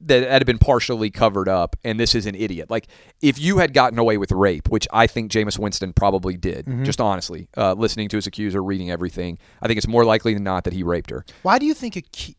[0.00, 2.70] that had been partially covered up, and this is an idiot.
[2.70, 2.86] Like
[3.20, 6.84] if you had gotten away with rape, which I think Jameis Winston probably did, Mm-hmm.
[6.84, 10.44] just honestly, uh, listening to his accuser, reading everything, I think it's more likely than
[10.44, 11.24] not that he raped her.
[11.42, 12.34] Why do you think acu-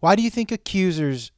[0.00, 1.30] Why do you think accusers,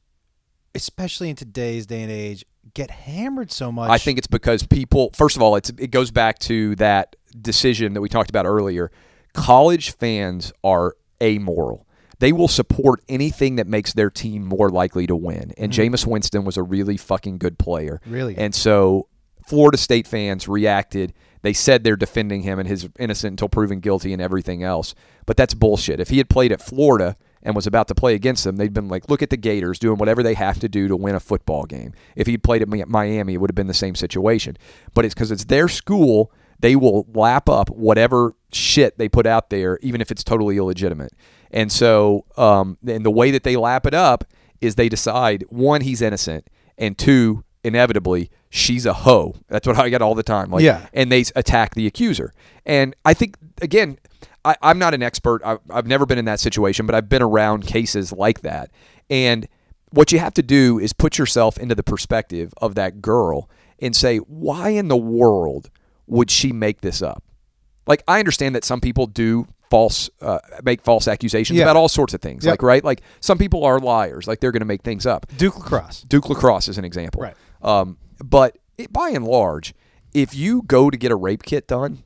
[0.75, 3.89] especially in today's day and age, get hammered so much?
[3.89, 5.11] I think it's because people.
[5.13, 8.91] First of all, it's it goes back to that decision that we talked about earlier.
[9.33, 11.85] College fans are amoral.
[12.19, 15.53] They will support anything that makes their team more likely to win.
[15.57, 18.01] And Jameis Winston was a really fucking good player.
[18.03, 18.13] Mm-hmm.
[18.13, 18.37] Really.
[18.37, 19.07] And so
[19.45, 21.13] Florida State fans reacted.
[21.41, 24.95] They said they're defending him and his innocent until proven guilty and everything else.
[25.25, 26.01] But that's bullshit.
[26.01, 28.87] If he had played at Florida and was about to play against them, they'd been
[28.87, 31.65] like, look at the Gators doing whatever they have to do to win a football
[31.65, 31.93] game.
[32.15, 34.57] If he'd played at Miami, it would have been the same situation.
[34.93, 36.31] But it's because it's their school.
[36.59, 41.13] They will lap up whatever shit they put out there, even if it's totally illegitimate.
[41.51, 44.25] And so, um, and the way that they lap it up
[44.61, 49.35] is they decide one, he's innocent, and two, inevitably, she's a hoe.
[49.47, 50.49] That's what I get all the time.
[50.51, 50.87] Like, Yeah.
[50.93, 52.33] And they attack the accuser.
[52.65, 53.97] And I think again,
[54.45, 55.41] I, I'm not an expert.
[55.43, 58.71] I, I've never been in that situation, but I've been around cases like that.
[59.09, 59.47] And
[59.91, 63.49] what you have to do is put yourself into the perspective of that girl
[63.79, 65.69] and say, why in the world
[66.07, 67.23] would she make this up?
[67.87, 71.65] Like I understand that some people do false uh, make false accusations Yeah.
[71.65, 72.43] about all sorts of things.
[72.45, 72.53] Yep.
[72.53, 74.27] Like right, like some people are liars.
[74.27, 75.25] Like they're going to make things up.
[75.37, 76.01] Duke Lacrosse.
[76.03, 77.21] Duke Lacrosse is an example.
[77.21, 77.35] Right.
[77.61, 79.73] Um, but it, by and large,
[80.13, 82.03] if you go to get a rape kit done,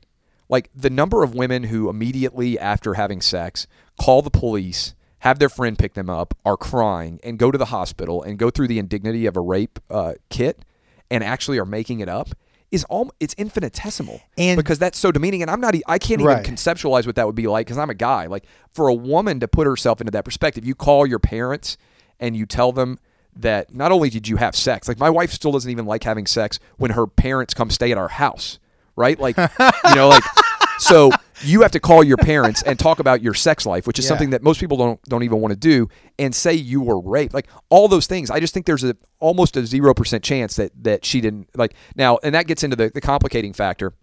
[0.48, 3.66] like the number of women who immediately after having sex
[4.00, 7.66] call the police, have their friend pick them up, are crying, and go to the
[7.66, 10.64] hospital and go through the indignity of a rape uh, kit,
[11.10, 12.30] and actually are making it up.
[12.70, 16.26] Is all it's infinitesimal, And- because that's so demeaning, and I'm not, I can't even
[16.26, 16.44] Right.
[16.44, 18.26] conceptualize what that would be like because I'm a guy.
[18.26, 21.76] Like for a woman to put herself into that perspective, you call your parents
[22.18, 22.98] and you tell them
[23.36, 26.26] that not only did you have sex, like my wife still doesn't even like having
[26.26, 28.58] sex when her parents come stay at our house,
[28.96, 29.18] right?
[29.18, 30.22] Like, you know, like
[30.78, 31.10] so
[31.42, 34.10] you have to call your parents and talk about your sex life, which is Yeah.
[34.10, 35.88] something that most people don't don't even want to do,
[36.18, 37.34] and say you were raped.
[37.34, 40.72] Like all those things, I just think there's a almost a zero percent chance that
[40.84, 43.94] that she didn't like now, and that gets into the, the complicating factor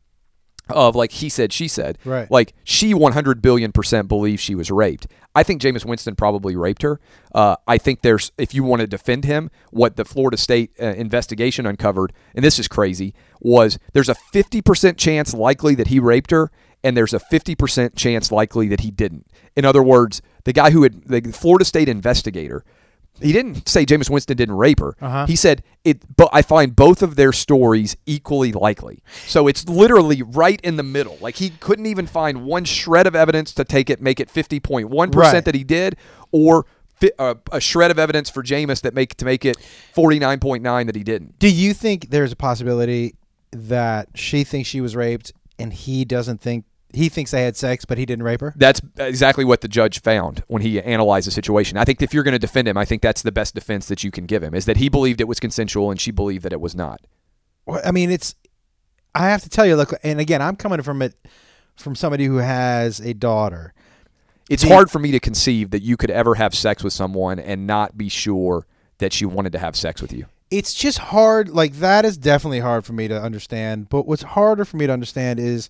[0.70, 1.98] of like he said, she said.
[2.06, 2.30] Right.
[2.30, 5.08] Like she 100 billion percent believes she was raped.
[5.36, 7.00] I think Jameis Winston probably raped her.
[7.34, 10.88] Uh, I think there's, if you want to defend him, what the Florida State uh,
[10.88, 16.32] investigation uncovered, and this is crazy, was there's a 50% chance likely that he raped
[16.32, 16.52] her,
[16.84, 19.28] and there's a 50% chance likely that he didn't.
[19.56, 22.66] In other words, the guy who had, the Florida State investigator,
[23.20, 24.96] he didn't say Jameis Winston didn't rape her.
[25.02, 25.26] Uh-huh.
[25.26, 29.04] He said it, but I find both of their stories equally likely.
[29.28, 31.18] So it's literally right in the middle.
[31.22, 34.60] Like he couldn't even find one shred of evidence to take it, make it fifty
[34.60, 35.98] point one that he did,
[36.32, 36.66] or
[37.00, 39.58] fi- uh, a shred of evidence for Jameis that make to make it
[39.94, 41.38] forty nine point nine that he didn't.
[41.40, 43.16] Do you think there's a possibility
[43.52, 47.86] that she thinks she was raped and he doesn't think he thinks they had sex,
[47.86, 48.54] but he didn't rape her?
[48.56, 51.78] That's exactly what the judge found when he analyzed the situation.
[51.78, 54.04] I think if you're going to defend him, I think that's the best defense that
[54.04, 56.54] you can give him is that he believed it was consensual and she believed that
[56.54, 57.02] it was not.
[57.66, 58.36] Well, I mean, it's.
[59.14, 61.16] I have to tell you, look, and again, I'm coming from it
[61.76, 63.74] from somebody who has a daughter.
[64.50, 67.66] It's hard for me to conceive that you could ever have sex with someone and
[67.66, 70.26] not be sure that she wanted to have sex with you.
[70.50, 71.50] It's just hard.
[71.50, 73.88] Like that is definitely hard for me to understand.
[73.88, 75.70] But what's harder for me to understand is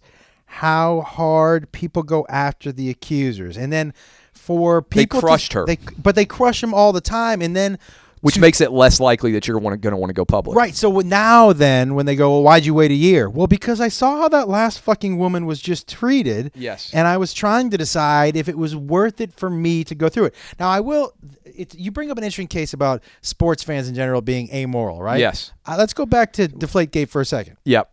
[0.55, 3.93] how hard people go after the accusers, and then
[4.33, 5.65] for They people, to- crushed her.
[5.65, 7.79] They, but they crush them all the time, and then
[8.19, 10.57] Which to- makes it less likely that you're going to want to go public.
[10.57, 10.75] Right.
[10.75, 13.29] So now, then, when they go, well, why'd you wait a year?
[13.29, 16.51] Well, because I saw how that last fucking woman was just treated.
[16.53, 16.91] Yes.
[16.93, 20.09] And I was trying to decide if it was worth it for me to go
[20.09, 20.35] through it.
[20.59, 21.13] Now, I will.
[21.45, 25.19] It's, you bring up an interesting case about sports fans in general being amoral, right?
[25.19, 25.53] Yes.
[25.65, 27.57] Uh, let's go back to Deflategate for a second.
[27.65, 27.89] Yep.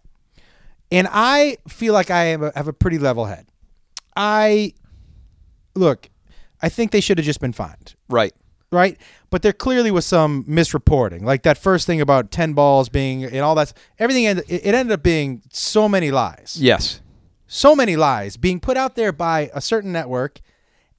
[0.91, 3.47] And I feel like I am a, have a pretty level head.
[4.17, 4.73] I
[5.75, 6.09] look.
[6.61, 8.33] I think they should have just been fined Right.
[8.73, 8.99] right?
[9.31, 13.39] But there clearly was some misreporting, like that first thing about ten balls being and
[13.41, 13.73] all that.
[13.99, 17.01] Everything ended, it ended up being so many lies, Yes.
[17.47, 20.41] so many lies being put out there by a certain network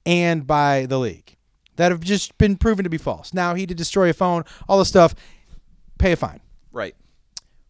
[0.06, 1.36] and by the league
[1.76, 3.34] that have just been proven to be false.
[3.34, 5.14] Now he did destroy a phone, all the stuff.
[5.98, 6.40] Pay a fine.
[6.72, 6.94] Right.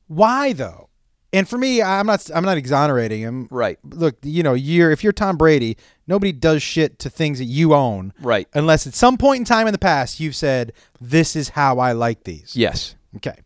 [0.06, 0.89] Why though?
[1.32, 2.28] And for me, I'm not.
[2.34, 3.46] I'm not exonerating him.
[3.50, 3.78] Right.
[3.84, 5.76] Look, you know, you're if you're Tom Brady,
[6.06, 8.12] nobody does shit to things that you own.
[8.20, 8.48] Right.
[8.52, 11.92] Unless at some point in time in the past you've said, "This is how I
[11.92, 12.96] like these." Yes.
[13.16, 13.36] Okay.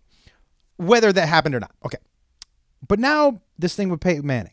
[0.77, 1.73] Whether that happened or not.
[1.85, 1.99] Okay.
[2.87, 4.53] But now this thing with Peyton Manning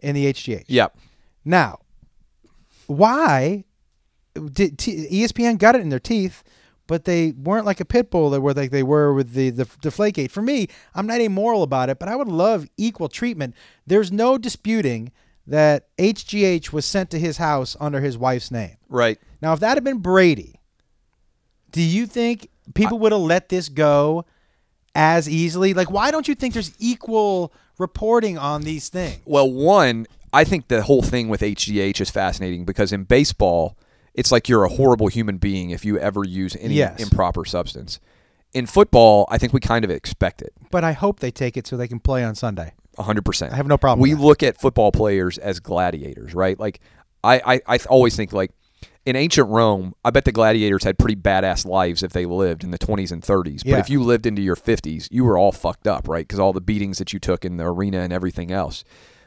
[0.00, 0.64] in the HGH.
[0.68, 0.96] Yep.
[1.44, 1.80] Now,
[2.86, 3.64] why
[4.34, 6.42] did T- ESPN got it in their teeth,
[6.86, 9.64] but they weren't like a pit bull that were like they were with the the
[9.64, 10.30] Deflategate.
[10.30, 13.54] For me, I'm not amoral about it, but I would love equal treatment.
[13.86, 15.12] There's no disputing
[15.46, 18.76] that HGH was sent to his house under his wife's name.
[18.88, 19.18] Right.
[19.40, 20.60] Now, if that had been Brady,
[21.70, 24.24] do you think people would have let this go
[24.94, 25.72] as easily?
[25.74, 29.20] Like, why don't you think there's equal reporting on these things?
[29.24, 33.76] Well, one, I think the whole thing with HGH is fascinating because in baseball,
[34.16, 37.00] it's like you're a horrible human being if you ever use any Yes.
[37.00, 38.00] improper substance.
[38.52, 40.52] In football, I think we kind of expect it.
[40.72, 42.72] But I hope they take it so they can play on Sunday.
[42.98, 43.52] 100%.
[43.52, 46.58] I have no problem We look at football players as gladiators, right?
[46.58, 46.80] Like,
[47.22, 48.50] I, I, I always think, like,
[49.04, 52.70] in ancient Rome, I bet the gladiators had pretty badass lives if they lived in
[52.72, 53.62] the 20s and 30s.
[53.64, 56.26] But if you lived into your 50s, you were all fucked up, right?
[56.26, 58.82] Because all the beatings that you took in the arena and everything else.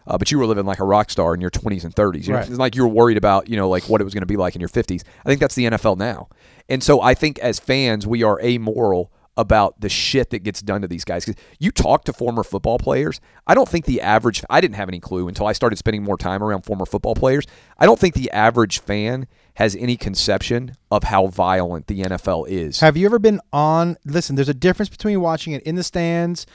[0.10, 2.24] Uh, but you were living like a rock star in your 20s and 30s.
[2.28, 2.50] You know, Right.
[2.50, 4.38] it's like you were worried about you know like what it was going to be
[4.38, 5.04] like in your 50s.
[5.26, 6.28] I think that's the NFL now,
[6.68, 10.82] and so I think as fans we are amoral about the shit that gets done
[10.82, 11.24] to these guys.
[11.24, 14.44] Because you talk to former football players, I don't think the average.
[14.50, 17.46] I didn't have any clue until I started spending more time around former football players.
[17.78, 22.82] I don't think the average fan has any conception of how violent the NFL is.
[22.82, 23.96] Have you ever been on?
[24.04, 26.46] Listen, there's a difference between watching it in the stands,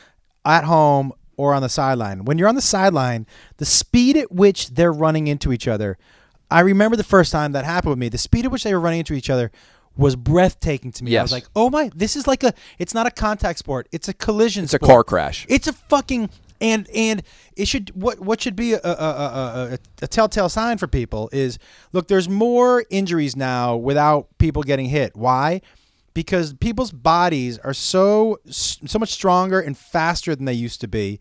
[0.45, 2.24] at home, or on the sideline.
[2.24, 3.27] When you're on the sideline,
[3.59, 5.98] the speed at which they're running into each other.
[6.51, 8.09] I remember the first time that happened with me.
[8.09, 9.51] The speed at which they were running into each other
[9.97, 11.16] was breathtaking to me.
[11.16, 13.89] I was like, "Oh my, this is like a it's not a contact sport.
[13.93, 14.82] It's a collision sport.
[14.82, 15.47] It's a car crash.
[15.48, 16.31] It's a fucking
[16.61, 17.23] and and
[17.56, 21.28] it should what what should be a a, a, a, a telltale sign for people
[21.32, 21.59] is
[21.93, 25.16] look there's more injuries now without people getting hit.
[25.16, 25.61] Why?
[26.15, 31.19] Because people's bodies are so so much stronger and faster than they used to be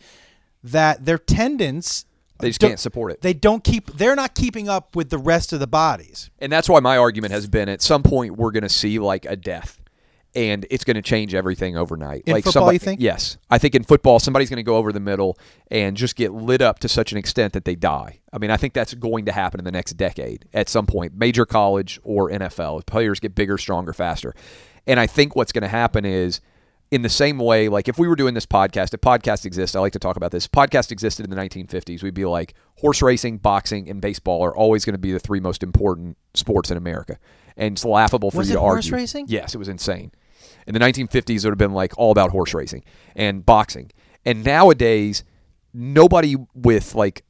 [0.63, 2.05] that their tendons
[2.39, 3.21] They just can't support it.
[3.21, 6.29] They don't keep they're not keeping up with the rest of the bodies.
[6.39, 9.25] And that's why my argument has been at some point we're going to see like
[9.25, 9.79] a death.
[10.35, 12.23] And it's going to change everything overnight.
[12.25, 12.99] In like football, somebody, you think?
[12.99, 15.37] Yes, I think in football somebody's going to go over the middle
[15.69, 18.19] and just get lit up to such an extent that they die.
[18.31, 21.13] I mean, I think that's going to happen in the next decade at some point,
[21.15, 22.87] major college or NFL.
[22.87, 24.33] Players get bigger, stronger, faster.
[24.87, 26.41] And I think what's going to happen is
[26.91, 29.79] in the same way, like if we were doing this podcast, if podcasts exist, I
[29.79, 30.45] like to talk about this.
[30.45, 34.55] If podcast existed in the 1950s, we'd be like horse racing, boxing, and baseball are
[34.55, 37.17] always going to be the three most important sports in America.
[37.57, 38.91] And it's laughable for Was you to horse argue.
[38.91, 39.25] Horse racing?
[39.29, 40.11] Yes, it was insane.
[40.67, 42.83] In the 1950s, it would have been like all about horse racing
[43.15, 43.91] and boxing.
[44.25, 45.23] And nowadays,
[45.73, 47.23] nobody with like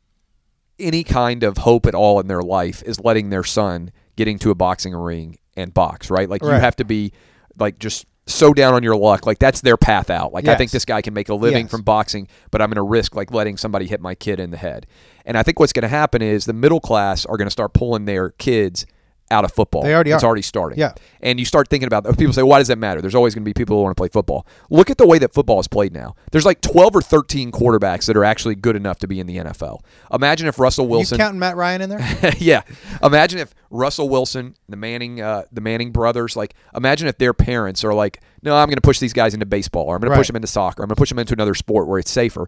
[0.77, 4.51] any kind of hope at all in their life is letting their son get into
[4.51, 6.29] a boxing ring and box, right?
[6.29, 7.13] Like you have to be
[7.57, 9.25] like just so down on your luck.
[9.25, 10.31] Like that's their path out.
[10.33, 11.71] Like I think this guy can make a living Yes.
[11.71, 14.57] from boxing, but I'm going to risk like letting somebody hit my kid in the
[14.57, 14.87] head.
[15.25, 17.73] And I think what's going to happen is the middle class are going to start
[17.73, 18.85] pulling their kids
[19.33, 19.83] out of football.
[19.83, 20.27] They already it's are.
[20.27, 20.79] already starting.
[20.79, 20.93] Yeah.
[21.21, 23.01] And you start thinking about people say, why does that matter?
[23.01, 24.45] There's always going to be people who want to play football.
[24.69, 26.15] Look at the way that football is played now.
[26.31, 29.37] There's like 12 or 13 quarterbacks that are actually good enough to be in the
[29.37, 29.81] NFL.
[30.13, 31.17] Imagine if Russell Wilson.
[31.17, 32.33] You counting Matt Ryan in there?
[32.37, 32.61] yeah.
[33.01, 37.83] Imagine if Russell Wilson, the Manning, uh, the Manning brothers, like, imagine if their parents
[37.83, 40.17] are like, no, I'm going to push these guys into baseball, or I'm going to
[40.17, 42.47] push them into soccer, I'm going to push them into another sport where it's safer.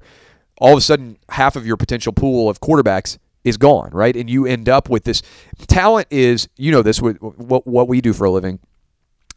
[0.60, 4.16] All of a sudden, half of your potential pool of quarterbacks is gone, right?
[4.16, 5.22] And you end up with this
[5.68, 8.60] talent is, you know, this with what what we do for a living.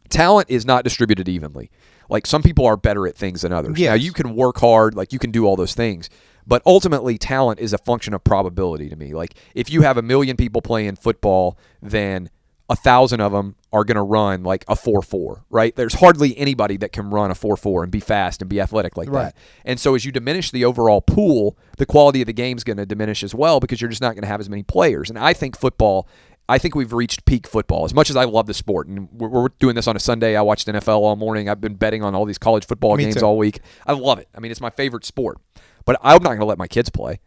[0.09, 1.69] Talent is not distributed evenly.
[2.09, 3.77] Like some people are better at things than others.
[3.79, 6.09] Yeah, you can work hard, like you can do all those things.
[6.47, 9.13] But ultimately, talent is a function of probability to me.
[9.13, 12.31] Like if you have a million people playing football, then
[12.69, 15.75] a thousand of them are going to run like a 4-4, right?
[15.75, 19.09] There's hardly anybody that can run a 4-4 and be fast and be athletic like
[19.09, 19.23] Right.
[19.33, 19.35] that.
[19.65, 22.77] And so as you diminish the overall pool, the quality of the game is going
[22.77, 25.09] to diminish as well because you're just not going to have as many players.
[25.09, 26.07] And I think football,
[26.47, 27.85] I think we've reached peak football.
[27.85, 30.35] As much as I love the sport, and we're, we're doing this on a Sunday,
[30.35, 31.49] I watched NFL all morning.
[31.49, 33.25] I've been betting on all these college football Me games too.
[33.25, 33.61] all week.
[33.87, 34.27] I love it.
[34.35, 35.37] I mean, it's my favorite sport.
[35.85, 37.19] But I'm not going to let my kids play.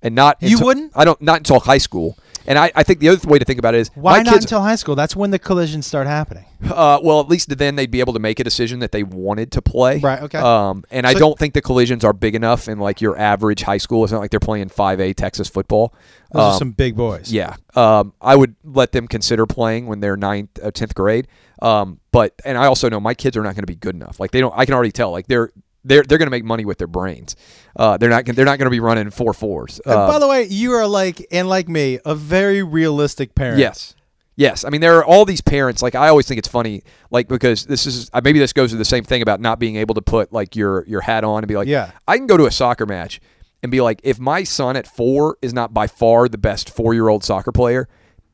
[0.00, 0.92] And not You until- wouldn't?
[0.94, 1.20] I don't.
[1.20, 2.16] Not until high school.
[2.48, 4.44] And I, I think the other way to think about it is Why not kids,
[4.46, 4.94] until high school?
[4.96, 6.46] That's when the collisions start happening.
[6.64, 9.52] uh, well, at least then they'd be able to make a decision that they wanted
[9.52, 9.98] to play.
[9.98, 10.38] Right, okay.
[10.38, 13.76] Um, and I don't think the collisions are big enough in like your average high
[13.76, 14.02] school.
[14.02, 15.94] It's not like they're playing 5A Texas football.
[16.32, 17.30] Those are Um, some big boys.
[17.30, 17.54] yeah.
[17.76, 21.28] Um, I would let them consider playing when they're ninth, uh, tenth grade.
[21.60, 24.18] Um, but and I also know my kids are not going to be good enough.
[24.18, 24.54] Like they don't.
[24.56, 25.10] I can already tell.
[25.10, 25.50] Like they're
[25.84, 27.36] they're they're going to make money with their brains.
[27.76, 28.24] Uh, they're not.
[28.26, 29.80] They're not going to be running four fours.
[29.84, 33.58] And Uh, by the way, you are like, and like me, a very realistic parent.
[33.60, 33.94] Yes.
[34.36, 34.64] Yes.
[34.64, 35.82] I mean, there are all these parents.
[35.82, 38.76] Like, I always think it's funny, like, because this is uh, maybe this goes to
[38.76, 41.48] the same thing about not being able to put like your your hat on and
[41.48, 41.90] be like, Yeah.
[42.06, 43.20] I can go to a soccer match
[43.62, 46.94] and be like, if my son at four is not by far the best four
[46.94, 47.88] year old soccer player,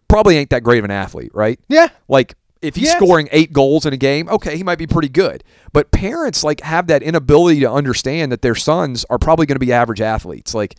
[0.08, 1.58] probably ain't that great of an athlete, right?
[1.68, 1.88] Yeah.
[2.08, 2.34] Like,
[2.64, 2.96] if he's Yes.
[2.96, 5.44] scoring eight goals in a game, okay, he might be pretty good.
[5.72, 9.60] But parents like have that inability to understand that their sons are probably going to
[9.66, 10.54] be average athletes.
[10.54, 10.74] Like,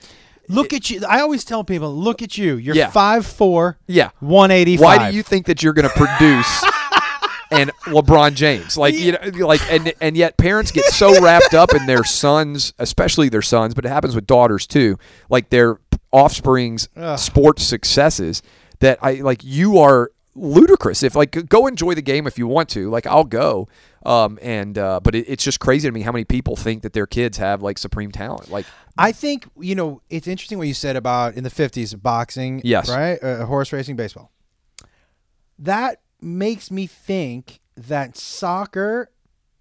[0.48, 1.02] Look at you.
[1.10, 2.56] I always tell people, look at you.
[2.58, 2.92] You're Yeah.
[2.92, 4.80] five four, yeah, 185.
[4.84, 6.64] Why do you think that you're going to produce
[7.52, 8.78] and LeBron James?
[8.78, 12.74] Like you know, like and and yet parents get so wrapped up in their sons,
[12.78, 15.00] especially their sons, but it happens with daughters too.
[15.32, 15.80] Like their
[16.12, 17.18] offspring's Ugh.
[17.18, 18.42] sports successes
[18.82, 21.02] that I like you are ludicrous.
[21.02, 23.68] If like go enjoy the game if you want to, like I'll go.
[24.06, 26.94] Um and uh but it, it's just crazy to me how many people think that
[26.94, 28.52] their kids have like supreme talent.
[28.52, 28.66] Like
[28.98, 32.90] I think you know it's interesting what you said about in the fifties boxing, Yes.
[32.90, 34.32] right, uh, horse racing, baseball.
[35.58, 39.12] That makes me think that soccer,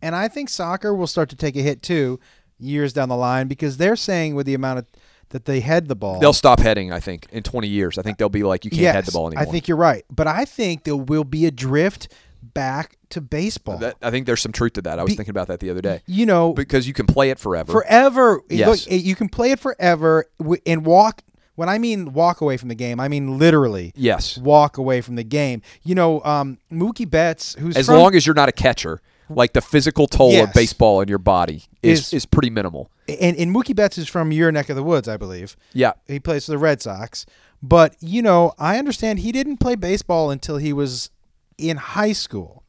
[0.03, 2.19] and I think soccer will start to take a hit too,
[2.59, 4.87] years down the line because they're saying with the amount of
[5.35, 6.21] that they head the ball.
[6.21, 6.93] They'll stop heading.
[6.93, 7.99] I think in 20 years.
[7.99, 9.43] I think they'll be like you can't yes, head the ball anymore.
[9.43, 12.07] I think you're right, but I think there will be a drift
[12.41, 13.79] back to baseball.
[13.79, 15.01] that, I think there's some truth to that.
[15.01, 17.31] I was Be- thinking about that the other day you know, because you can play
[17.31, 17.73] it forever.
[17.73, 18.43] forever.
[18.49, 18.87] Yes.
[18.87, 20.27] Look, you can play it forever
[20.65, 21.23] and walk.
[21.57, 25.17] When I mean walk away from the game, I mean literally yes, walk away from
[25.17, 25.63] the game.
[25.83, 29.53] You know, um, Mookie Betts, who's as from- long as you're not a catcher, like
[29.53, 30.47] the physical toll Yes.
[30.49, 32.89] of baseball in your body is Is- is pretty minimal.
[33.09, 35.57] And, and Mookie Betts is from your neck of the woods, I believe.
[35.73, 37.27] Yeah, He plays for the Red Sox.
[37.63, 41.11] But, you know, I understand he didn't play baseball until he was
[41.57, 42.63] in high school.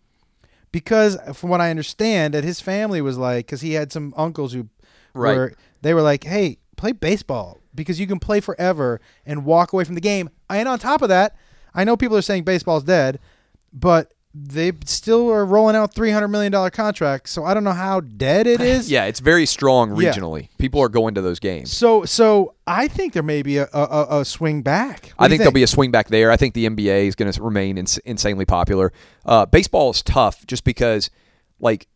[0.72, 4.54] Because from what I understand, that his family was like, because he had some uncles
[4.54, 4.68] who
[5.14, 5.36] Right.
[5.38, 9.86] were, they were like, hey, play baseball because you can play forever and walk away
[9.86, 10.30] from the game.
[10.50, 11.36] And on top of that,
[11.74, 13.20] I know people are saying baseball's dead,
[13.72, 17.32] but they still are rolling out $300 million contracts.
[17.32, 18.92] So I don't know how dead it is.
[18.92, 20.12] yeah, it's very strong Yeah.
[20.12, 20.50] regionally.
[20.58, 21.72] People are going to those games.
[21.72, 25.14] So, so I think there may be a, a, a- swing back.
[25.18, 26.32] I think, there'll be a swing back there.
[26.32, 28.92] I think the NBA is going to remain ins- insanely popular.
[29.26, 31.10] Uh, baseball is tough just because,
[31.60, 31.88] like,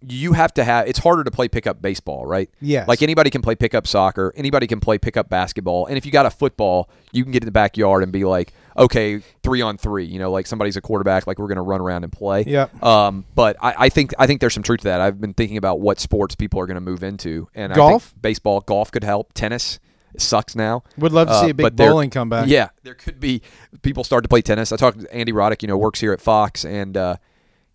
[0.00, 0.86] you have to have.
[0.88, 2.50] It's harder to play pickup baseball, right?
[2.60, 2.86] Yes.
[2.86, 4.32] Like anybody can play pickup soccer.
[4.36, 5.86] Anybody can play pickup basketball.
[5.86, 8.52] And if you got a football, you can get in the backyard and be like,
[8.76, 10.04] okay, three on three.
[10.04, 11.26] You know, like somebody's a quarterback.
[11.26, 12.44] Like we're to run around and play.
[12.46, 12.82] Yep.
[12.82, 15.00] Um, but I, I think I think there's some truth to that.
[15.00, 18.04] I've been thinking about what sports people are to move into, and I Golf?
[18.08, 19.32] think baseball, golf could help.
[19.32, 19.78] Tennis
[20.14, 20.82] it sucks now.
[20.98, 22.48] Would love to Uh, see a big but there- bowling comeback.
[22.48, 23.42] Yeah, there could be
[23.82, 24.72] people start to play tennis.
[24.72, 27.16] I talked to Andy Roddick, you know, works here at Fox, and uh,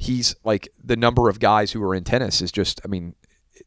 [0.02, 3.14] he's like the number of guys who are in tennis is just, I mean,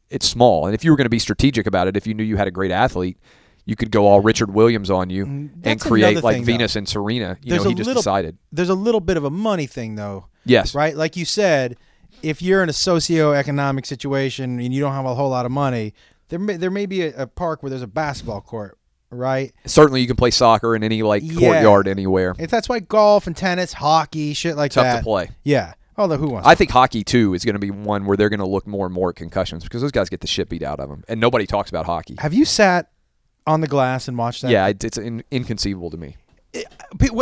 [0.09, 0.65] it's small.
[0.65, 2.47] And if you were going to be strategic about it, if you knew you had
[2.47, 3.17] a great athlete,
[3.65, 6.87] you could go all Richard Williams on you and Mm, create like thing, Venus and
[6.87, 7.37] Serena.
[7.41, 8.37] You There's know, he just little- decided.
[8.51, 10.95] There's a little bit of a money thing, though, Yes, right?
[10.95, 11.77] Like you said,
[12.21, 15.93] if you're in a socioeconomic situation and you don't have a whole lot of money,
[16.29, 18.77] there may, there may be a, a park where there's a basketball court,
[19.09, 19.53] right?
[19.65, 21.39] Certainly, you can play soccer in any like Yeah.
[21.39, 22.35] courtyard anywhere.
[22.37, 24.97] It's, that's why golf and tennis, hockey, shit like Tough that.
[24.97, 25.29] to play.
[25.43, 25.73] Yeah.
[25.97, 26.47] Although who wants?
[26.47, 28.85] I think hockey too is going to be one where they're going to look more
[28.85, 31.19] and more at concussions because those guys get the shit beat out of them, and
[31.19, 32.15] nobody talks about hockey.
[32.19, 32.89] have you sat
[33.47, 34.51] on the glass and watched that?
[34.51, 36.17] Yeah, it- it's in, inconceivable to me.
[37.01, 37.21] Wh-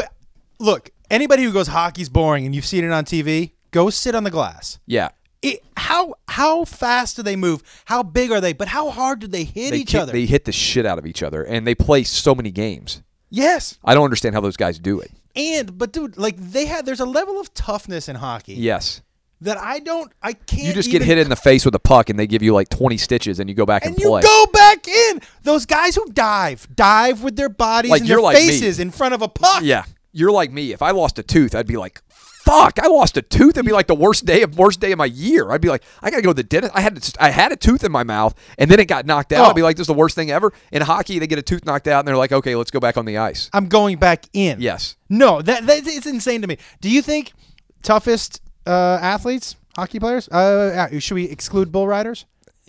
[0.59, 4.23] Look, anybody who goes hockey's boring and you've seen it on TV, go sit on
[4.23, 4.79] the glass.
[4.85, 5.09] Yeah,
[5.41, 7.63] It, how how fast do they move?
[7.85, 8.53] How big are they?
[8.53, 10.13] But how hard do they hit they each other?
[10.13, 13.01] They hit the shit out of each other, and they play so many games.
[13.29, 15.11] yes, I don't understand how those guys do it.
[15.35, 19.01] And but dude, like they had, there's a level of toughness in hockey Yes,
[19.41, 20.63] that I don't, I can't.
[20.63, 22.69] you just get hit in the face with a puck, and they give you like
[22.69, 24.21] twenty stitches, and you go back and, and you play.
[24.21, 25.21] go back in.
[25.43, 28.47] Those guys who dive, dive with their bodies Like, and their like me.
[28.47, 29.61] faces in front of a puck.
[29.63, 30.71] Yeah, you're like me.
[30.71, 32.01] If I lost a tooth, I'd be like,
[32.43, 34.97] "Fuck, I lost a tooth." It'd be like the worst day of worst day of
[34.97, 35.51] my year.
[35.51, 37.83] I'd be like, "I gotta go to the dentist." I had I had a tooth
[37.83, 39.45] in my mouth, and then it got knocked out.
[39.45, 39.49] Oh.
[39.49, 41.65] I'd be like, "This is the worst thing ever." In hockey, they get a tooth
[41.65, 44.25] knocked out, and they're like, "Okay, let's go back on the ice." I'm going back
[44.33, 44.59] in.
[44.61, 44.95] Yes.
[45.09, 46.57] No, that that it's insane to me.
[46.81, 47.33] Do you think
[47.81, 50.27] toughest uh, athletes, hockey players?
[50.31, 52.25] Uh, uh, should we exclude bull riders?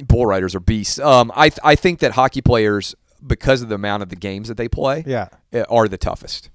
[0.08, 0.98] bull riders are beasts.
[0.98, 2.94] Um, I I think that hockey players,
[3.24, 5.28] because of the amount of the games that they play, Yeah.
[5.52, 6.50] uh, are the toughest.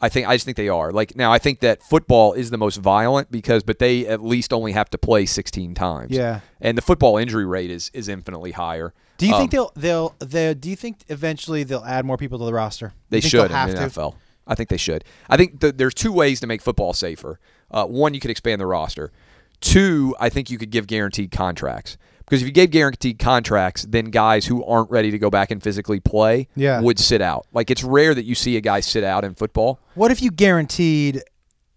[0.00, 0.92] I think I just think they are.
[0.92, 4.52] Like now, I think that football is the most violent because, but they at least
[4.52, 6.10] only have to play 16 times.
[6.12, 6.40] Yeah.
[6.60, 8.94] and the football injury rate is is infinitely higher.
[9.18, 12.38] Do you Um, think they'll they'll they do you think eventually they'll add more people
[12.38, 12.94] to the roster?
[13.10, 13.82] They should they'll in have the to.
[13.88, 14.14] NFL.
[14.46, 15.04] I think they should.
[15.28, 17.38] I think th- there's two ways to make football safer.
[17.70, 19.12] Uh, one, you could expand the roster.
[19.60, 21.98] Two, I think you could give guaranteed contracts.
[22.30, 25.60] Because if you gave guaranteed contracts, then guys who aren't ready to go back and
[25.60, 26.80] physically play Yeah.
[26.80, 27.44] would sit out.
[27.52, 29.80] Like it's rare that you see a guy sit out in football.
[29.96, 31.22] What if you guaranteed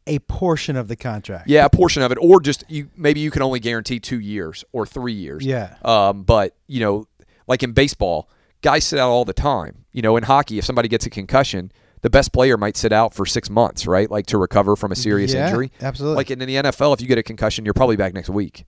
[0.06, 1.48] a portion of the contract?
[1.50, 4.64] Yeah, a portion of it, or just you maybe you can only guarantee two years
[4.74, 5.44] or three years.
[5.44, 5.76] Yeah.
[5.84, 7.08] Um, but you know,
[7.48, 8.30] like in baseball,
[8.62, 9.86] guys sit out all the time.
[9.92, 11.72] You know, in hockey, if somebody gets a concussion,
[12.02, 14.12] the best player might sit out for six months, right?
[14.12, 15.72] Like to recover from a serious Yeah, injury.
[15.82, 16.18] absolutely.
[16.18, 18.66] Like in the NFL, if you get a concussion, you're probably back next week.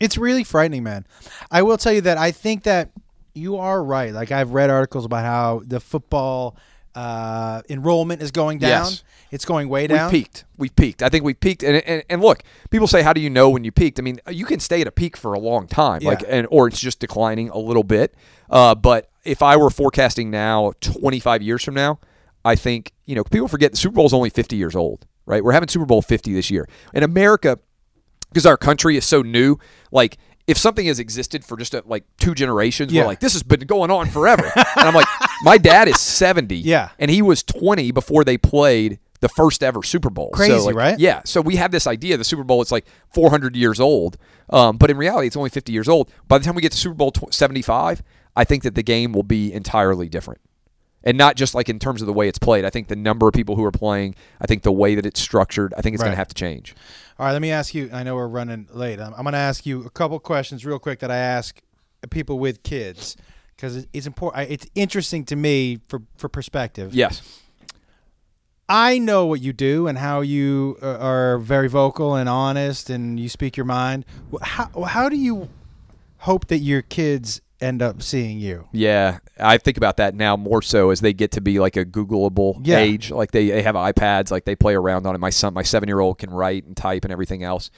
[0.00, 1.06] It's really frightening, man.
[1.50, 2.90] I will tell you that I think that
[3.34, 4.12] you are right.
[4.12, 6.56] Like I've read articles about how the football
[6.94, 8.86] uh, enrollment is going down.
[8.86, 9.04] Yes.
[9.30, 10.10] It's going way down.
[10.10, 10.44] We've peaked.
[10.58, 11.02] We've peaked.
[11.04, 11.62] I think we've peaked.
[11.62, 14.00] And, and and look, people say, how do you know when you peaked?
[14.00, 16.66] I mean, you can stay at a peak for a long time, like, and or
[16.66, 18.14] it's just declining a little bit.
[18.48, 22.00] Uh, but if I were forecasting now, 25 years from now,
[22.44, 25.44] I think you know people forget the Super Bowl is only 50 years old, right?
[25.44, 27.60] We're having Super Bowl 50 this year in America
[28.30, 29.56] because our country is so new.
[29.92, 33.02] Like, if something has existed for just uh like two generations, Yeah.
[33.02, 34.50] we're like, this has been going on forever.
[34.56, 35.06] and I'm like,
[35.44, 36.88] my dad is 70, Yeah.
[36.98, 40.30] and he was 20 before they played the first ever Super Bowl.
[40.30, 40.98] Crazy, So, like, right?
[40.98, 41.20] Yeah.
[41.24, 44.16] So we have this idea the Super Bowl it's like 400 years old,
[44.48, 46.10] um, but in reality it's only 50 years old.
[46.26, 48.02] By the time we get to Super Bowl tw- 75,
[48.34, 50.40] I think that the game will be entirely different.
[51.04, 52.64] And not just like in terms of the way it's played.
[52.66, 55.20] I think the number of people who are playing, I think the way that it's
[55.20, 56.74] structured, I think it's going to have to change.
[57.20, 57.90] All right, let me ask you.
[57.92, 58.98] I know we're running late.
[58.98, 61.60] I'm, I'm going to ask you a couple questions real quick that I ask
[62.08, 63.14] people with kids
[63.54, 64.50] because it's important.
[64.50, 66.94] It's interesting to me for for perspective.
[66.94, 67.20] Yes.
[68.70, 73.20] I know what you do and how you uh, are very vocal and honest and
[73.20, 74.06] you speak your mind.
[74.40, 75.50] How how do you
[76.20, 78.68] hope that your kids end up seeing you?
[78.72, 81.84] Yeah, I think about that now more so as they get to be like a
[81.84, 82.78] Googleable Yeah.
[82.78, 83.10] age.
[83.10, 85.18] Like they, they have iPads, like they play around on it.
[85.18, 87.70] My son, my seven year old, can write and type and everything else.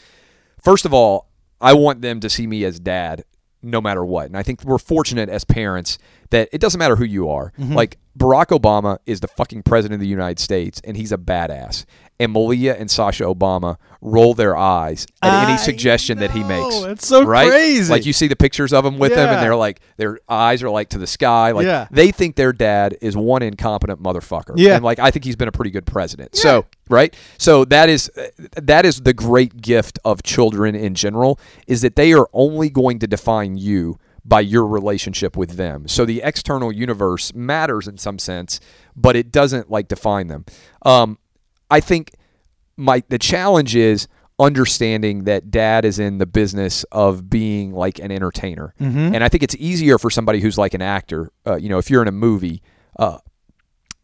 [0.62, 1.28] First of all,
[1.60, 3.24] I want them to see me as dad,
[3.62, 4.26] no matter what.
[4.26, 5.98] And I think we're fortunate as parents
[6.32, 7.52] that it doesn't matter who you are.
[7.58, 7.74] Mm-hmm.
[7.74, 11.84] Like Barack Obama is the fucking president of the United States, and he's a badass.
[12.20, 16.48] And Malia and Sasha Obama roll their eyes at any I suggestion that he know.
[16.48, 16.76] makes.
[16.84, 17.48] It's so right?
[17.48, 17.90] crazy.
[17.90, 19.34] Like you see the pictures of him with them, Yeah.
[19.34, 21.50] and they're like their eyes are like to the sky.
[21.52, 21.88] Like Yeah.
[21.90, 24.54] they think their dad is one incompetent motherfucker.
[24.56, 24.76] Yeah.
[24.76, 26.36] and like I think he's been a pretty good president.
[26.36, 28.10] So right, so that is
[28.60, 32.98] that is the great gift of children in general is that they are only going
[33.00, 35.88] to define you by your relationship with them.
[35.88, 38.60] So the external universe matters in some sense,
[38.94, 40.44] but it doesn't like define them.
[40.84, 41.18] Um,
[41.70, 42.12] I think
[42.76, 44.06] my the challenge is
[44.38, 48.74] understanding that dad is in the business of being like an entertainer
[49.14, 51.90] and i think it's easier for somebody who's like an actor uh, you know if
[51.90, 52.62] you're in a movie
[52.98, 53.18] uh,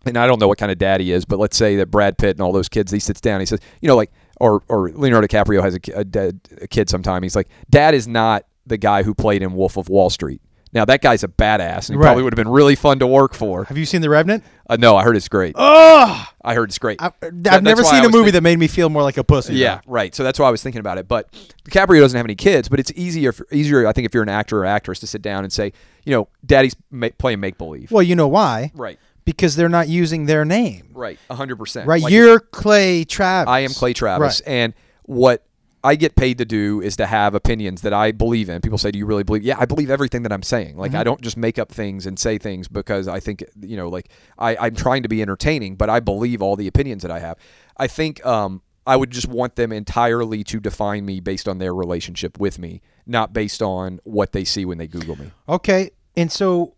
[0.05, 2.16] and I don't know what kind of dad he is, but let's say that Brad
[2.16, 4.90] Pitt and all those kids, he sits down, he says, you know, like, or or
[4.90, 7.23] Leonardo DiCaprio has a, a, dad- a kid sometime.
[7.23, 10.40] He's like, Dad is not the guy who played in Wolf of Wall Street.
[10.73, 12.03] Now that guy's a badass, and he Right.
[12.09, 13.65] probably would have been really fun to work for.
[13.65, 14.45] Have you seen The Revenant?
[14.69, 15.55] Uh, no, I heard it's great.
[15.59, 17.01] Oh, I heard it's great.
[17.03, 19.55] I've, That- never seen a movie thinking- that made me feel more like a pussy.
[19.55, 20.15] Yeah, right.
[20.15, 21.09] So that's why I was thinking about it.
[21.09, 21.32] But
[21.65, 24.28] DiCaprio doesn't have any kids, but it's easier, for, easier, I think, if you're an
[24.28, 25.73] actor or actress to sit down and say,
[26.05, 27.90] you know, Daddy's ma- playing make believe.
[27.90, 28.70] Well, you know why?
[28.74, 30.90] Right, Because they're not using their name.
[30.93, 31.86] right, hundred percent.
[31.89, 32.03] Right.
[32.03, 33.51] Like, You're Clay Travis.
[33.51, 34.53] I am Clay Travis, Right.
[34.53, 34.74] and
[35.05, 35.43] what
[35.85, 38.61] I get paid to do is to have opinions that I believe in.
[38.61, 40.77] People say, "Do you really believe?" Yeah, I believe everything that I'm saying.
[40.77, 41.01] Like Mm-hmm.
[41.01, 44.09] I don't just make up things and say things because I think you know, like
[44.39, 47.37] I, I'm trying to be entertaining, but I believe all the opinions that I have.
[47.77, 51.75] I think um, I would just want them entirely to define me based on their
[51.75, 55.31] relationship with me, not based on what they see when they Google me.
[55.49, 55.91] Okay.
[56.17, 56.75] And so,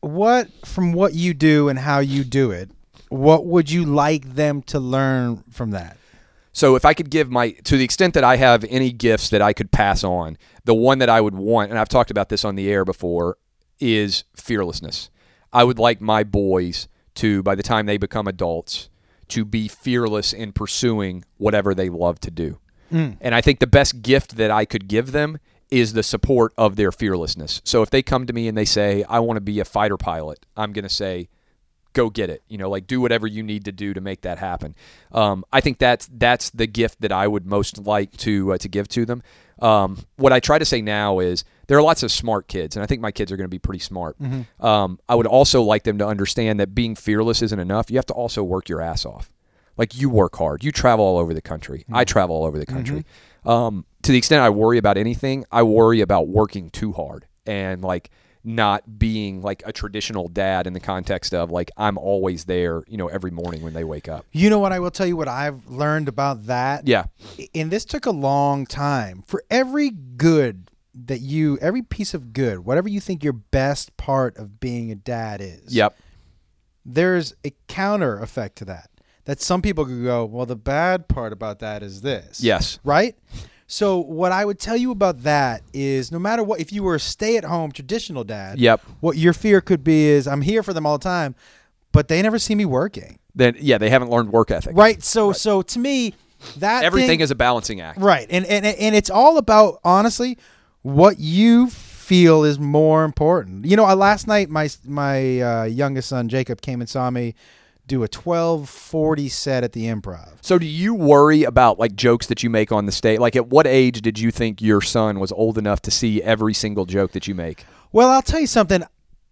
[0.00, 2.70] what from what you do and how you do it,
[3.08, 5.96] what would you like them to learn from that?
[6.58, 9.40] So if I could give my to the extent that I have any gifts that
[9.40, 12.44] I could pass on, the one that I would want, and I've talked about this
[12.44, 13.38] on the air before,
[13.78, 15.08] is fearlessness.
[15.52, 18.90] I would like my boys to, by the time they become adults,
[19.28, 22.58] to be fearless in pursuing whatever they love to do.
[22.90, 23.10] Hmm.
[23.20, 25.38] And I think the best gift that I could give them
[25.70, 27.62] is the support of their fearlessness.
[27.62, 29.96] So if they come to me and they say, I want to be a fighter
[29.96, 31.28] pilot, I'm going to say,
[31.98, 32.42] go get it.
[32.48, 34.74] You know, like do whatever you need to do to make that happen.
[35.10, 38.68] Um, I think that's that's the gift that I would most like to uh, to
[38.68, 39.22] give to them.
[39.60, 42.84] Um, what I try to say now is there are lots of smart kids, and
[42.84, 44.16] I think my kids are going to be pretty smart.
[44.60, 47.90] Um, I would also like them to understand that being fearless isn't enough.
[47.90, 49.32] You have to also work your ass off.
[49.76, 50.62] Like you work hard.
[50.62, 51.84] You travel all over the country.
[51.92, 53.04] I travel all over the country.
[53.44, 57.82] Um, to the extent I worry about anything, I worry about working too hard and
[57.82, 58.10] like
[58.44, 62.96] not being like a traditional dad in the context of like I'm always there, you
[62.96, 64.24] know, every morning when they wake up.
[64.32, 64.72] You know what?
[64.72, 66.86] I will tell you what I've learned about that.
[66.86, 67.04] Yeah.
[67.54, 69.22] And this took a long time.
[69.26, 74.36] For every good that you, every piece of good, whatever you think your best part
[74.36, 75.74] of being a dad is.
[75.74, 75.96] Yep.
[76.84, 78.90] there's a counter effect to that.
[79.26, 82.40] That some people could go, well, the bad part about that is this.
[82.42, 82.78] Yes.
[82.82, 83.14] Right?
[83.70, 86.94] So, what I would tell you about that is no matter what, if you were
[86.94, 88.80] a stay at home traditional dad, Yep.
[89.00, 91.34] what your fear could be is I'm here for them all the time,
[91.92, 93.18] but they never see me working.
[93.34, 94.74] Then yeah, they haven't learned work ethic.
[94.74, 95.02] Right?
[95.04, 96.14] So, so to me,
[96.56, 98.00] that Everything thing- is a balancing act.
[98.00, 98.26] Right.
[98.30, 100.38] And, and and it's all about honestly
[100.82, 103.66] what you feel is more important.
[103.66, 107.34] You know, uh, last night my my uh, youngest son Jacob came and saw me
[107.88, 110.28] do a 1240 set at the Improv.
[110.40, 113.18] So do you worry about like jokes that you make on the stage?
[113.18, 116.54] Like at what age did you think your son was old enough to see every
[116.54, 117.64] single joke that you make?
[117.92, 118.82] Well, I'll tell you something.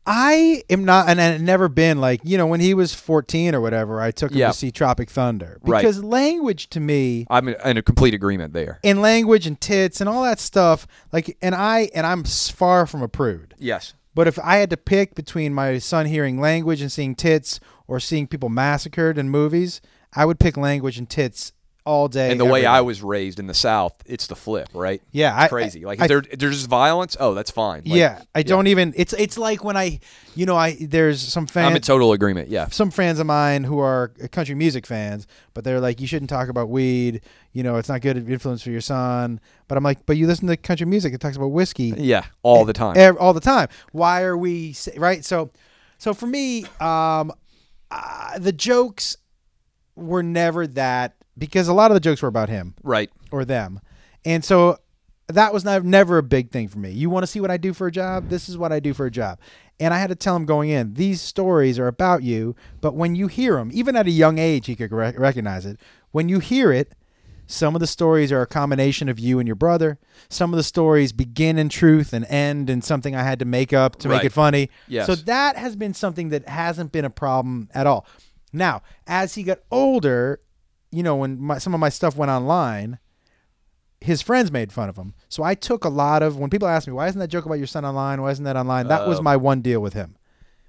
[0.09, 3.61] I am not, and I've never been like, you know, when he was 14 or
[3.61, 4.49] whatever, I took him Yeah.
[4.49, 5.59] to see Tropic Thunder.
[5.63, 5.81] Right.
[5.81, 8.79] Because language to me, I'm in a complete agreement there.
[8.85, 13.03] and language and tits and all that stuff, like, and I, and I'm far from
[13.03, 13.55] a prude.
[13.59, 13.95] Yes.
[14.17, 18.01] But if I had to pick between my son hearing language and seeing tits or
[18.01, 19.83] seeing people massacred in movies,
[20.15, 21.53] I would pick language and tits
[21.87, 22.33] all day.
[22.33, 25.01] And the way every I was raised in the South, it's the flip, right?
[25.13, 25.85] Yeah, I- crazy.
[25.85, 27.83] Like I- if, there, there's just violence, oh, that's fine.
[27.87, 28.93] Like, yeah, I don't even.
[28.97, 30.01] It's it's like when I,
[30.35, 31.71] you know, I there's some fans.
[31.71, 32.49] I'm in total agreement.
[32.51, 36.29] Yeah, some fans of mine who are country music fans, but they're like, you shouldn't
[36.29, 37.23] talk about weed.
[37.53, 39.41] You know, it's not good influence for your son.
[39.69, 42.65] But I'm like, but you listen to country music, it talks about whiskey yeah, all
[42.65, 42.97] the time.
[42.97, 43.69] ev- all the time.
[43.93, 45.25] Why are we right?
[45.25, 45.51] So,
[45.99, 47.33] so for me, um,
[47.91, 49.17] uh, the jokes
[49.95, 53.11] were never that because a lot of the jokes were about him right.
[53.31, 53.81] or them,
[54.25, 54.79] and so
[55.29, 56.91] that was not, never a big thing for me.
[56.91, 58.29] You want to see what I do for a job?
[58.29, 59.39] This is what I do for a job.
[59.81, 63.15] And I had to tell him going in, these stories are about you, but when
[63.15, 65.79] you hear them, even at a young age, he could rec- recognize it.
[66.13, 66.93] When you hear it,
[67.49, 69.99] some of the stories are a combination of you and your brother.
[70.29, 73.73] Some of the stories begin in truth and end in something I had to make
[73.73, 74.71] up to make it funny.
[74.89, 75.07] Yes.
[75.07, 78.07] So that has been something that hasn't been a problem at all.
[78.53, 80.41] Now, as he got older,
[80.93, 82.99] you know, when my, some of my stuff went online,
[84.01, 85.15] his friends made fun of him.
[85.29, 87.55] So I took a lot of when people ask me, "Why isn't that joke about
[87.59, 88.21] your son online?
[88.23, 89.23] Why isn't that online?" That was Oh.
[89.23, 90.17] my one deal with him.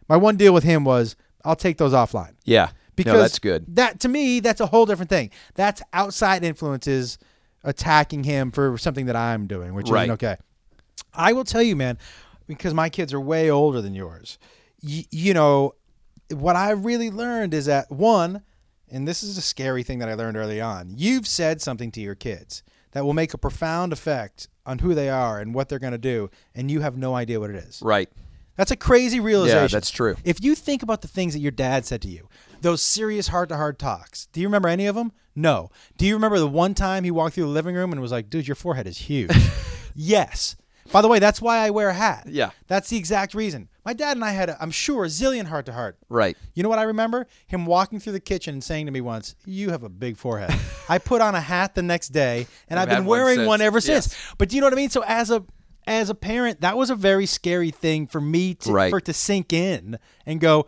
[0.10, 2.69] My one deal with him was I'll take those offline Yeah.
[2.95, 3.65] because no, that's good.
[3.76, 5.30] That to me, that's a whole different thing.
[5.56, 7.18] That's outside influences
[7.64, 10.03] attacking him for something that I'm doing, which Right.
[10.03, 10.38] isn't okay.
[11.14, 11.98] I will tell you, man,
[12.48, 14.38] because my kids are way older than yours.
[14.81, 15.73] Y- you know,
[16.31, 18.41] what I really learned is that one,
[18.91, 20.93] and this is a scary thing that I learned early on.
[20.95, 25.09] You've said something to your kids that will make a profound effect on who they
[25.09, 27.81] are and what they're going to do, and you have no idea what it is.
[27.81, 28.09] Right.
[28.55, 29.61] That's a crazy realization.
[29.61, 30.15] Yeah, that's true.
[30.23, 32.27] If you think about the things that your dad said to you,
[32.61, 35.11] those serious heart to heart talks, do you remember any of them?
[35.35, 35.69] No.
[35.97, 38.30] Do you remember the one time he walked through the living room and was like,
[38.31, 39.31] dude, your forehead is huge?
[39.95, 40.55] yes.
[40.91, 42.26] By the way, that's why I wear a hat.
[42.27, 42.49] Yeah.
[42.68, 43.69] That's the exact reason.
[43.88, 45.97] My dad and I had, a, I'm sure, a zillion heart to heart.
[46.09, 46.35] Right.
[46.53, 47.26] You know what I remember?
[47.47, 50.53] Him walking through the kitchen and saying to me once, "You have a big forehead."
[50.89, 53.47] I put on a hat the next day, and I've been one wearing since.
[53.47, 53.85] one ever Yes.
[53.85, 54.15] since.
[54.38, 54.89] But do you know what I mean?
[54.89, 55.45] So as a
[55.88, 58.89] as a parent, that was a very scary thing for me to Right.
[58.89, 60.65] for to sink in and go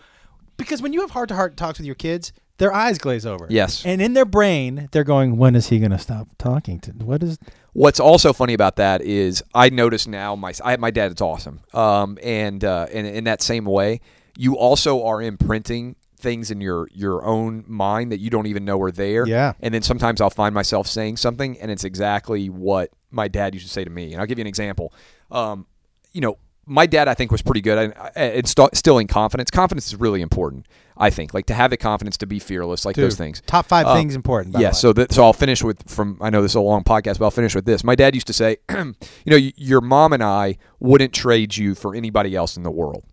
[0.55, 3.47] because when you have heart to heart talks with your kids, their eyes glaze over.
[3.49, 3.85] Yes.
[3.85, 6.91] and in their brain, they're going, "When is he going to stop talking to?
[6.93, 7.37] What is?"
[7.73, 11.61] What's also funny about that is I notice now my I, my dad is awesome,
[11.73, 14.01] um, and uh, and in that same way,
[14.37, 18.81] you also are imprinting things in your your own mind that you don't even know
[18.81, 19.25] are there.
[19.25, 19.53] Yeah.
[19.61, 23.65] And then sometimes I'll find myself saying something, and it's exactly what my dad used
[23.65, 24.13] to say to me.
[24.13, 24.93] And I'll give you an example.
[25.31, 25.65] Um,
[26.11, 26.37] you know,
[26.69, 29.49] my dad I think was pretty good and it's st- still in confidence.
[29.49, 30.67] Confidence is really important.
[31.01, 33.41] I think like to have the confidence to be fearless, like those things.
[33.47, 34.57] Top five Um, things important.
[34.59, 37.19] Yeah, so that so I'll finish with from I know this is a long podcast,
[37.19, 37.83] but I'll finish with this.
[37.83, 38.93] My dad used to say, you
[39.25, 43.05] know, your mom and I wouldn't trade you for anybody else in the world.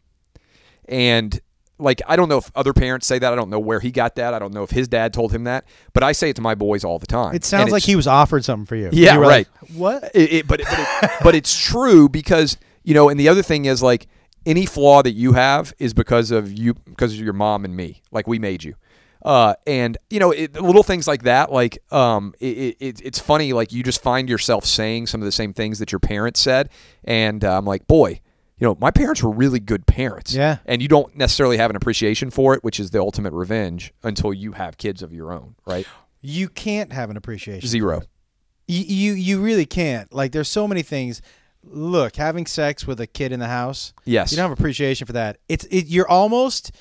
[0.88, 1.38] And
[1.78, 3.32] like I don't know if other parents say that.
[3.32, 4.32] I don't know where he got that.
[4.34, 6.54] I don't know if his dad told him that, but I say it to my
[6.54, 7.34] boys all the time.
[7.34, 8.88] it sounds like he was offered something for you.
[8.92, 9.28] Yeah, You right.
[9.28, 10.10] like, what?
[10.14, 13.42] it, it, but it, but, it, but it's true because you know, and the other
[13.42, 14.06] thing is like
[14.46, 18.02] any flaw that you have is because of you, because of your mom and me.
[18.10, 18.74] Like we made you,
[19.22, 21.52] uh, and you know, it, little things like that.
[21.52, 23.52] Like, um, it, it, it's funny.
[23.52, 26.70] Like you just find yourself saying some of the same things that your parents said,
[27.04, 28.20] and uh, I'm like, boy.
[28.58, 30.32] You know, my parents were really good parents.
[30.32, 30.56] Yeah.
[30.64, 34.32] And you don't necessarily have an appreciation for it, which is the ultimate revenge until
[34.32, 35.86] you have kids of your own, right?
[36.22, 37.68] You can't have an appreciation.
[37.68, 38.00] Zero.
[38.66, 40.10] You, you you really can't.
[40.10, 41.20] Like there's so many things.
[41.68, 43.92] Look, having sex with a kid in the house.
[44.04, 44.30] Yes.
[44.30, 45.38] You don't have appreciation for that.
[45.48, 46.72] It's it, you're almost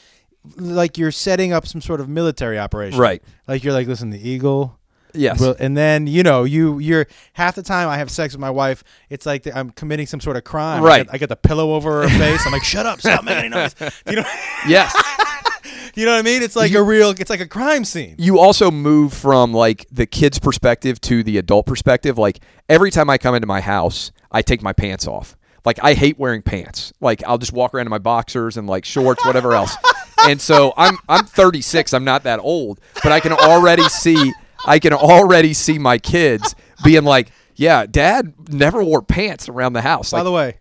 [0.57, 2.99] like you're setting up some sort of military operation.
[2.99, 3.24] Right.
[3.48, 4.78] Like you're like, listen, the eagle.
[5.14, 5.40] Yes.
[5.40, 8.49] will- and then you know you you're half the time I have sex with my
[8.49, 8.84] wife.
[9.10, 10.84] It's like I'm committing some sort of crime.
[10.84, 11.07] I Right.
[11.12, 12.45] I got the pillow over her face.
[12.45, 13.76] I'm like, shut up, stop making any noise.
[14.07, 14.24] You know,
[14.68, 14.94] yes.
[15.95, 16.44] you know what I mean?
[16.44, 17.10] It's like a real.
[17.12, 18.16] It's like a crime scene.
[18.20, 22.18] you also move from like the kid's perspective to the adult perspective.
[22.18, 22.40] Like
[22.70, 25.38] every time I come into my house, I take my pants off.
[25.64, 26.91] Like I hate wearing pants.
[26.99, 29.76] Like I'll just walk around in my boxers and like shorts, whatever else.
[30.28, 31.94] And so I'm I'm 36.
[31.94, 34.34] I'm not that old, but I can already see
[34.66, 39.82] I can already see my kids being like, "Yeah, Dad never wore pants around the
[39.82, 40.57] house." By the way,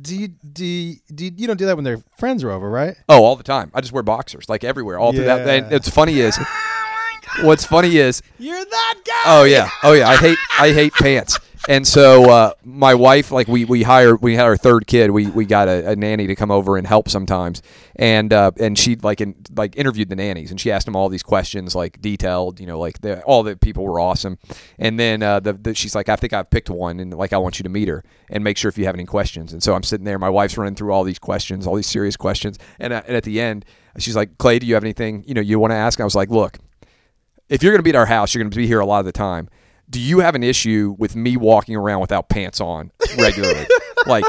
[0.00, 2.70] do you do you, do you, you don't do that when their friends are over,
[2.70, 2.96] right?
[3.08, 3.72] Oh, all the time.
[3.74, 5.48] I just wear boxers, like everywhere, all through that.
[5.48, 6.38] And it's funny is,
[7.42, 9.22] what's funny is, You're that guy.
[9.26, 10.08] Oh yeah, oh yeah.
[10.08, 11.38] I hate I hate pants.
[11.68, 15.10] And so uh, my wife, like we we hired, we had our third kid.
[15.10, 17.60] We we got a, a nanny to come over and help sometimes,
[17.96, 21.10] and uh, and she like in, like interviewed the nannies, and she asked them all
[21.10, 24.38] these questions, like detailed, you know, like the, all the people were awesome.
[24.78, 27.38] And then uh, the, the she's like, I think I've picked one, and like I
[27.38, 29.52] want you to meet her and make sure if you have any questions.
[29.52, 32.16] And so I'm sitting there, my wife's running through all these questions, all these serious
[32.16, 33.66] questions, and, uh, and at the end,
[33.98, 35.98] she's like, Clay, do you have anything you know you want to ask?
[35.98, 36.58] And I was like, look
[37.48, 39.00] if you're going to be at our house, you're going to be here a lot
[39.00, 39.48] of the time.
[39.90, 43.66] Do you have an issue with me walking around without pants on regularly?
[44.06, 44.24] like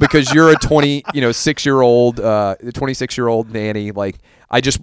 [0.00, 4.16] because you're a 20, you know, 6 year old uh 26 year old nanny like
[4.50, 4.80] I just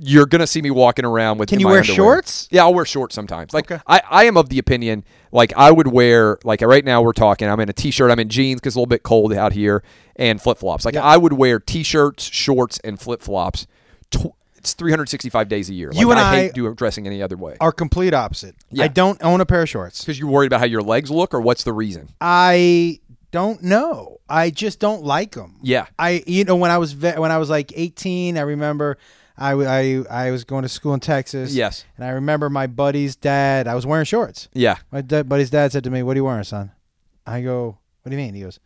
[0.00, 1.48] you're gonna see me walking around with.
[1.48, 1.96] Can you wear underwear.
[1.96, 2.48] shorts?
[2.50, 3.54] Yeah, I'll wear shorts sometimes.
[3.54, 3.80] Like Okay.
[3.86, 7.48] I, I am of the opinion, like I would wear, like right now we're talking.
[7.48, 8.10] I'm in a t-shirt.
[8.10, 9.84] I'm in jeans because it's a little bit cold out here,
[10.16, 10.84] and flip flops.
[10.84, 11.04] Like Yeah.
[11.04, 13.66] I would wear t-shirts, shorts, and flip flops.
[14.10, 14.34] Tw-
[14.64, 15.90] it's 365 days a year.
[15.90, 18.56] Like, You and I, I hate doing dressing any other way Are complete opposite.
[18.70, 18.84] Yeah.
[18.84, 20.00] I don't own a pair of shorts.
[20.00, 22.08] because you're worried about how your legs look, or what's the reason?
[22.20, 23.00] I
[23.30, 24.20] don't know.
[24.28, 25.56] I just don't like them.
[25.62, 28.96] Yeah, I you know when I was ve- when I was like 18, I remember
[29.36, 31.52] I, I, I was going to school in Texas.
[31.52, 31.84] Yes.
[31.96, 33.66] And I remember my buddy's dad.
[33.68, 34.48] I was wearing shorts.
[34.54, 34.76] yeah.
[34.90, 36.70] My da- buddy's dad said to me, "What are you wearing, son?"
[37.26, 38.60] I go, "What do you mean?" He goes,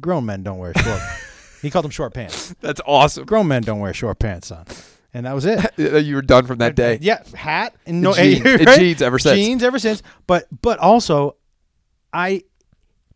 [0.00, 1.00] "Grown men don't wear short."
[1.62, 2.54] he called them short pants.
[2.60, 3.24] That's awesome.
[3.24, 4.66] Grown men don't wear short pants, son.
[5.14, 5.64] And that was it.
[6.04, 6.98] you were done from that day.
[7.00, 8.40] Yeah, hat and no jeans.
[8.44, 8.60] right?
[8.60, 9.38] And jeans ever since.
[9.38, 10.02] Jeans ever since.
[10.26, 11.36] But but also,
[12.12, 12.42] I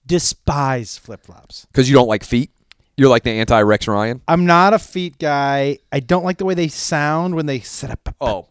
[0.07, 1.67] despise flip flops.
[1.67, 2.53] Because you don't like feet.
[2.97, 4.23] You're like the anti Rex Ryan.
[4.29, 5.79] I'm not a feet guy.
[5.93, 8.15] I don't like the way they sound when they set up.
[8.21, 8.47] Oh.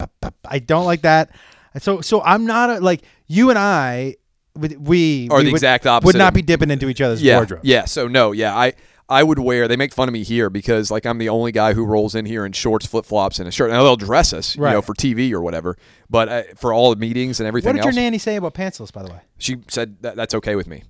[0.46, 1.30] I don't like that.
[1.78, 4.16] So so I'm not a like you and I.
[4.56, 7.22] We, we Are we the would, exact opposite Would not be dipping into each other's
[7.22, 7.64] yeah, wardrobes.
[7.64, 7.84] Yeah.
[7.84, 8.72] So no, yeah, I
[9.08, 9.68] I would wear.
[9.68, 12.26] They make fun of me here because like I'm the only guy who rolls in
[12.26, 13.70] here in shorts, flip flops, and a shirt.
[13.70, 15.76] Now they'll dress us, you know, for TV or whatever.
[16.10, 18.54] But uh, for all the meetings and everything What did else, your nanny say about
[18.54, 19.20] pantsless, by the way?
[19.38, 20.84] she said that that's okay with me.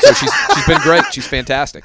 [0.00, 1.04] so she's she's been great.
[1.12, 1.84] She's fantastic.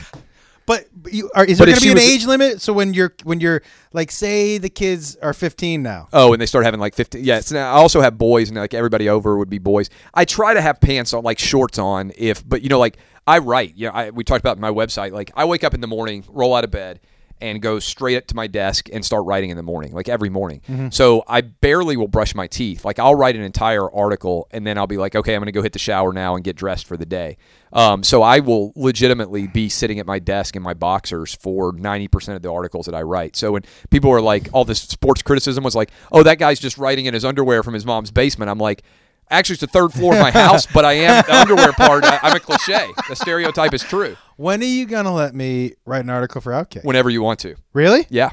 [0.67, 2.59] But you are, is there going to be an was- age limit?
[2.61, 3.61] So when you're when you're
[3.93, 6.07] like, say the kids are 15 now.
[6.11, 7.23] Oh, and they start having like 15.
[7.23, 9.91] Yeah, now I also have boys, and like everybody over would be boys.
[10.15, 12.97] I try to have pants on, like shorts on, if, but you know, like
[13.27, 13.75] I write.
[13.75, 15.11] You know, I, we talked about my website.
[15.11, 16.99] Like I wake up in the morning, roll out of bed,
[17.41, 20.29] and go straight up to my desk and start writing in the morning, like every
[20.29, 20.61] morning.
[20.91, 22.85] So I barely will brush my teeth.
[22.85, 25.51] Like I'll write an entire article, and then I'll be like, okay, I'm going to
[25.51, 27.37] go hit the shower now and get dressed for the day.
[27.73, 32.37] Um, so I will legitimately be sitting at my desk in my boxers for 90%
[32.37, 33.35] of the articles that I write.
[33.35, 36.77] So when people are like, all this sports criticism was like, oh, that guy's just
[36.77, 38.49] writing in his underwear from his mom's basement.
[38.49, 38.83] I'm like,
[39.29, 42.03] actually, it's the third floor of my house, but I am the underwear part.
[42.03, 42.87] I, I'm a cliche.
[43.09, 44.15] The stereotype is true.
[44.37, 46.83] When are you gonna let me write an article for Outkick?
[46.83, 47.55] Whenever you want to.
[47.73, 48.05] really?
[48.09, 48.31] Yeah.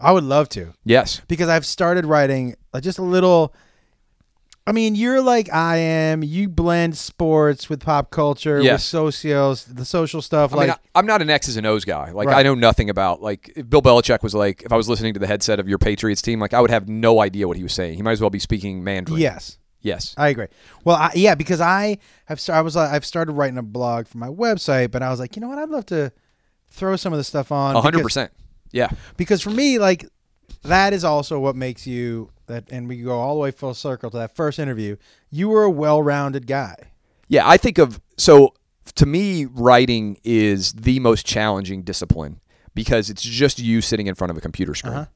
[0.00, 1.22] I would love to Yes.
[1.28, 3.54] because I've started writing uh, just a little.
[4.66, 6.22] I mean, you're like I am.
[6.22, 8.90] You blend sports with pop culture, with Yes.
[8.90, 10.52] socios, the social stuff.
[10.54, 12.12] I like, mean, I, I'm not an X's and O's guy.
[12.12, 12.38] Like, Right.
[12.38, 15.26] I know nothing about, like, Bill Belichick was like, if I was listening to the
[15.26, 17.96] headset of your Patriots team, like, I would have no idea what he was saying.
[17.96, 19.20] He might as well be speaking Mandarin.
[19.20, 20.14] yes, Yes.
[20.18, 20.48] I agree.
[20.84, 24.18] Well, I, yeah, because I have I was uh, I've started writing a blog for
[24.18, 26.10] my website, but I was like, you know what, I'd love to
[26.68, 27.76] throw some of this stuff on.
[27.76, 28.32] A hundred percent.
[28.72, 28.88] Yeah.
[29.16, 30.04] because for me like
[30.62, 34.10] that is also what makes you that and we go all the way full circle
[34.10, 34.96] to that first interview
[35.30, 36.74] you were a well-rounded guy
[37.28, 38.52] Yeah, I think of so
[38.96, 42.40] to me, writing is the most challenging discipline
[42.74, 45.06] because it's just you sitting in front of a computer screen.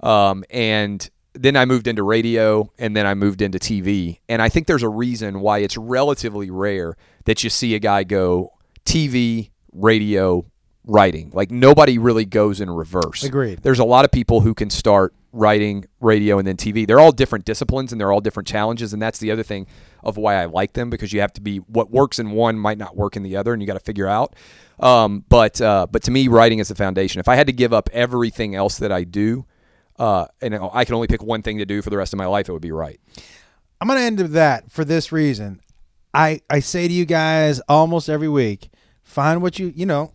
[0.00, 4.18] Um, and then I moved into radio, and then I moved into TV.
[4.28, 8.04] And I think there's a reason why it's relatively rare that you see a guy
[8.04, 8.52] go
[8.84, 10.44] TV, radio,
[10.84, 11.30] writing.
[11.32, 13.22] Like nobody really goes in reverse.
[13.22, 13.62] Agreed.
[13.62, 16.86] There's a lot of people who can start writing, radio, and then TV.
[16.86, 18.92] They're all different disciplines and they're all different challenges.
[18.92, 19.66] And that's the other thing
[20.02, 22.78] of why I like them because you have to be what works in one might
[22.78, 24.34] not work in the other, and you got to figure out.
[24.80, 27.20] Um, but uh, but to me, writing is the foundation.
[27.20, 29.46] If I had to give up everything else that I do,
[30.02, 32.26] uh, and I can only pick one thing to do for the rest of my
[32.26, 32.98] life, it would be right.
[33.80, 35.60] i'm going to end with that for this reason
[36.14, 38.70] i i say to you guys almost every week
[39.02, 40.12] find what you you know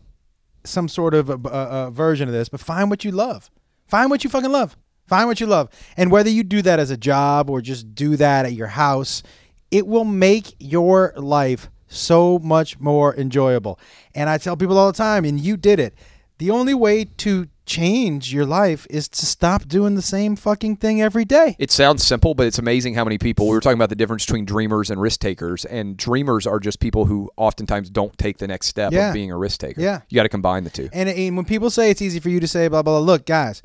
[0.63, 3.49] some sort of a, a, a version of this but find what you love
[3.87, 4.75] find what you fucking love
[5.07, 8.15] find what you love and whether you do that as a job or just do
[8.17, 9.23] that at your house
[9.71, 13.79] it will make your life so much more enjoyable.
[14.13, 15.93] And I tell people all the time, and you did it.
[16.37, 21.01] The only way to change your life is to stop doing the same fucking thing
[21.01, 21.55] every day.
[21.59, 23.47] It sounds simple, but it's amazing how many people.
[23.47, 26.79] We were talking about the difference between dreamers and risk takers, and dreamers are just
[26.79, 29.09] people who oftentimes don't take the next step Yeah.
[29.09, 29.81] of being a risk taker.
[29.81, 30.01] Yeah.
[30.09, 30.89] you got to combine the two.
[30.93, 33.25] And, and when people say it's easy for you to say blah blah blah, look,
[33.25, 33.61] guys,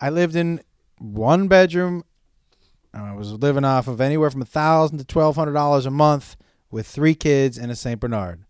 [0.00, 0.60] I lived in
[0.98, 2.04] one bedroom.
[2.92, 6.36] I was living off of anywhere from a thousand to twelve hundred dollars a month
[6.70, 8.44] with three kids and a Saint Bernard.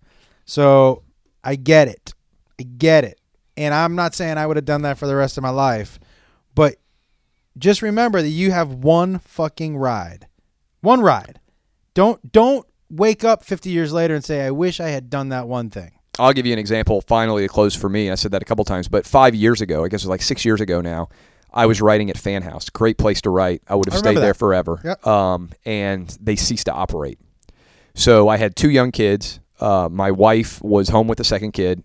[0.45, 1.03] So
[1.43, 2.15] I get it,
[2.59, 3.19] I get it,
[3.57, 5.99] and I'm not saying I would have done that for the rest of my life,
[6.55, 6.77] but
[7.57, 10.27] just remember that you have one fucking ride,
[10.81, 11.41] one ride.
[11.95, 15.49] Don't don't wake up 50 years later and say I wish I had done that
[15.49, 15.93] one thing.
[16.19, 17.01] I'll give you an example.
[17.01, 18.11] Finally, a close for me.
[18.11, 20.23] I said that a couple times, but five years ago, I guess it was like
[20.23, 21.09] six years ago now.
[21.53, 22.73] I was writing at FanHouse.
[22.73, 23.63] Great place to write.
[23.69, 24.81] I would have I stayed there forever.
[24.85, 25.07] Yep.
[25.07, 27.19] Um, and they ceased to operate.
[27.95, 29.39] So I had two young kids.
[29.61, 31.85] Uh, my wife was home with the second kid,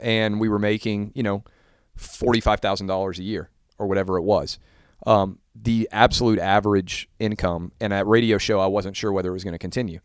[0.00, 1.44] and we were making, you know,
[1.96, 4.58] forty-five thousand dollars a year or whatever it was.
[5.06, 9.44] Um, the absolute average income, and at radio show, I wasn't sure whether it was
[9.44, 10.00] going to continue.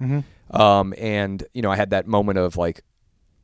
[0.52, 2.82] Um, and you know, I had that moment of like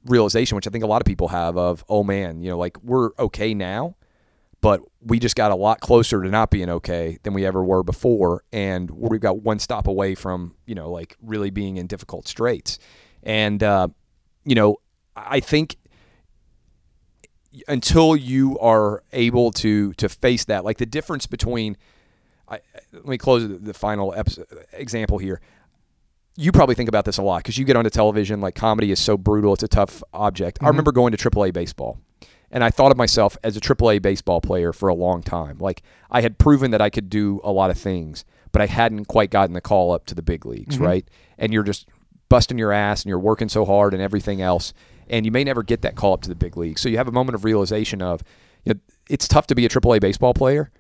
[0.05, 2.81] realization, which I think a lot of people have, of oh man, you know, like
[2.84, 3.95] we're okay now,
[4.61, 7.84] but we just got a lot closer to not being okay than we ever were
[7.84, 12.27] before, and we've got one stop away from you know like really being in difficult
[12.27, 12.80] straits,
[13.23, 13.88] and uh,
[14.45, 14.77] you know,
[15.15, 15.77] I think
[17.67, 21.77] until you are able to to face that, like the difference between,
[22.47, 22.59] I,
[22.93, 25.41] let me close the, the final episode, example here.
[26.35, 28.39] You probably think about this a lot because you get onto television.
[28.39, 30.59] Like comedy is so brutal; it's a tough object.
[30.59, 30.67] I mm-hmm.
[30.67, 31.99] remember going to AAA baseball,
[32.51, 35.57] and I thought of myself as a AAA baseball player for a long time.
[35.59, 39.05] Like I had proven that I could do a lot of things, but I hadn't
[39.05, 40.85] quite gotten the call up to the big leagues, mm-hmm.
[40.85, 41.07] right?
[41.38, 41.88] And you're just
[42.30, 44.73] busting your ass and you're working so hard and everything else,
[45.10, 46.80] and you may never get that call up to the big league.
[46.80, 48.22] So you have a moment of realization of,
[48.65, 48.80] you know,
[49.10, 50.72] it's tough to be a AAA baseball player,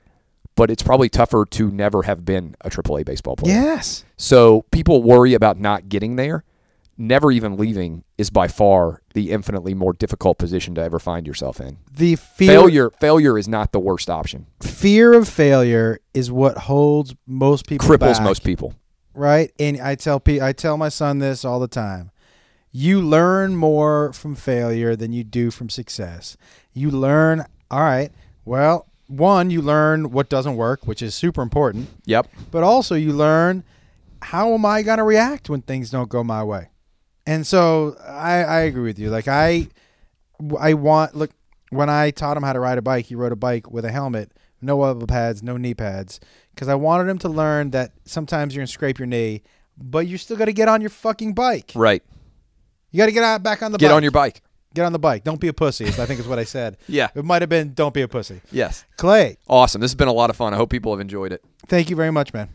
[0.55, 3.53] but it's probably tougher to never have been a AAA baseball player.
[3.53, 4.03] Yes.
[4.17, 6.43] So people worry about not getting there.
[7.01, 11.61] Never even leaving is by far the infinitely more difficult position to ever find yourself
[11.61, 11.77] in.
[11.89, 14.47] The fear, Failure failure is not the worst option.
[14.61, 18.73] fear of failure is what holds most people Cripples back, most people.
[19.13, 19.49] right?
[19.57, 22.11] And I tell pe- I tell my son this all the time.
[22.71, 26.37] You learn more from failure than you do from success.
[26.73, 28.11] You learn, all right,
[28.45, 32.27] well, one, you learn what doesn't work, which is super important, Yep.
[32.51, 33.63] but also you learn
[34.21, 36.69] how am I going to react when things don't go my way.
[37.25, 39.09] And so I, I agree with you.
[39.09, 39.67] Like I,
[40.59, 41.31] I want look
[41.71, 43.91] when I taught him how to ride a bike, he rode a bike with a
[43.91, 44.31] helmet,
[44.61, 46.19] no elbow pads, no knee pads,
[46.53, 49.43] because I wanted him to learn that sometimes you're gonna scrape your knee,
[49.77, 51.71] but you're still got to get on your fucking bike.
[51.75, 52.03] Right.
[52.91, 53.81] You got to get out back on the bike.
[53.81, 53.95] Get bike.
[53.95, 54.41] on your bike.
[54.73, 55.23] get on the bike.
[55.23, 55.85] Don't be a pussy.
[55.85, 56.77] I think is what I said.
[56.87, 57.09] Yeah.
[57.15, 58.41] It might have been don't be a pussy.
[58.51, 58.85] Yes.
[58.97, 59.81] Clay, Awesome.
[59.81, 60.53] This has been a lot of fun.
[60.53, 61.43] I hope people have enjoyed it.
[61.67, 62.49] thank you very much, man.